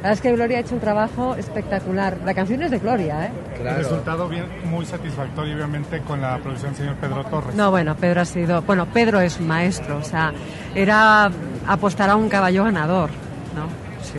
La 0.02 0.08
verdad 0.08 0.12
es 0.14 0.20
que 0.20 0.32
Gloria 0.32 0.56
ha 0.58 0.60
hecho 0.62 0.74
un 0.74 0.80
trabajo 0.80 1.36
espectacular. 1.36 2.18
La 2.24 2.34
canción 2.34 2.60
es 2.60 2.72
de 2.72 2.80
Gloria, 2.80 3.26
¿eh? 3.26 3.30
El 3.60 3.76
resultado 3.76 4.28
bien, 4.28 4.46
muy 4.64 4.84
satisfactorio, 4.84 5.54
obviamente, 5.54 6.00
con 6.00 6.20
la 6.20 6.38
producción 6.38 6.72
del 6.72 6.76
señor 6.76 6.96
Pedro 6.96 7.24
Torres. 7.26 7.54
No, 7.54 7.70
bueno, 7.70 7.94
Pedro 7.94 8.22
ha 8.22 8.24
sido... 8.24 8.62
Bueno, 8.62 8.86
Pedro 8.86 9.20
es 9.20 9.40
maestro, 9.40 9.98
o 9.98 10.02
sea, 10.02 10.32
era 10.74 11.30
apostar 11.68 12.10
a 12.10 12.16
un 12.16 12.28
caballo 12.28 12.64
ganador, 12.64 13.10
¿no? 13.54 13.68
Sí. 14.02 14.18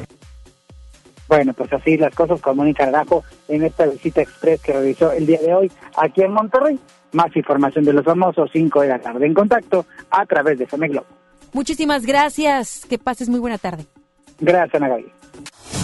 Bueno, 1.27 1.51
pues 1.51 1.73
así 1.73 1.97
las 1.97 2.15
cosas 2.15 2.39
con 2.39 2.55
Mónica 2.55 2.85
Naranjo 2.85 3.25
en 3.49 3.65
esta 3.65 3.85
visita 3.85 4.21
express 4.21 4.61
que 4.61 4.71
realizó 4.71 5.11
el 5.11 5.25
día 5.25 5.41
de 5.41 5.53
hoy 5.53 5.71
aquí 5.97 6.21
en 6.21 6.31
Monterrey. 6.31 6.79
Más 7.11 7.35
información 7.35 7.83
de 7.83 7.91
los 7.91 8.05
famosos 8.05 8.49
5 8.53 8.83
de 8.83 8.87
la 8.87 8.99
tarde 8.99 9.25
en 9.25 9.33
contacto 9.33 9.85
a 10.09 10.25
través 10.25 10.57
de 10.57 10.63
FM 10.63 10.87
Globo. 10.87 11.07
Muchísimas 11.51 12.05
gracias. 12.05 12.85
Que 12.89 12.97
pases 12.97 13.27
muy 13.27 13.41
buena 13.41 13.57
tarde. 13.57 13.85
Gracias, 14.39 14.75
Ana 14.75 14.87
Gaby. 14.87 15.22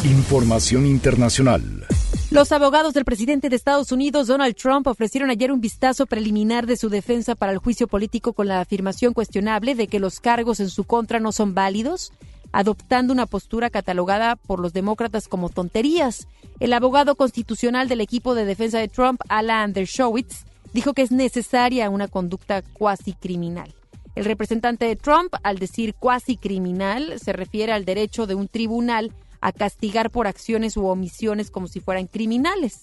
Información 0.06 0.86
internacional. 0.86 1.86
Los 2.32 2.54
abogados 2.54 2.94
del 2.94 3.04
presidente 3.04 3.50
de 3.50 3.58
Estados 3.58 3.92
Unidos, 3.92 4.28
Donald 4.28 4.56
Trump, 4.56 4.88
ofrecieron 4.88 5.30
ayer 5.30 5.52
un 5.52 5.60
vistazo 5.60 6.06
preliminar 6.06 6.68
de 6.68 6.78
su 6.78 6.88
defensa 6.88 7.36
para 7.36 7.52
el 7.52 7.58
juicio 7.58 7.86
político 7.86 8.32
con 8.32 8.48
la 8.48 8.62
afirmación 8.62 9.14
cuestionable 9.14 9.76
de 9.76 9.88
que 9.88 10.00
los 10.00 10.22
cargos 10.22 10.62
en 10.62 10.70
su 10.70 10.86
contra 10.86 11.20
no 11.20 11.34
son 11.34 11.54
válidos, 11.54 12.14
adoptando 12.54 13.12
una 13.12 13.26
postura 13.26 13.70
catalogada 13.70 14.38
por 14.38 14.62
los 14.62 14.72
demócratas 14.72 15.28
como 15.28 15.50
tonterías. 15.50 16.30
El 16.62 16.72
abogado 16.72 17.16
constitucional 17.16 17.90
del 17.90 18.00
equipo 18.00 18.36
de 18.36 18.46
defensa 18.46 18.80
de 18.80 18.88
Trump, 18.88 19.20
Alan 19.28 19.74
Dershowitz, 19.74 20.46
dijo 20.74 20.94
que 20.94 21.02
es 21.02 21.12
necesaria 21.12 21.90
una 21.90 22.08
conducta 22.08 22.62
cuasi 22.62 23.12
criminal. 23.12 23.74
El 24.16 24.24
representante 24.24 24.86
de 24.86 24.96
Trump, 24.96 25.34
al 25.44 25.60
decir 25.60 25.94
cuasi 25.94 26.38
criminal, 26.38 27.20
se 27.20 27.34
refiere 27.34 27.74
al 27.74 27.84
derecho 27.84 28.28
de 28.28 28.36
un 28.36 28.48
tribunal 28.48 29.12
a 29.42 29.52
castigar 29.52 30.12
por 30.12 30.28
acciones 30.28 30.78
u 30.78 30.86
omisiones 30.88 31.52
como 31.52 31.68
si 31.68 31.80
fueran 31.80 32.08
criminales. 32.08 32.82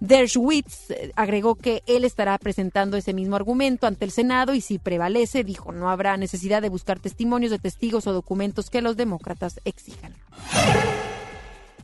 Dershowitz 0.00 0.90
eh, 0.90 1.12
agregó 1.16 1.56
que 1.56 1.82
él 1.86 2.04
estará 2.04 2.38
presentando 2.38 2.96
ese 2.96 3.12
mismo 3.12 3.36
argumento 3.36 3.86
ante 3.86 4.04
el 4.04 4.12
Senado 4.12 4.54
y 4.54 4.60
si 4.60 4.78
prevalece, 4.78 5.44
dijo, 5.44 5.72
no 5.72 5.90
habrá 5.90 6.16
necesidad 6.16 6.62
de 6.62 6.68
buscar 6.68 7.00
testimonios 7.00 7.50
de 7.50 7.58
testigos 7.58 8.06
o 8.06 8.12
documentos 8.12 8.70
que 8.70 8.82
los 8.82 8.96
demócratas 8.96 9.60
exijan. 9.64 10.14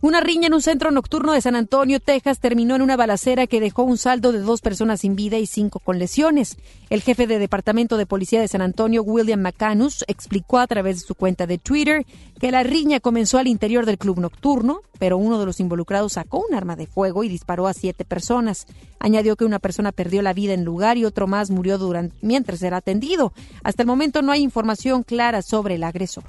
Una 0.04 0.20
riña 0.20 0.48
en 0.48 0.52
un 0.52 0.60
centro 0.60 0.90
nocturno 0.90 1.32
de 1.32 1.40
San 1.40 1.56
Antonio, 1.56 1.98
Texas, 1.98 2.38
terminó 2.38 2.76
en 2.76 2.82
una 2.82 2.94
balacera 2.94 3.46
que 3.46 3.58
dejó 3.58 3.84
un 3.84 3.96
saldo 3.96 4.32
de 4.32 4.40
dos 4.40 4.60
personas 4.60 5.00
sin 5.00 5.16
vida 5.16 5.38
y 5.38 5.46
cinco 5.46 5.78
con 5.78 5.98
lesiones. 5.98 6.58
El 6.90 7.00
jefe 7.00 7.26
de 7.26 7.38
Departamento 7.38 7.96
de 7.96 8.04
Policía 8.04 8.38
de 8.42 8.48
San 8.48 8.60
Antonio, 8.60 9.02
William 9.02 9.40
McCanus, 9.40 10.04
explicó 10.06 10.58
a 10.58 10.66
través 10.66 10.96
de 10.96 11.06
su 11.06 11.14
cuenta 11.14 11.46
de 11.46 11.56
Twitter 11.56 12.04
que 12.38 12.50
la 12.50 12.62
riña 12.62 13.00
comenzó 13.00 13.38
al 13.38 13.46
interior 13.46 13.86
del 13.86 13.96
club 13.96 14.20
nocturno, 14.20 14.82
pero 14.98 15.16
uno 15.16 15.40
de 15.40 15.46
los 15.46 15.58
involucrados 15.58 16.12
sacó 16.12 16.44
un 16.46 16.54
arma 16.54 16.76
de 16.76 16.86
fuego 16.86 17.24
y 17.24 17.30
disparó 17.30 17.66
a 17.66 17.72
siete 17.72 18.04
personas. 18.04 18.66
Añadió 18.98 19.36
que 19.36 19.46
una 19.46 19.58
persona 19.58 19.90
perdió 19.90 20.20
la 20.20 20.34
vida 20.34 20.52
en 20.52 20.66
lugar 20.66 20.98
y 20.98 21.06
otro 21.06 21.26
más 21.28 21.48
murió 21.48 21.78
durante, 21.78 22.14
mientras 22.20 22.60
era 22.60 22.76
atendido. 22.76 23.32
Hasta 23.62 23.84
el 23.84 23.86
momento 23.86 24.20
no 24.20 24.32
hay 24.32 24.42
información 24.42 25.02
clara 25.02 25.40
sobre 25.40 25.76
el 25.76 25.82
agresor. 25.82 26.24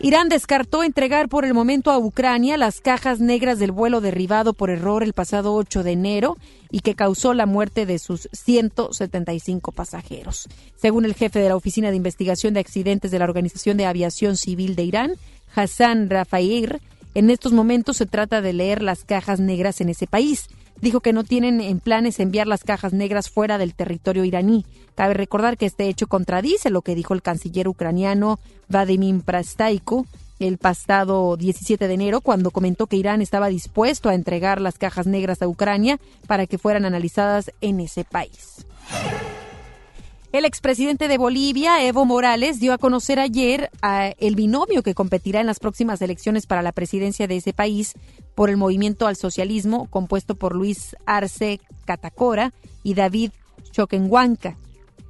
Irán 0.00 0.28
descartó 0.28 0.84
entregar 0.84 1.28
por 1.28 1.44
el 1.44 1.54
momento 1.54 1.90
a 1.90 1.98
Ucrania 1.98 2.56
las 2.56 2.80
cajas 2.80 3.18
negras 3.18 3.58
del 3.58 3.72
vuelo 3.72 4.00
derribado 4.00 4.52
por 4.52 4.70
error 4.70 5.02
el 5.02 5.12
pasado 5.12 5.54
8 5.54 5.82
de 5.82 5.90
enero 5.90 6.36
y 6.70 6.80
que 6.80 6.94
causó 6.94 7.34
la 7.34 7.46
muerte 7.46 7.84
de 7.84 7.98
sus 7.98 8.28
175 8.32 9.72
pasajeros. 9.72 10.48
Según 10.76 11.04
el 11.04 11.14
jefe 11.14 11.40
de 11.40 11.48
la 11.48 11.56
Oficina 11.56 11.90
de 11.90 11.96
Investigación 11.96 12.54
de 12.54 12.60
Accidentes 12.60 13.10
de 13.10 13.18
la 13.18 13.24
Organización 13.24 13.76
de 13.76 13.86
Aviación 13.86 14.36
Civil 14.36 14.76
de 14.76 14.84
Irán, 14.84 15.14
Hassan 15.56 16.08
Rafair, 16.08 16.80
en 17.14 17.30
estos 17.30 17.52
momentos 17.52 17.96
se 17.96 18.06
trata 18.06 18.40
de 18.40 18.52
leer 18.52 18.82
las 18.82 19.02
cajas 19.02 19.40
negras 19.40 19.80
en 19.80 19.88
ese 19.88 20.06
país 20.06 20.46
dijo 20.80 21.00
que 21.00 21.12
no 21.12 21.24
tienen 21.24 21.60
en 21.60 21.80
planes 21.80 22.20
enviar 22.20 22.46
las 22.46 22.64
cajas 22.64 22.92
negras 22.92 23.30
fuera 23.30 23.58
del 23.58 23.74
territorio 23.74 24.24
iraní. 24.24 24.64
Cabe 24.94 25.14
recordar 25.14 25.56
que 25.56 25.66
este 25.66 25.88
hecho 25.88 26.06
contradice 26.06 26.70
lo 26.70 26.82
que 26.82 26.94
dijo 26.94 27.14
el 27.14 27.22
canciller 27.22 27.68
ucraniano 27.68 28.38
Vladimir 28.68 29.22
Prastaiku 29.22 30.06
el 30.38 30.58
pasado 30.58 31.36
17 31.36 31.88
de 31.88 31.94
enero 31.94 32.20
cuando 32.20 32.50
comentó 32.50 32.86
que 32.86 32.96
Irán 32.96 33.22
estaba 33.22 33.48
dispuesto 33.48 34.08
a 34.08 34.14
entregar 34.14 34.60
las 34.60 34.78
cajas 34.78 35.06
negras 35.06 35.42
a 35.42 35.48
Ucrania 35.48 35.98
para 36.26 36.46
que 36.46 36.58
fueran 36.58 36.84
analizadas 36.84 37.52
en 37.60 37.80
ese 37.80 38.04
país. 38.04 38.66
El 40.30 40.44
expresidente 40.44 41.08
de 41.08 41.16
Bolivia, 41.16 41.82
Evo 41.82 42.04
Morales, 42.04 42.60
dio 42.60 42.74
a 42.74 42.78
conocer 42.78 43.18
ayer 43.18 43.70
el 44.18 44.34
binomio 44.34 44.82
que 44.82 44.94
competirá 44.94 45.40
en 45.40 45.46
las 45.46 45.58
próximas 45.58 46.02
elecciones 46.02 46.46
para 46.46 46.60
la 46.60 46.72
presidencia 46.72 47.26
de 47.26 47.36
ese 47.36 47.54
país 47.54 47.94
por 48.34 48.50
el 48.50 48.58
movimiento 48.58 49.06
al 49.06 49.16
socialismo, 49.16 49.86
compuesto 49.88 50.34
por 50.34 50.54
Luis 50.54 50.94
Arce 51.06 51.60
Catacora 51.86 52.52
y 52.82 52.92
David 52.92 53.30
Choquenhuanca. 53.70 54.58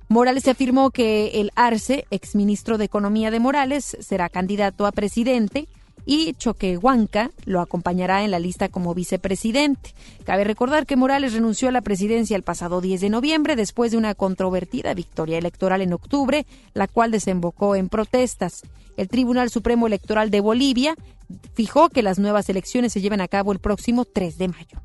Morales 0.09 0.47
afirmó 0.47 0.93
que 0.93 1.41
el 1.41 1.51
Arce, 1.57 2.07
exministro 2.11 2.79
de 2.79 2.85
Economía 2.85 3.33
de 3.33 3.41
Morales, 3.41 3.97
será 4.01 4.29
candidato 4.29 4.87
a 4.87 4.93
presidente 4.93 5.67
y 6.09 6.33
Choquehuanca 6.33 7.33
lo 7.45 7.61
acompañará 7.61 8.25
en 8.25 8.31
la 8.31 8.39
lista 8.39 8.71
como 8.71 8.95
vicepresidente. 8.95 9.93
Cabe 10.25 10.43
recordar 10.43 10.87
que 10.87 10.97
Morales 10.97 11.35
renunció 11.35 11.69
a 11.69 11.71
la 11.71 11.83
presidencia 11.83 12.35
el 12.35 12.43
pasado 12.43 12.81
10 12.81 13.03
de 13.03 13.11
noviembre 13.11 13.57
después 13.57 13.93
de 13.93 13.99
una 13.99 14.15
controvertida 14.15 14.95
victoria 14.95 15.37
electoral 15.37 15.83
en 15.83 15.93
octubre, 15.93 16.47
la 16.73 16.89
cual 16.89 17.11
desembocó 17.11 17.77
en 17.77 17.91
protestas. 17.91 18.63
El 18.97 19.09
Tribunal 19.09 19.51
Supremo 19.51 19.87
Electoral 19.87 20.31
de 20.31 20.41
Bolivia 20.41 20.95
fijó 21.53 21.91
que 21.91 22.03
las 22.03 22.19
nuevas 22.19 22.49
elecciones 22.49 22.95
se 22.95 23.03
lleven 23.03 23.21
a 23.21 23.29
cabo 23.29 23.53
el 23.53 23.59
próximo 23.59 24.07
3 24.07 24.39
de 24.39 24.49
mayo. 24.49 24.81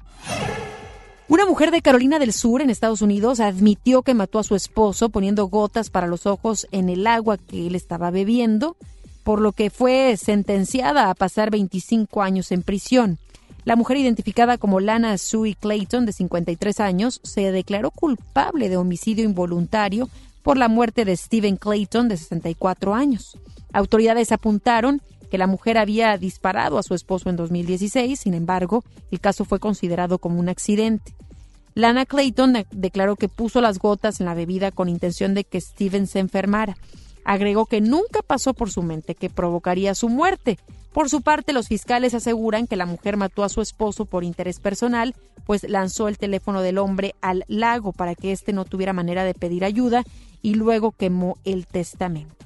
Una 1.30 1.46
mujer 1.46 1.72
de 1.72 1.82
Carolina 1.82 2.20
del 2.20 2.34
Sur, 2.34 2.62
en 2.62 2.70
Estados 2.70 3.02
Unidos, 3.02 3.40
admitió 3.40 4.02
que 4.02 4.14
mató 4.14 4.40
a 4.40 4.44
su 4.44 4.56
esposo 4.56 5.08
poniendo 5.08 5.46
gotas 5.46 5.90
para 5.90 6.06
los 6.06 6.26
ojos 6.26 6.68
en 6.72 6.90
el 6.90 7.08
agua 7.08 7.38
que 7.38 7.66
él 7.66 7.76
estaba 7.76 8.12
bebiendo 8.12 8.76
por 9.24 9.42
lo 9.42 9.52
que 9.54 9.70
fue 9.70 10.16
sentenciada 10.18 11.10
a 11.10 11.16
pasar 11.16 11.50
25 11.50 12.22
años 12.22 12.52
en 12.52 12.62
prisión. 12.62 13.20
La 13.66 13.76
mujer 13.76 13.98
identificada 13.98 14.58
como 14.58 14.82
Lana 14.82 15.18
Sue 15.18 15.56
Clayton, 15.56 16.06
de 16.06 16.12
53 16.12 16.80
años, 16.82 17.22
se 17.24 17.52
declaró 17.52 17.92
culpable 17.92 18.68
de 18.68 18.78
homicidio 18.78 19.24
involuntario 19.24 20.10
por 20.42 20.58
la 20.58 20.68
muerte 20.68 21.06
de 21.06 21.16
Stephen 21.16 21.56
Clayton, 21.56 22.10
de 22.10 22.18
64 22.18 22.94
años. 22.94 23.38
Autoridades 23.72 24.34
apuntaron 24.34 25.02
que 25.32 25.38
la 25.38 25.48
mujer 25.48 25.78
había 25.78 26.18
disparado 26.18 26.78
a 26.78 26.84
su 26.84 26.94
esposo 26.94 27.30
en 27.30 27.38
2016, 27.38 28.20
sin 28.20 28.34
embargo, 28.34 28.84
el 29.10 29.20
caso 29.20 29.46
fue 29.46 29.60
considerado 29.60 30.20
como 30.20 30.40
un 30.40 30.50
accidente. 30.50 31.16
Lana 31.74 32.06
Clayton 32.06 32.66
declaró 32.72 33.16
que 33.16 33.30
puso 33.30 33.62
las 33.62 33.80
gotas 33.80 34.20
en 34.20 34.28
la 34.28 34.36
bebida 34.36 34.72
con 34.72 34.90
intención 34.90 35.34
de 35.34 35.44
que 35.44 35.60
Stephen 35.60 36.06
se 36.06 36.20
enfermara. 36.20 36.78
Agregó 37.24 37.66
que 37.66 37.82
nunca 37.82 38.22
pasó 38.22 38.54
por 38.54 38.72
su 38.72 38.84
mente 38.84 39.16
que 39.16 39.30
provocaría 39.30 39.96
su 39.96 40.10
muerte. 40.10 40.60
Por 40.94 41.10
su 41.10 41.22
parte, 41.22 41.54
los 41.54 41.68
fiscales 41.68 42.14
aseguran 42.14 42.68
que 42.68 42.76
la 42.76 42.86
mujer 42.86 43.18
mató 43.18 43.44
a 43.44 43.50
su 43.50 43.62
esposo 43.62 44.06
por 44.06 44.24
interés 44.24 44.60
personal, 44.60 45.16
pues 45.46 45.68
lanzó 45.68 46.08
el 46.08 46.18
teléfono 46.18 46.62
del 46.62 46.78
hombre 46.78 47.16
al 47.22 47.46
lago 47.48 47.94
para 47.94 48.16
que 48.16 48.32
éste 48.32 48.54
no 48.54 48.66
tuviera 48.66 48.94
manera 48.94 49.24
de 49.24 49.34
pedir 49.34 49.66
ayuda 49.66 50.04
y 50.42 50.54
luego 50.54 50.92
quemó 50.92 51.38
el 51.46 51.66
testamento. 51.66 52.46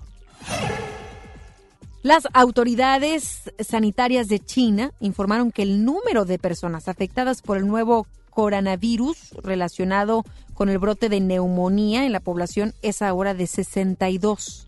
Las 2.03 2.28
autoridades 2.32 3.51
sanitarias 3.59 4.30
de 4.30 4.39
China 4.39 4.91
informaron 5.01 5.51
que 5.51 5.63
el 5.63 5.84
número 5.84 6.23
de 6.23 6.39
personas 6.39 6.88
afectadas 6.88 7.41
por 7.41 7.57
el 7.57 7.67
nuevo 7.67 8.07
coronavirus 8.38 9.32
relacionado 9.42 10.24
con 10.54 10.70
el 10.70 10.78
brote 10.78 11.10
de 11.10 11.20
neumonía 11.20 12.06
en 12.06 12.12
la 12.12 12.20
población 12.20 12.76
es 12.84 13.02
ahora 13.02 13.34
de 13.34 13.48
62. 13.48 14.68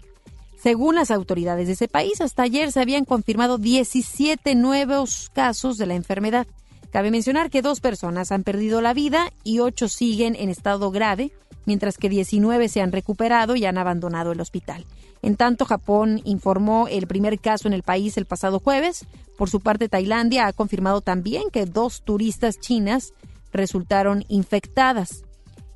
Según 0.59 0.95
las 0.95 1.11
autoridades 1.11 1.67
de 1.67 1.73
ese 1.73 1.87
país, 1.87 2.19
hasta 2.19 2.41
ayer 2.41 2.71
se 2.71 2.81
habían 2.81 3.05
confirmado 3.05 3.59
17 3.59 4.55
nuevos 4.55 5.29
casos 5.35 5.77
de 5.77 5.85
la 5.85 5.93
enfermedad. 5.93 6.47
Cabe 6.91 7.11
mencionar 7.11 7.51
que 7.51 7.61
dos 7.61 7.79
personas 7.79 8.31
han 8.31 8.43
perdido 8.43 8.81
la 8.81 8.95
vida 8.95 9.31
y 9.43 9.59
ocho 9.59 9.87
siguen 9.87 10.35
en 10.35 10.49
estado 10.49 10.89
grave, 10.89 11.31
mientras 11.67 11.99
que 11.99 12.09
19 12.09 12.69
se 12.69 12.81
han 12.81 12.91
recuperado 12.91 13.55
y 13.55 13.65
han 13.65 13.77
abandonado 13.77 14.31
el 14.31 14.41
hospital. 14.41 14.83
En 15.21 15.35
tanto, 15.35 15.65
Japón 15.65 16.21
informó 16.23 16.87
el 16.87 17.05
primer 17.05 17.39
caso 17.39 17.67
en 17.67 17.75
el 17.75 17.83
país 17.83 18.17
el 18.17 18.25
pasado 18.25 18.59
jueves. 18.59 19.05
Por 19.37 19.47
su 19.51 19.59
parte, 19.59 19.89
Tailandia 19.89 20.47
ha 20.47 20.53
confirmado 20.53 21.01
también 21.01 21.51
que 21.51 21.67
dos 21.67 22.01
turistas 22.01 22.59
chinas 22.59 23.13
resultaron 23.51 24.25
infectadas. 24.27 25.23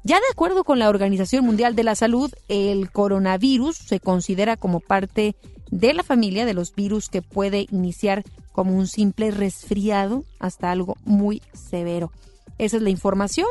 Ya 0.04 0.18
de 0.18 0.26
acuerdo 0.32 0.64
con 0.64 0.80
la 0.80 0.90
Organización 0.90 1.46
Mundial 1.46 1.76
de 1.76 1.84
la 1.84 1.96
Salud, 1.96 2.32
el 2.50 2.92
coronavirus 2.92 3.78
se 3.78 4.00
considera 4.00 4.58
como 4.58 4.82
parte 4.82 5.36
de 5.72 5.94
la 5.94 6.04
familia 6.04 6.46
de 6.46 6.54
los 6.54 6.76
virus 6.76 7.08
que 7.10 7.22
puede 7.22 7.68
iniciar 7.72 8.24
como 8.52 8.76
un 8.76 8.88
simple 8.88 9.32
resfriado 9.32 10.26
hasta 10.40 10.72
algo 10.72 10.98
muy 11.06 11.42
severo. 11.54 12.12
Esa 12.58 12.78
es 12.78 12.84
la 12.84 12.90
información 12.90 13.48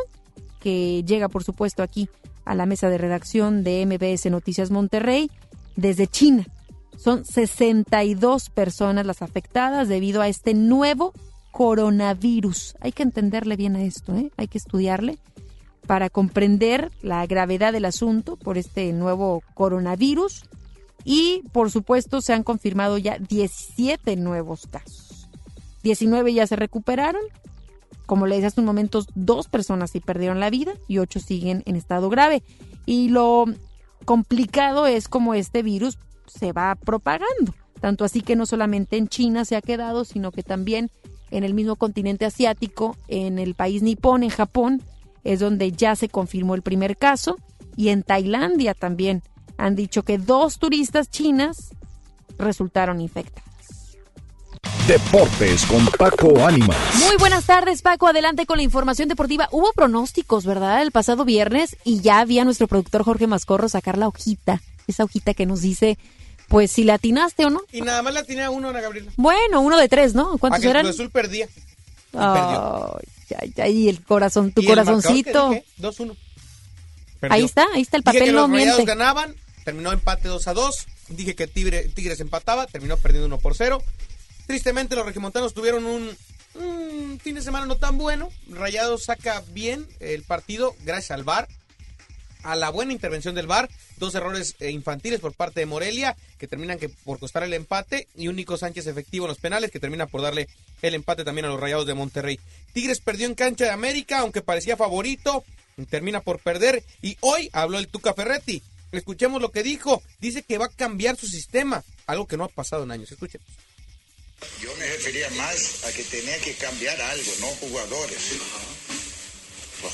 que 0.61 1.03
llega, 1.05 1.29
por 1.29 1.43
supuesto, 1.43 1.83
aquí 1.83 2.09
a 2.45 2.55
la 2.55 2.67
mesa 2.67 2.89
de 2.89 2.99
redacción 2.99 3.65
de 3.65 3.85
MBS 3.87 4.31
Noticias 4.31 4.71
Monterrey 4.71 5.31
desde 5.75 6.07
China. 6.07 6.47
Son 6.97 7.25
62 7.25 8.51
personas 8.51 9.07
las 9.07 9.23
afectadas 9.23 9.89
debido 9.89 10.21
a 10.21 10.29
este 10.29 10.55
nuevo 10.55 11.13
coronavirus. 11.53 12.75
Hay 12.81 12.91
que 12.91 13.05
entenderle 13.05 13.55
bien 13.57 13.77
a 13.77 13.85
esto, 13.85 14.17
¿eh? 14.17 14.33
hay 14.37 14.49
que 14.49 14.59
estudiarle 14.59 15.19
para 15.87 16.11
comprender 16.11 16.91
la 17.03 17.25
gravedad 17.27 17.73
del 17.73 17.85
asunto 17.85 18.37
por 18.37 18.59
este 18.59 18.93
nuevo 18.93 19.43
coronavirus 19.55 20.45
y 21.05 21.43
por 21.53 21.71
supuesto 21.71 22.21
se 22.21 22.33
han 22.33 22.43
confirmado 22.43 22.99
ya 22.99 23.19
17 23.19 24.17
nuevos 24.17 24.67
casos. 24.67 25.29
19 25.83 26.33
ya 26.33 26.47
se 26.47 26.57
recuperaron. 26.57 27.23
Como 28.07 28.27
le 28.27 28.37
decía 28.37 28.49
hace 28.49 28.61
un 28.61 28.67
momento, 28.67 29.05
dos 29.15 29.49
personas 29.49 29.91
sí 29.91 30.01
perdieron 30.01 30.41
la 30.41 30.51
vida 30.51 30.75
y 30.89 30.99
ocho 30.99 31.21
siguen 31.21 31.63
en 31.67 31.77
estado 31.77 32.09
grave. 32.09 32.43
Y 32.87 33.09
lo 33.09 33.47
complicado 34.05 34.87
es 34.87 35.09
como 35.09 35.35
este 35.35 35.63
virus 35.63 35.99
se 36.27 36.53
va 36.53 36.75
propagando. 36.77 37.55
Tanto 37.81 38.05
así 38.05 38.21
que 38.21 38.37
no 38.37 38.47
solamente 38.47 38.97
en 38.97 39.09
China 39.09 39.45
se 39.45 39.57
ha 39.57 39.63
quedado, 39.63 40.05
sino 40.05 40.31
que 40.31 40.43
también 40.43 40.91
en 41.33 41.45
el 41.45 41.55
mismo 41.55 41.77
continente 41.77 42.25
asiático, 42.27 42.97
en 43.09 43.39
el 43.39 43.55
país 43.55 43.83
nipón, 43.83 44.23
en 44.23 44.31
Japón, 44.31 44.83
es 45.25 45.41
donde 45.41 45.73
ya 45.73 45.97
se 45.97 46.09
confirmó 46.09 46.55
el 46.55 46.63
primer 46.63 46.97
caso. 46.97 47.37
Y 47.75 47.89
en 47.89 48.03
Tailandia 48.03 48.75
también 48.75 49.23
han 49.57 49.75
dicho 49.75 50.03
que 50.05 50.19
dos 50.19 50.59
turistas 50.59 51.11
chinas 51.11 51.71
resultaron 52.39 53.01
infectadas. 53.01 53.43
Deportes 54.87 55.65
con 55.67 55.87
Paco 55.99 56.45
Ánimas. 56.45 56.77
Muy 57.07 57.17
buenas 57.17 57.47
tardes, 57.47 57.83
Paco. 57.83 58.09
Adelante 58.09 58.47
con 58.47 58.59
la 58.59 58.65
información 58.65 59.09
deportiva. 59.09 59.49
Hubo 59.53 59.73
pronósticos, 59.73 60.45
¿verdad? 60.45 60.83
El 60.83 60.91
pasado 60.91 61.25
viernes 61.25 61.77
y 61.85 62.01
ya 62.01 62.19
había 62.19 62.45
nuestro 62.45 62.67
productor 62.67 63.05
Jorge 63.05 63.27
Mascorro 63.27 63.69
sacar 63.69 63.97
la 63.97 64.09
hojita, 64.09 64.61
esa 64.87 65.05
hojita 65.05 65.35
que 65.35 65.47
nos 65.47 65.63
dice, 65.63 65.99
pues 66.49 66.71
si 66.71 66.85
la 66.85 66.95
atinaste 66.95 67.45
o 67.47 67.51
no. 67.51 67.63
Y 67.73 67.81
nada 67.81 68.03
más 68.03 68.13
la 68.15 68.21
atiné 68.21 68.43
a 68.43 68.51
uno, 68.51 68.69
Ana 68.71 68.81
Gabriela. 68.81 69.11
Bueno, 69.17 69.61
uno 69.61 69.79
de 69.79 69.89
tres, 69.89 70.15
¿no? 70.15 70.37
¿Cuántos 70.39 70.65
A 70.65 70.71
eran? 70.71 70.83
Cruz 70.85 70.97
Azul 70.97 71.11
perdía. 71.11 71.47
Y 71.47 72.19
Ay, 72.19 73.05
ay, 73.39 73.55
ay, 73.59 73.89
el 73.89 74.03
corazón, 74.03 74.53
tu 74.53 74.61
¿Y 74.61 74.67
el 74.67 74.77
marcador 74.77 75.03
corazoncito. 75.03 75.51
que 75.51 75.55
dije? 75.57 75.67
2-1. 75.81 76.17
Perdió. 77.21 77.35
Ahí 77.35 77.45
está, 77.45 77.67
ahí 77.75 77.83
está 77.83 77.97
el 77.97 78.03
Dije 78.03 78.13
papel, 78.19 78.25
que 78.25 78.33
no 78.33 78.41
los 78.43 78.51
Rayados 78.51 78.77
miente. 78.77 78.85
ganaban, 78.93 79.35
terminó 79.65 79.93
empate 79.93 80.29
2 80.29 80.49
a 80.49 80.53
2. 80.55 80.87
Dije 81.09 81.35
que 81.35 81.47
Tigre- 81.49 81.89
Tigres 81.95 82.21
empataba, 82.21 82.67
terminó 82.67 82.97
perdiendo 82.97 83.27
1 83.27 83.39
por 83.39 83.55
0. 83.55 83.83
Tristemente 84.47 84.97
los 84.97 85.07
regimontanos 85.07 85.55
tuvieron 85.55 85.85
un, 85.87 86.11
un 86.57 87.21
fin 87.23 87.35
de 87.37 87.43
semana 87.43 87.65
no 87.67 87.77
tan 87.77 87.97
bueno. 87.97 88.29
Rayados 88.51 89.05
saca 89.05 89.43
bien 89.53 89.87
el 90.01 90.23
partido 90.25 90.75
gracias 90.85 91.13
al 91.13 91.23
VAR, 91.25 91.49
a 92.43 92.57
la 92.57 92.71
buena 92.71 92.93
intervención 92.93 93.35
del 93.35 93.47
VAR. 93.47 93.69
Dos 93.99 94.15
errores 94.15 94.57
eh, 94.61 94.71
infantiles 94.71 95.21
por 95.21 95.33
parte 95.33 95.61
de 95.61 95.67
Morelia 95.67 96.17
que 96.39 96.49
terminan 96.49 96.79
que 96.79 96.89
por 96.89 97.19
costar 97.19 97.43
el 97.43 97.55
empate 97.55 98.09
y 98.17 98.29
un 98.29 98.37
Nico 98.37 98.57
Sánchez 98.57 98.87
efectivo 98.87 99.27
en 99.27 99.31
los 99.31 99.39
penales 99.39 99.71
que 99.71 99.81
termina 99.81 100.07
por 100.07 100.23
darle 100.23 100.49
el 100.83 100.95
empate 100.95 101.25
también 101.25 101.45
a 101.45 101.49
los 101.49 101.61
Rayados 101.61 101.87
de 101.87 101.95
Monterrey. 101.95 102.41
Tigres 102.73 103.01
perdió 103.01 103.27
en 103.27 103.35
cancha 103.35 103.65
de 103.65 103.71
América, 103.71 104.19
aunque 104.19 104.43
parecía 104.43 104.77
favorito, 104.77 105.45
termina 105.89 106.21
por 106.21 106.39
perder 106.39 106.83
y 107.01 107.17
hoy 107.21 107.49
habló 107.53 107.79
el 107.79 107.89
Tuca 107.89 108.15
Ferretti. 108.15 108.63
Escuchemos 108.93 109.41
lo 109.41 109.51
que 109.51 109.63
dijo. 109.63 110.03
Dice 110.21 110.43
que 110.43 110.59
va 110.59 110.67
a 110.67 110.69
cambiar 110.69 111.17
su 111.17 111.27
sistema, 111.27 111.83
algo 112.07 112.27
que 112.27 112.37
no 112.37 112.45
ha 112.45 112.49
pasado 112.49 112.85
en 112.85 112.91
años. 112.91 113.11
Escuchemos. 113.11 113.47
Yo 114.61 114.75
me 114.77 114.87
refería 114.87 115.31
más 115.31 115.85
a 115.85 115.93
que 115.93 116.03
tenía 116.05 116.37
que 116.39 116.55
cambiar 116.55 117.01
algo, 117.01 117.33
no 117.41 117.47
jugadores. 117.47 118.33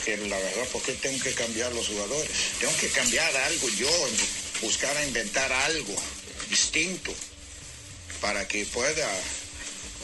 Porque 0.09 0.29
la 0.29 0.39
verdad, 0.39 0.67
¿por 0.73 0.83
qué 0.83 0.93
tengo 0.93 1.23
que 1.23 1.33
cambiar 1.33 1.71
los 1.75 1.87
jugadores? 1.89 2.31
Tengo 2.59 2.75
que 2.79 2.89
cambiar 2.89 3.37
algo 3.37 3.69
yo, 3.71 3.91
buscar 4.63 4.97
a 4.97 5.05
inventar 5.05 5.53
algo 5.53 5.95
distinto 6.49 7.13
para 8.23 8.49
que 8.49 8.65
pueda, 8.65 9.07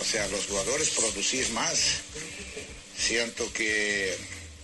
o 0.01 0.05
sea, 0.05 0.29
los 0.29 0.45
jugadores 0.45 0.91
producir 0.91 1.49
más. 1.51 1.79
Siento 2.99 3.51
que 3.55 4.15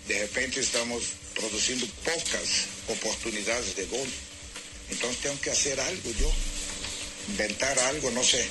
de 0.09 0.19
repente 0.21 0.61
estamos 0.61 1.05
produciendo 1.35 1.87
pocas 2.05 2.67
oportunidades 2.89 3.77
de 3.77 3.87
gol. 3.87 4.09
Entonces 4.91 5.23
tengo 5.23 5.41
que 5.41 5.53
hacer 5.53 5.81
algo 5.81 6.11
yo, 6.21 6.31
inventar 7.29 7.79
algo, 7.79 8.11
no 8.11 8.23
sé. 8.23 8.47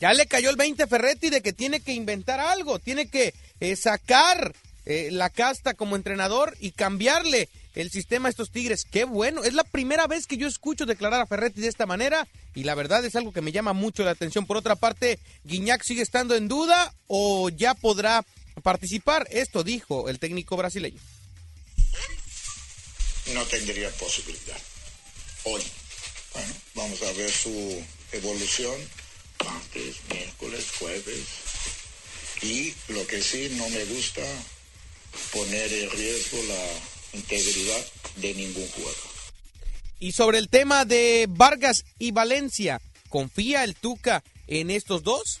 Ya 0.00 0.14
le 0.14 0.26
cayó 0.26 0.48
el 0.48 0.56
20 0.56 0.86
Ferretti 0.86 1.28
de 1.28 1.42
que 1.42 1.52
tiene 1.52 1.80
que 1.80 1.92
inventar 1.92 2.40
algo, 2.40 2.78
tiene 2.78 3.08
que 3.08 3.34
eh, 3.60 3.76
sacar 3.76 4.54
eh, 4.86 5.08
la 5.10 5.30
casta 5.30 5.74
como 5.74 5.96
entrenador 5.96 6.56
y 6.60 6.72
cambiarle 6.72 7.48
el 7.74 7.90
sistema 7.90 8.28
a 8.28 8.30
estos 8.30 8.50
Tigres. 8.50 8.84
Qué 8.84 9.04
bueno, 9.04 9.44
es 9.44 9.54
la 9.54 9.64
primera 9.64 10.06
vez 10.06 10.26
que 10.26 10.36
yo 10.36 10.46
escucho 10.46 10.86
declarar 10.86 11.20
a 11.20 11.26
Ferretti 11.26 11.60
de 11.60 11.68
esta 11.68 11.86
manera 11.86 12.28
y 12.54 12.64
la 12.64 12.74
verdad 12.74 13.04
es 13.04 13.16
algo 13.16 13.32
que 13.32 13.40
me 13.40 13.52
llama 13.52 13.72
mucho 13.72 14.04
la 14.04 14.12
atención. 14.12 14.46
Por 14.46 14.56
otra 14.56 14.76
parte, 14.76 15.18
Guiñac 15.44 15.82
sigue 15.82 16.02
estando 16.02 16.34
en 16.34 16.48
duda 16.48 16.94
o 17.06 17.48
ya 17.48 17.74
podrá 17.74 18.24
participar. 18.62 19.26
Esto 19.30 19.64
dijo 19.64 20.08
el 20.08 20.18
técnico 20.18 20.56
brasileño. 20.56 21.00
no 23.34 23.44
tendría 23.44 23.90
posibilidad. 23.90 24.58
Hoy. 25.44 25.62
Bueno, 26.32 26.52
vamos 26.74 27.02
a 27.02 27.12
ver 27.12 27.30
su 27.30 27.82
evolución 28.10 28.74
martes, 29.44 29.96
miércoles, 30.10 30.64
jueves. 30.78 31.26
Y 32.42 32.74
lo 32.88 33.06
que 33.06 33.22
sí 33.22 33.50
no 33.56 33.68
me 33.70 33.84
gusta 33.86 34.22
poner 35.32 35.72
en 35.72 35.90
riesgo 35.90 36.38
la 36.48 37.18
integridad 37.18 37.86
de 38.16 38.34
ningún 38.34 38.66
jugador. 38.68 39.14
Y 40.00 40.12
sobre 40.12 40.38
el 40.38 40.48
tema 40.48 40.84
de 40.84 41.26
Vargas 41.28 41.84
y 41.98 42.10
Valencia, 42.10 42.80
¿confía 43.08 43.64
el 43.64 43.74
Tuca 43.74 44.22
en 44.46 44.70
estos 44.70 45.02
dos? 45.02 45.40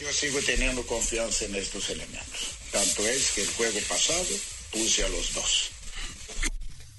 Yo 0.00 0.12
sigo 0.12 0.38
teniendo 0.40 0.86
confianza 0.86 1.44
en 1.44 1.54
estos 1.54 1.90
elementos. 1.90 2.48
Tanto 2.72 3.06
es 3.06 3.32
que 3.32 3.42
el 3.42 3.48
juego 3.48 3.78
pasado 3.88 4.24
puse 4.72 5.04
a 5.04 5.08
los 5.08 5.34
dos. 5.34 5.70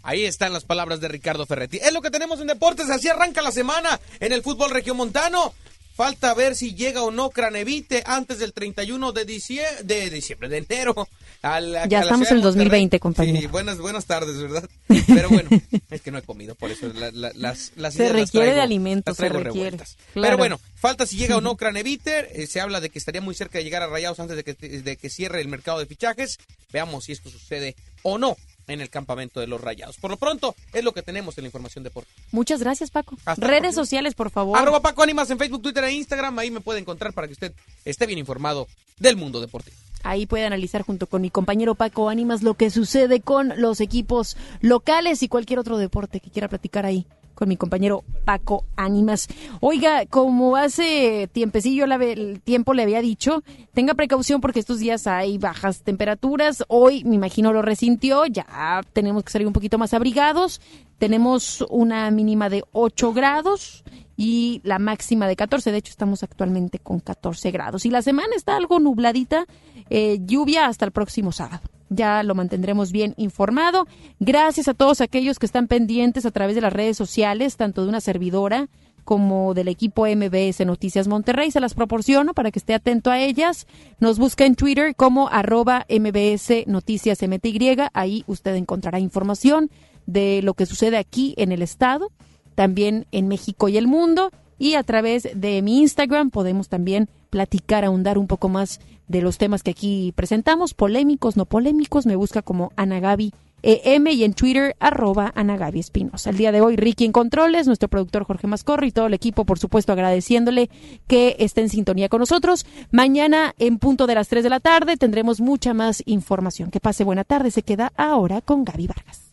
Ahí 0.04 0.26
están 0.26 0.54
las 0.54 0.66
palabras 0.66 1.00
de 1.00 1.08
Ricardo 1.08 1.46
Ferretti. 1.46 1.78
Es 1.78 1.94
lo 1.94 2.02
que 2.02 2.10
tenemos 2.10 2.40
en 2.40 2.48
deportes. 2.48 2.90
Así 2.90 3.08
arranca 3.08 3.42
la 3.42 3.52
semana 3.52 4.00
en 4.20 4.34
el 4.34 4.42
fútbol 4.42 4.72
regiomontano. 4.72 5.54
Falta 5.96 6.34
ver 6.34 6.56
si 6.56 6.74
llega 6.74 7.04
o 7.04 7.12
no 7.12 7.30
Cranevite 7.30 8.02
antes 8.06 8.40
del 8.40 8.54
31 8.54 9.12
de 9.12 9.26
diciembre, 9.26 9.84
de, 9.84 10.10
diciembre, 10.10 10.50
de 10.50 10.58
enero. 10.60 11.08
a 11.44 11.60
la- 11.60 11.88
Ya 11.88 12.00
a 12.00 12.02
estamos 12.04 12.30
en 12.32 12.38
de 12.38 12.44
2020, 12.44 12.78
Monterrey. 12.80 13.00
compañero. 13.00 13.40
Sí, 13.42 13.48
buenas, 13.48 13.78
buenas 13.80 14.06
tardes, 14.06 14.38
¿verdad? 14.38 14.70
Pero 15.08 15.30
bueno, 15.30 15.50
es 15.90 16.02
que 16.02 16.12
no 16.12 16.20
he 16.20 16.22
comido, 16.22 16.54
por 16.56 16.70
eso 16.72 16.88
la- 16.94 17.10
la- 17.12 17.32
las, 17.36 17.72
las 17.76 17.96
Se 17.96 18.04
las 18.04 18.12
requiere 18.14 18.54
de 18.54 18.62
alimentos, 18.62 19.18
se 19.18 19.28
requiere. 19.28 19.78
Claro. 19.78 19.94
Pero 20.14 20.38
bueno, 20.38 20.60
falta 20.76 21.06
si 21.08 21.18
llega 21.18 21.38
o 21.38 21.42
no 21.42 21.56
Craneviter. 21.58 22.30
Eh, 22.34 22.46
se 22.48 22.62
habla 22.62 22.80
de 22.80 22.90
que 22.90 23.00
estaría 23.00 23.22
muy 23.22 23.34
cerca 23.36 23.58
de 23.58 23.64
llegar 23.64 23.82
a 23.82 23.88
Rayados 23.88 24.20
antes 24.20 24.38
de 24.38 24.44
que, 24.44 24.54
de 24.54 24.96
que 24.98 25.10
cierre 25.10 25.42
el 25.42 25.48
mercado 25.48 25.80
de 25.80 25.88
fichajes. 25.88 26.38
Veamos 26.72 27.06
si 27.06 27.12
esto 27.12 27.30
sucede 27.30 27.76
o 28.04 28.18
no 28.18 28.38
en 28.74 28.82
el 28.82 28.90
campamento 28.90 29.40
de 29.40 29.48
los 29.48 29.62
Rayados. 29.62 29.98
Por 29.98 30.12
lo 30.12 30.18
pronto, 30.18 30.56
es 30.74 30.84
lo 30.84 30.94
que 30.94 31.02
tenemos 31.02 31.38
en 31.38 31.44
la 31.44 31.48
información 31.48 31.84
deportiva. 31.84 32.16
Muchas 32.32 32.62
gracias, 32.62 32.92
Paco. 32.92 33.18
Hasta 33.26 33.46
Redes 33.46 33.76
sociales, 33.76 34.16
por 34.16 34.30
favor. 34.30 34.58
Arroba 34.58 34.82
Paco 34.82 35.04
Ánimas 35.04 35.30
en 35.30 35.38
Facebook, 35.38 35.62
Twitter 35.62 35.84
e 35.84 35.94
Instagram. 35.94 36.38
Ahí 36.40 36.52
me 36.52 36.62
puede 36.62 36.80
encontrar 36.80 37.14
para 37.14 37.28
que 37.28 37.34
usted 37.34 37.54
esté 37.86 38.06
bien 38.06 38.20
informado 38.20 38.68
del 39.00 39.18
mundo 39.18 39.42
deportivo. 39.42 39.76
Ahí 40.04 40.26
puede 40.26 40.46
analizar 40.46 40.82
junto 40.82 41.08
con 41.08 41.22
mi 41.22 41.30
compañero 41.30 41.76
Paco 41.76 42.10
Ánimas 42.10 42.42
lo 42.42 42.56
que 42.56 42.70
sucede 42.72 43.22
con 43.22 43.54
los 43.58 43.82
equipos 43.82 44.36
locales 44.62 45.22
y 45.22 45.28
cualquier 45.28 45.60
otro 45.60 45.78
deporte 45.78 46.20
que 46.20 46.32
quiera 46.32 46.48
platicar 46.48 46.86
ahí 46.86 47.06
con 47.42 47.50
mi 47.50 47.58
compañero 47.58 48.04
Paco 48.24 48.66
Ánimas. 48.76 49.28
Oiga, 49.62 50.06
como 50.06 50.58
hace 50.58 51.28
tiempecillo 51.34 51.88
la 51.88 51.96
el 51.96 52.40
tiempo 52.40 52.76
le 52.76 52.84
había 52.84 53.02
dicho, 53.02 53.42
tenga 53.74 53.96
precaución 53.96 54.42
porque 54.42 54.60
estos 54.60 54.78
días 54.78 55.08
hay 55.08 55.40
bajas 55.40 55.82
temperaturas. 55.82 56.64
Hoy 56.68 57.04
me 57.04 57.16
imagino 57.16 57.52
lo 57.52 57.64
resintió, 57.64 58.28
ya 58.28 58.84
tenemos 58.94 59.24
que 59.24 59.32
salir 59.32 59.48
un 59.48 59.54
poquito 59.54 59.80
más 59.80 59.96
abrigados. 59.96 60.62
Tenemos 61.00 61.66
una 61.72 62.12
mínima 62.12 62.48
de 62.48 62.64
8 62.74 63.12
grados 63.12 63.84
y 64.16 64.62
la 64.64 64.78
máxima 64.78 65.28
de 65.28 65.36
14. 65.36 65.72
De 65.72 65.80
hecho, 65.80 65.90
estamos 65.90 66.22
actualmente 66.22 66.78
con 66.78 67.00
14 67.00 67.50
grados. 67.50 67.88
Y 67.88 67.90
la 67.90 68.04
semana 68.04 68.36
está 68.36 68.56
algo 68.56 68.80
nubladita, 68.80 69.48
eh, 69.90 70.20
lluvia 70.24 70.68
hasta 70.68 70.86
el 70.86 70.92
próximo 70.92 71.32
sábado. 71.32 71.64
Ya 71.94 72.24
lo 72.24 72.36
mantendremos 72.36 72.94
bien 72.94 73.14
informado. 73.18 73.86
Gracias 74.22 74.70
a 74.70 74.74
todos 74.74 75.02
aquellos 75.02 75.40
que 75.40 75.46
están 75.46 75.68
pendientes 75.68 76.26
a 76.26 76.32
través 76.32 76.56
de 76.56 76.62
las 76.62 76.72
redes 76.72 76.96
sociales, 76.96 77.58
tanto 77.58 77.84
de 77.84 77.90
una 77.90 78.00
servidora 78.00 78.70
como 79.04 79.54
del 79.54 79.68
equipo 79.68 80.08
MBS 80.08 80.66
Noticias 80.66 81.10
Monterrey. 81.10 81.52
Se 81.52 81.60
las 81.60 81.74
proporciono 81.74 82.34
para 82.34 82.50
que 82.50 82.60
esté 82.60 82.74
atento 82.74 83.12
a 83.12 83.20
ellas. 83.20 83.68
Nos 84.00 84.20
busca 84.20 84.46
en 84.46 84.56
Twitter 84.56 84.96
como 84.96 85.28
arroba 85.28 85.86
MBS 85.90 86.66
Noticias 86.66 87.22
MTY. 87.22 87.78
Ahí 87.94 88.24
usted 88.26 88.56
encontrará 88.56 88.98
información 89.00 89.70
de 90.06 90.42
lo 90.44 90.54
que 90.54 90.66
sucede 90.66 90.98
aquí 90.98 91.34
en 91.38 91.52
el 91.52 91.62
estado 91.62 92.10
también 92.56 93.08
en 93.12 93.28
México 93.28 93.70
y 93.70 93.78
el 93.78 93.88
mundo. 93.88 94.32
Y 94.58 94.76
a 94.76 94.84
través 94.84 95.28
de 95.34 95.62
mi 95.62 95.80
Instagram 95.80 96.30
podemos 96.30 96.70
también 96.70 97.10
platicar, 97.32 97.84
ahondar 97.84 98.20
un 98.20 98.28
poco 98.28 98.48
más 98.50 98.80
de 99.08 99.22
los 99.22 99.40
temas 99.40 99.64
que 99.64 99.72
aquí 99.72 100.14
presentamos, 100.16 100.76
polémicos, 100.76 101.36
no 101.36 101.46
polémicos. 101.46 102.06
Me 102.06 102.16
busca 102.16 102.44
como 102.44 102.72
Anagabi 102.76 103.34
EM 103.64 104.08
y 104.08 104.24
en 104.24 104.34
Twitter 104.34 104.76
arroba 104.80 105.32
Anagabi 105.36 105.80
Espinosa. 105.80 106.32
El 106.32 106.38
día 106.38 106.52
de 106.52 106.62
hoy 106.62 106.76
Ricky 106.76 107.06
en 107.06 107.12
Controles, 107.12 107.68
nuestro 107.68 107.90
productor 107.90 108.24
Jorge 108.24 108.48
Mascorro 108.48 108.86
y 108.86 108.92
todo 108.92 109.08
el 109.08 109.14
equipo, 109.14 109.46
por 109.46 109.60
supuesto, 109.60 109.94
agradeciéndole 109.94 110.70
que 111.08 111.36
esté 111.40 111.62
en 111.62 111.70
sintonía 111.70 112.10
con 112.10 112.20
nosotros. 112.20 112.66
Mañana 112.92 113.54
en 113.60 113.78
punto 113.78 114.08
de 114.08 114.16
las 114.16 114.28
3 114.30 114.44
de 114.44 114.50
la 114.50 114.60
tarde 114.60 114.98
tendremos 114.98 115.42
mucha 115.42 115.74
más 115.74 116.02
información. 116.06 116.72
Que 116.72 116.80
pase 116.80 117.04
buena 117.04 117.24
tarde. 117.24 117.52
Se 117.52 117.64
queda 117.64 117.92
ahora 117.98 118.42
con 118.42 118.66
Gaby 118.66 118.88
Vargas. 118.88 119.30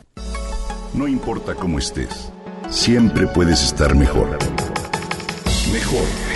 No 0.95 1.09
importa 1.09 1.55
cómo 1.55 1.79
estés, 1.79 2.33
siempre 2.69 3.27
puedes 3.27 3.63
estar. 3.63 3.95
Mejor, 3.95 4.39
mejor. 5.73 6.28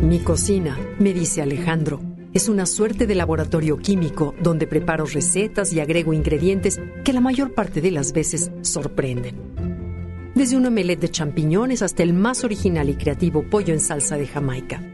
Mi 0.00 0.18
cocina, 0.20 0.78
me 0.98 1.14
dice 1.14 1.42
Alejandro, 1.42 2.00
es 2.34 2.48
una 2.48 2.66
suerte 2.66 3.06
de 3.06 3.14
laboratorio 3.14 3.78
químico 3.78 4.34
donde 4.40 4.66
preparo 4.66 5.06
recetas 5.06 5.72
y 5.72 5.80
agrego 5.80 6.12
ingredientes 6.12 6.80
que 7.04 7.12
la 7.12 7.20
mayor 7.20 7.54
parte 7.54 7.80
de 7.80 7.92
las 7.92 8.12
veces 8.12 8.50
sorprenden. 8.62 10.32
Desde 10.34 10.56
un 10.56 10.66
omelette 10.66 11.00
de 11.00 11.10
champiñones 11.10 11.82
hasta 11.82 12.02
el 12.02 12.14
más 12.14 12.44
original 12.44 12.90
y 12.90 12.94
creativo 12.94 13.42
pollo 13.48 13.72
en 13.72 13.80
salsa 13.80 14.16
de 14.16 14.26
Jamaica. 14.26 14.91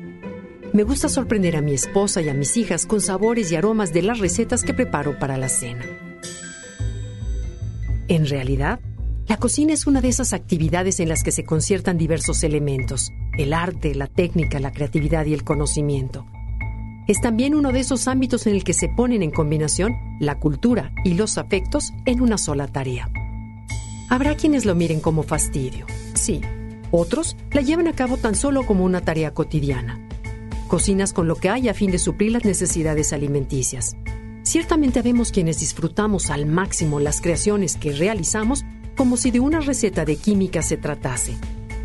Me 0.73 0.83
gusta 0.83 1.09
sorprender 1.09 1.57
a 1.57 1.63
mi 1.63 1.73
esposa 1.73 2.21
y 2.21 2.29
a 2.29 2.35
mis 2.35 2.57
hijas 2.59 2.85
con 2.85 3.01
sabores 3.01 3.51
y 3.51 3.57
aromas 3.57 3.93
de 3.95 4.03
las 4.03 4.19
recetas 4.19 4.63
que 4.63 4.75
preparo 4.75 5.19
para 5.19 5.39
la 5.39 5.49
cena. 5.49 5.85
En 8.09 8.27
realidad, 8.27 8.79
la 9.27 9.39
cocina 9.39 9.73
es 9.73 9.87
una 9.87 10.01
de 10.01 10.09
esas 10.09 10.33
actividades 10.33 11.01
en 11.01 11.09
las 11.09 11.23
que 11.23 11.33
se 11.33 11.45
conciertan 11.45 11.97
diversos 11.97 12.43
elementos, 12.45 13.11
el 13.39 13.55
arte, 13.55 13.95
la 13.95 14.07
técnica, 14.07 14.61
la 14.61 14.73
creatividad 14.73 15.25
y 15.27 15.35
el 15.35 15.45
conocimiento. 15.45 16.27
Es 17.07 17.21
también 17.23 17.55
uno 17.55 17.73
de 17.73 17.81
esos 17.81 18.07
ámbitos 18.07 18.47
en 18.47 18.55
el 18.55 18.65
que 18.65 18.75
se 18.75 18.89
ponen 18.89 19.23
en 19.23 19.31
combinación 19.31 19.95
la 20.21 20.39
cultura 20.39 20.93
y 21.05 21.15
los 21.15 21.39
afectos 21.39 21.93
en 22.05 22.21
una 22.21 22.37
sola 22.37 22.69
tarea. 22.69 23.11
Habrá 24.11 24.35
quienes 24.35 24.67
lo 24.67 24.75
miren 24.75 25.01
como 25.01 25.23
fastidio, 25.23 25.87
sí, 26.15 26.43
otros 26.91 27.37
la 27.53 27.63
llevan 27.63 27.89
a 27.89 27.95
cabo 27.95 28.19
tan 28.19 28.35
solo 28.35 28.65
como 28.67 28.85
una 28.85 29.01
tarea 29.01 29.33
cotidiana. 29.33 30.08
Cocinas 30.69 31.13
con 31.13 31.27
lo 31.27 31.35
que 31.35 31.49
hay 31.49 31.69
a 31.69 31.75
fin 31.75 31.91
de 31.91 31.99
suplir 31.99 32.31
las 32.33 32.45
necesidades 32.45 33.13
alimenticias. 33.13 33.97
Ciertamente 34.43 35.03
vemos 35.03 35.33
quienes 35.33 35.59
disfrutamos 35.61 36.31
al 36.31 36.47
máximo 36.47 37.01
las 37.01 37.21
creaciones 37.21 37.77
que 37.77 37.93
realizamos 37.93 38.65
como 38.97 39.17
si 39.17 39.31
de 39.31 39.41
una 39.41 39.61
receta 39.61 40.05
de 40.05 40.17
química 40.17 40.61
se 40.63 40.77
tratase, 40.77 41.37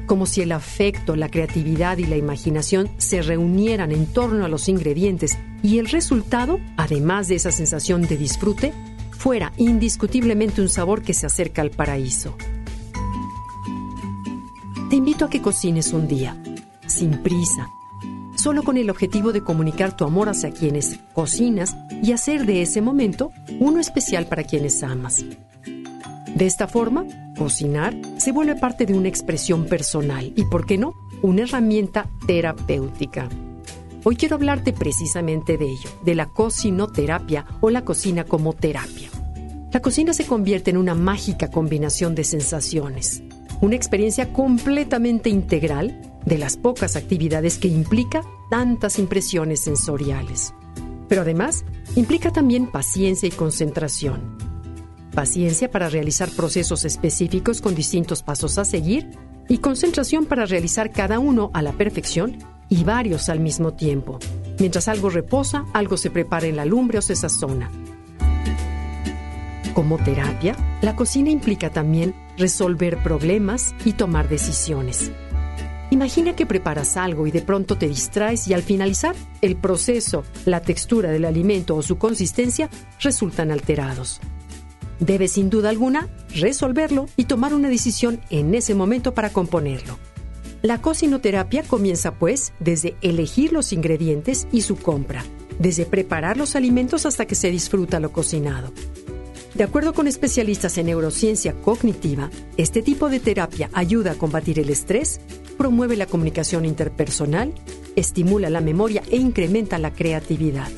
como 0.05 0.25
si 0.25 0.41
el 0.41 0.51
afecto, 0.51 1.15
la 1.15 1.29
creatividad 1.29 1.97
y 1.97 2.05
la 2.05 2.17
imaginación 2.17 2.89
se 2.97 3.21
reunieran 3.21 3.91
en 3.91 4.05
torno 4.05 4.45
a 4.45 4.49
los 4.49 4.67
ingredientes 4.67 5.37
y 5.61 5.77
el 5.77 5.87
resultado, 5.87 6.59
además 6.75 7.27
de 7.27 7.35
esa 7.35 7.51
sensación 7.51 8.01
de 8.01 8.17
disfrute, 8.17 8.73
fuera 9.11 9.53
indiscutiblemente 9.57 10.61
un 10.61 10.69
sabor 10.69 11.03
que 11.03 11.13
se 11.13 11.25
acerca 11.25 11.61
al 11.61 11.71
paraíso. 11.71 12.35
Te 14.89 14.97
invito 14.97 15.25
a 15.25 15.29
que 15.29 15.41
cocines 15.41 15.93
un 15.93 16.07
día, 16.07 16.41
sin 16.87 17.23
prisa, 17.23 17.69
solo 18.43 18.63
con 18.63 18.75
el 18.75 18.89
objetivo 18.89 19.31
de 19.31 19.41
comunicar 19.41 19.95
tu 19.95 20.03
amor 20.03 20.27
hacia 20.27 20.51
quienes 20.51 20.99
cocinas 21.13 21.77
y 22.01 22.11
hacer 22.11 22.45
de 22.45 22.61
ese 22.61 22.81
momento 22.81 23.31
uno 23.61 23.79
especial 23.79 24.25
para 24.25 24.43
quienes 24.43 24.83
amas. 24.83 25.23
De 26.35 26.45
esta 26.45 26.67
forma, 26.67 27.05
cocinar 27.37 27.95
se 28.17 28.33
vuelve 28.33 28.57
parte 28.57 28.85
de 28.85 28.95
una 28.95 29.07
expresión 29.07 29.63
personal 29.63 30.33
y, 30.35 30.43
¿por 30.43 30.65
qué 30.65 30.77
no?, 30.77 30.93
una 31.21 31.43
herramienta 31.43 32.09
terapéutica. 32.27 33.29
Hoy 34.03 34.17
quiero 34.17 34.35
hablarte 34.35 34.73
precisamente 34.73 35.57
de 35.57 35.67
ello, 35.67 35.89
de 36.03 36.15
la 36.15 36.25
cocinoterapia 36.25 37.45
o 37.61 37.69
la 37.69 37.85
cocina 37.85 38.25
como 38.25 38.51
terapia. 38.51 39.07
La 39.71 39.81
cocina 39.81 40.13
se 40.13 40.25
convierte 40.25 40.69
en 40.69 40.75
una 40.75 40.95
mágica 40.95 41.49
combinación 41.49 42.13
de 42.13 42.25
sensaciones, 42.25 43.23
una 43.61 43.77
experiencia 43.77 44.33
completamente 44.33 45.29
integral 45.29 45.97
de 46.25 46.37
las 46.37 46.57
pocas 46.57 46.97
actividades 46.97 47.57
que 47.57 47.67
implica 47.67 48.23
tantas 48.53 48.99
impresiones 48.99 49.61
sensoriales. 49.61 50.53
Pero 51.09 51.23
además, 51.23 51.65
implica 51.95 52.31
también 52.31 52.67
paciencia 52.67 53.27
y 53.27 53.31
concentración 53.31 54.37
paciencia 55.11 55.71
para 55.71 55.89
realizar 55.89 56.29
procesos 56.29 56.85
específicos 56.85 57.61
con 57.61 57.73
distintos 57.73 58.21
pasos 58.21 58.59
a 58.59 58.65
seguir 58.65 59.11
y 59.47 59.57
concentración 59.57 60.25
para 60.25 60.45
realizar 60.45 60.91
cada 60.91 61.17
uno 61.17 61.49
a 61.55 61.63
la 61.63 61.71
perfección 61.71 62.37
y 62.69 62.83
varios 62.83 63.27
al 63.29 63.39
mismo 63.39 63.73
tiempo. 63.73 64.19
Mientras 64.59 64.87
algo 64.87 65.09
reposa, 65.09 65.65
algo 65.73 65.97
se 65.97 66.11
prepara 66.11 66.45
en 66.45 66.55
la 66.55 66.65
lumbre 66.65 66.99
o 66.99 67.01
se 67.01 67.15
sazona. 67.15 67.71
Como 69.73 69.97
terapia, 69.97 70.55
la 70.81 70.95
cocina 70.95 71.31
implica 71.31 71.71
también 71.71 72.13
resolver 72.37 73.01
problemas 73.01 73.73
y 73.83 73.93
tomar 73.93 74.29
decisiones. 74.29 75.11
Imagina 75.93 76.35
que 76.35 76.47
preparas 76.47 76.97
algo 76.97 77.27
y 77.27 77.31
de 77.31 77.43
pronto 77.43 77.77
te 77.77 77.87
distraes 77.87 78.47
y 78.47 78.55
al 78.55 78.63
finalizar, 78.63 79.15
el 79.41 79.55
proceso, 79.55 80.23
la 80.43 80.59
textura 80.59 81.11
del 81.11 81.23
alimento 81.23 81.75
o 81.75 81.83
su 81.83 81.99
consistencia 81.99 82.67
resultan 82.99 83.51
alterados. 83.51 84.19
Debes 84.99 85.33
sin 85.33 85.51
duda 85.51 85.69
alguna 85.69 86.09
resolverlo 86.33 87.05
y 87.15 87.25
tomar 87.25 87.53
una 87.53 87.69
decisión 87.69 88.21
en 88.31 88.55
ese 88.55 88.73
momento 88.73 89.13
para 89.13 89.29
componerlo. 89.29 89.99
La 90.63 90.81
cocinoterapia 90.81 91.61
comienza 91.61 92.15
pues 92.15 92.53
desde 92.59 92.95
elegir 93.03 93.53
los 93.53 93.71
ingredientes 93.71 94.47
y 94.51 94.61
su 94.61 94.77
compra, 94.77 95.23
desde 95.59 95.85
preparar 95.85 96.37
los 96.37 96.55
alimentos 96.55 97.05
hasta 97.05 97.27
que 97.27 97.35
se 97.35 97.51
disfruta 97.51 97.99
lo 97.99 98.11
cocinado. 98.11 98.73
De 99.55 99.63
acuerdo 99.63 99.93
con 99.93 100.07
especialistas 100.07 100.77
en 100.79 100.87
neurociencia 100.87 101.53
cognitiva, 101.53 102.31
este 102.57 102.81
tipo 102.81 103.09
de 103.09 103.19
terapia 103.19 103.69
ayuda 103.73 104.11
a 104.11 104.15
combatir 104.15 104.59
el 104.59 104.69
estrés, 104.69 105.21
promueve 105.59 105.95
la 105.95 106.07
comunicación 106.07 106.65
interpersonal, 106.65 107.53
estimula 107.95 108.49
la 108.49 108.61
memoria 108.61 109.03
e 109.11 109.17
incrementa 109.17 109.77
la 109.77 109.93
creatividad. 109.93 110.69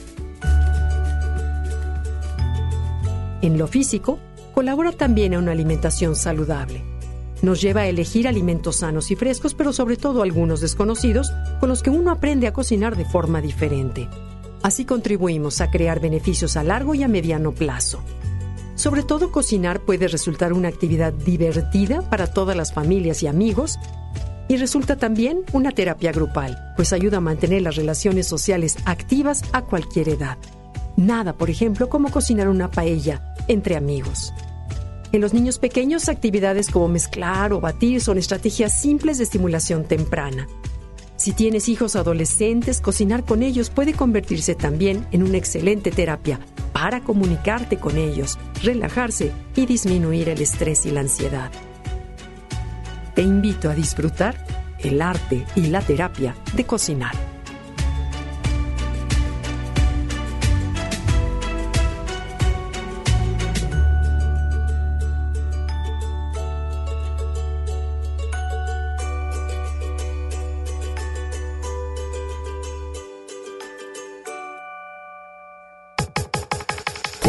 En 3.42 3.58
lo 3.58 3.68
físico, 3.68 4.20
colabora 4.54 4.92
también 4.92 5.34
a 5.36 5.40
una 5.40 5.54
alimentación 5.54 6.18
saludable. 6.18 6.84
Nos 7.42 7.62
lleva 7.62 7.82
a 7.82 7.88
elegir 7.88 8.28
alimentos 8.28 8.78
sanos 8.78 9.10
y 9.10 9.16
frescos, 9.16 9.54
pero 9.54 9.72
sobre 9.72 9.96
todo 9.96 10.22
algunos 10.22 10.60
desconocidos, 10.60 11.32
con 11.62 11.70
los 11.70 11.82
que 11.82 11.92
uno 11.92 12.12
aprende 12.12 12.48
a 12.48 12.54
cocinar 12.54 12.98
de 12.98 13.06
forma 13.06 13.40
diferente. 13.40 14.10
Así 14.64 14.84
contribuimos 14.84 15.62
a 15.62 15.70
crear 15.70 16.02
beneficios 16.02 16.58
a 16.58 16.64
largo 16.64 16.96
y 16.96 17.04
a 17.04 17.08
mediano 17.08 17.54
plazo. 17.54 18.00
Sobre 18.76 19.04
todo 19.04 19.32
cocinar 19.32 19.82
puede 19.82 20.08
resultar 20.08 20.54
una 20.54 20.68
actividad 20.68 21.14
divertida 21.14 22.02
para 22.10 22.28
todas 22.28 22.56
las 22.56 22.74
familias 22.74 23.24
y 23.24 23.28
amigos 23.28 23.80
y 24.48 24.58
resulta 24.58 24.98
también 24.98 25.44
una 25.54 25.72
terapia 25.72 26.12
grupal, 26.12 26.74
pues 26.76 26.94
ayuda 26.94 27.18
a 27.18 27.22
mantener 27.22 27.62
las 27.62 27.78
relaciones 27.78 28.28
sociales 28.28 28.78
activas 28.86 29.44
a 29.54 29.62
cualquier 29.62 30.10
edad. 30.10 30.38
Nada, 30.98 31.34
por 31.34 31.50
ejemplo, 31.50 31.90
como 31.90 32.12
cocinar 32.12 32.48
una 32.48 32.70
paella 32.70 33.34
entre 33.48 33.76
amigos. 33.76 34.34
En 35.12 35.22
los 35.22 35.34
niños 35.34 35.60
pequeños, 35.60 36.10
actividades 36.10 36.70
como 36.70 36.88
mezclar 36.88 37.54
o 37.54 37.62
batir 37.62 38.02
son 38.02 38.18
estrategias 38.18 38.74
simples 38.74 39.18
de 39.18 39.24
estimulación 39.24 39.86
temprana. 39.86 40.48
Si 41.26 41.34
tienes 41.34 41.70
hijos 41.70 41.96
adolescentes, 41.96 42.82
cocinar 42.82 43.24
con 43.24 43.42
ellos 43.42 43.72
puede 43.72 43.94
convertirse 43.94 44.54
también 44.54 45.08
en 45.12 45.24
una 45.24 45.38
excelente 45.38 45.90
terapia 45.90 46.40
para 46.72 47.02
comunicarte 47.02 47.78
con 47.78 47.98
ellos, 47.98 48.38
relajarse 48.62 49.32
y 49.56 49.66
disminuir 49.66 50.30
el 50.30 50.40
estrés 50.40 50.86
y 50.86 50.92
la 50.92 51.00
ansiedad. 51.00 51.50
Te 53.16 53.24
invito 53.24 53.72
a 53.72 53.74
disfrutar 53.74 54.38
el 54.78 55.02
arte 55.02 55.48
y 55.56 55.62
la 55.66 55.82
terapia 55.82 56.36
de 56.56 56.64
cocinar. 56.64 57.35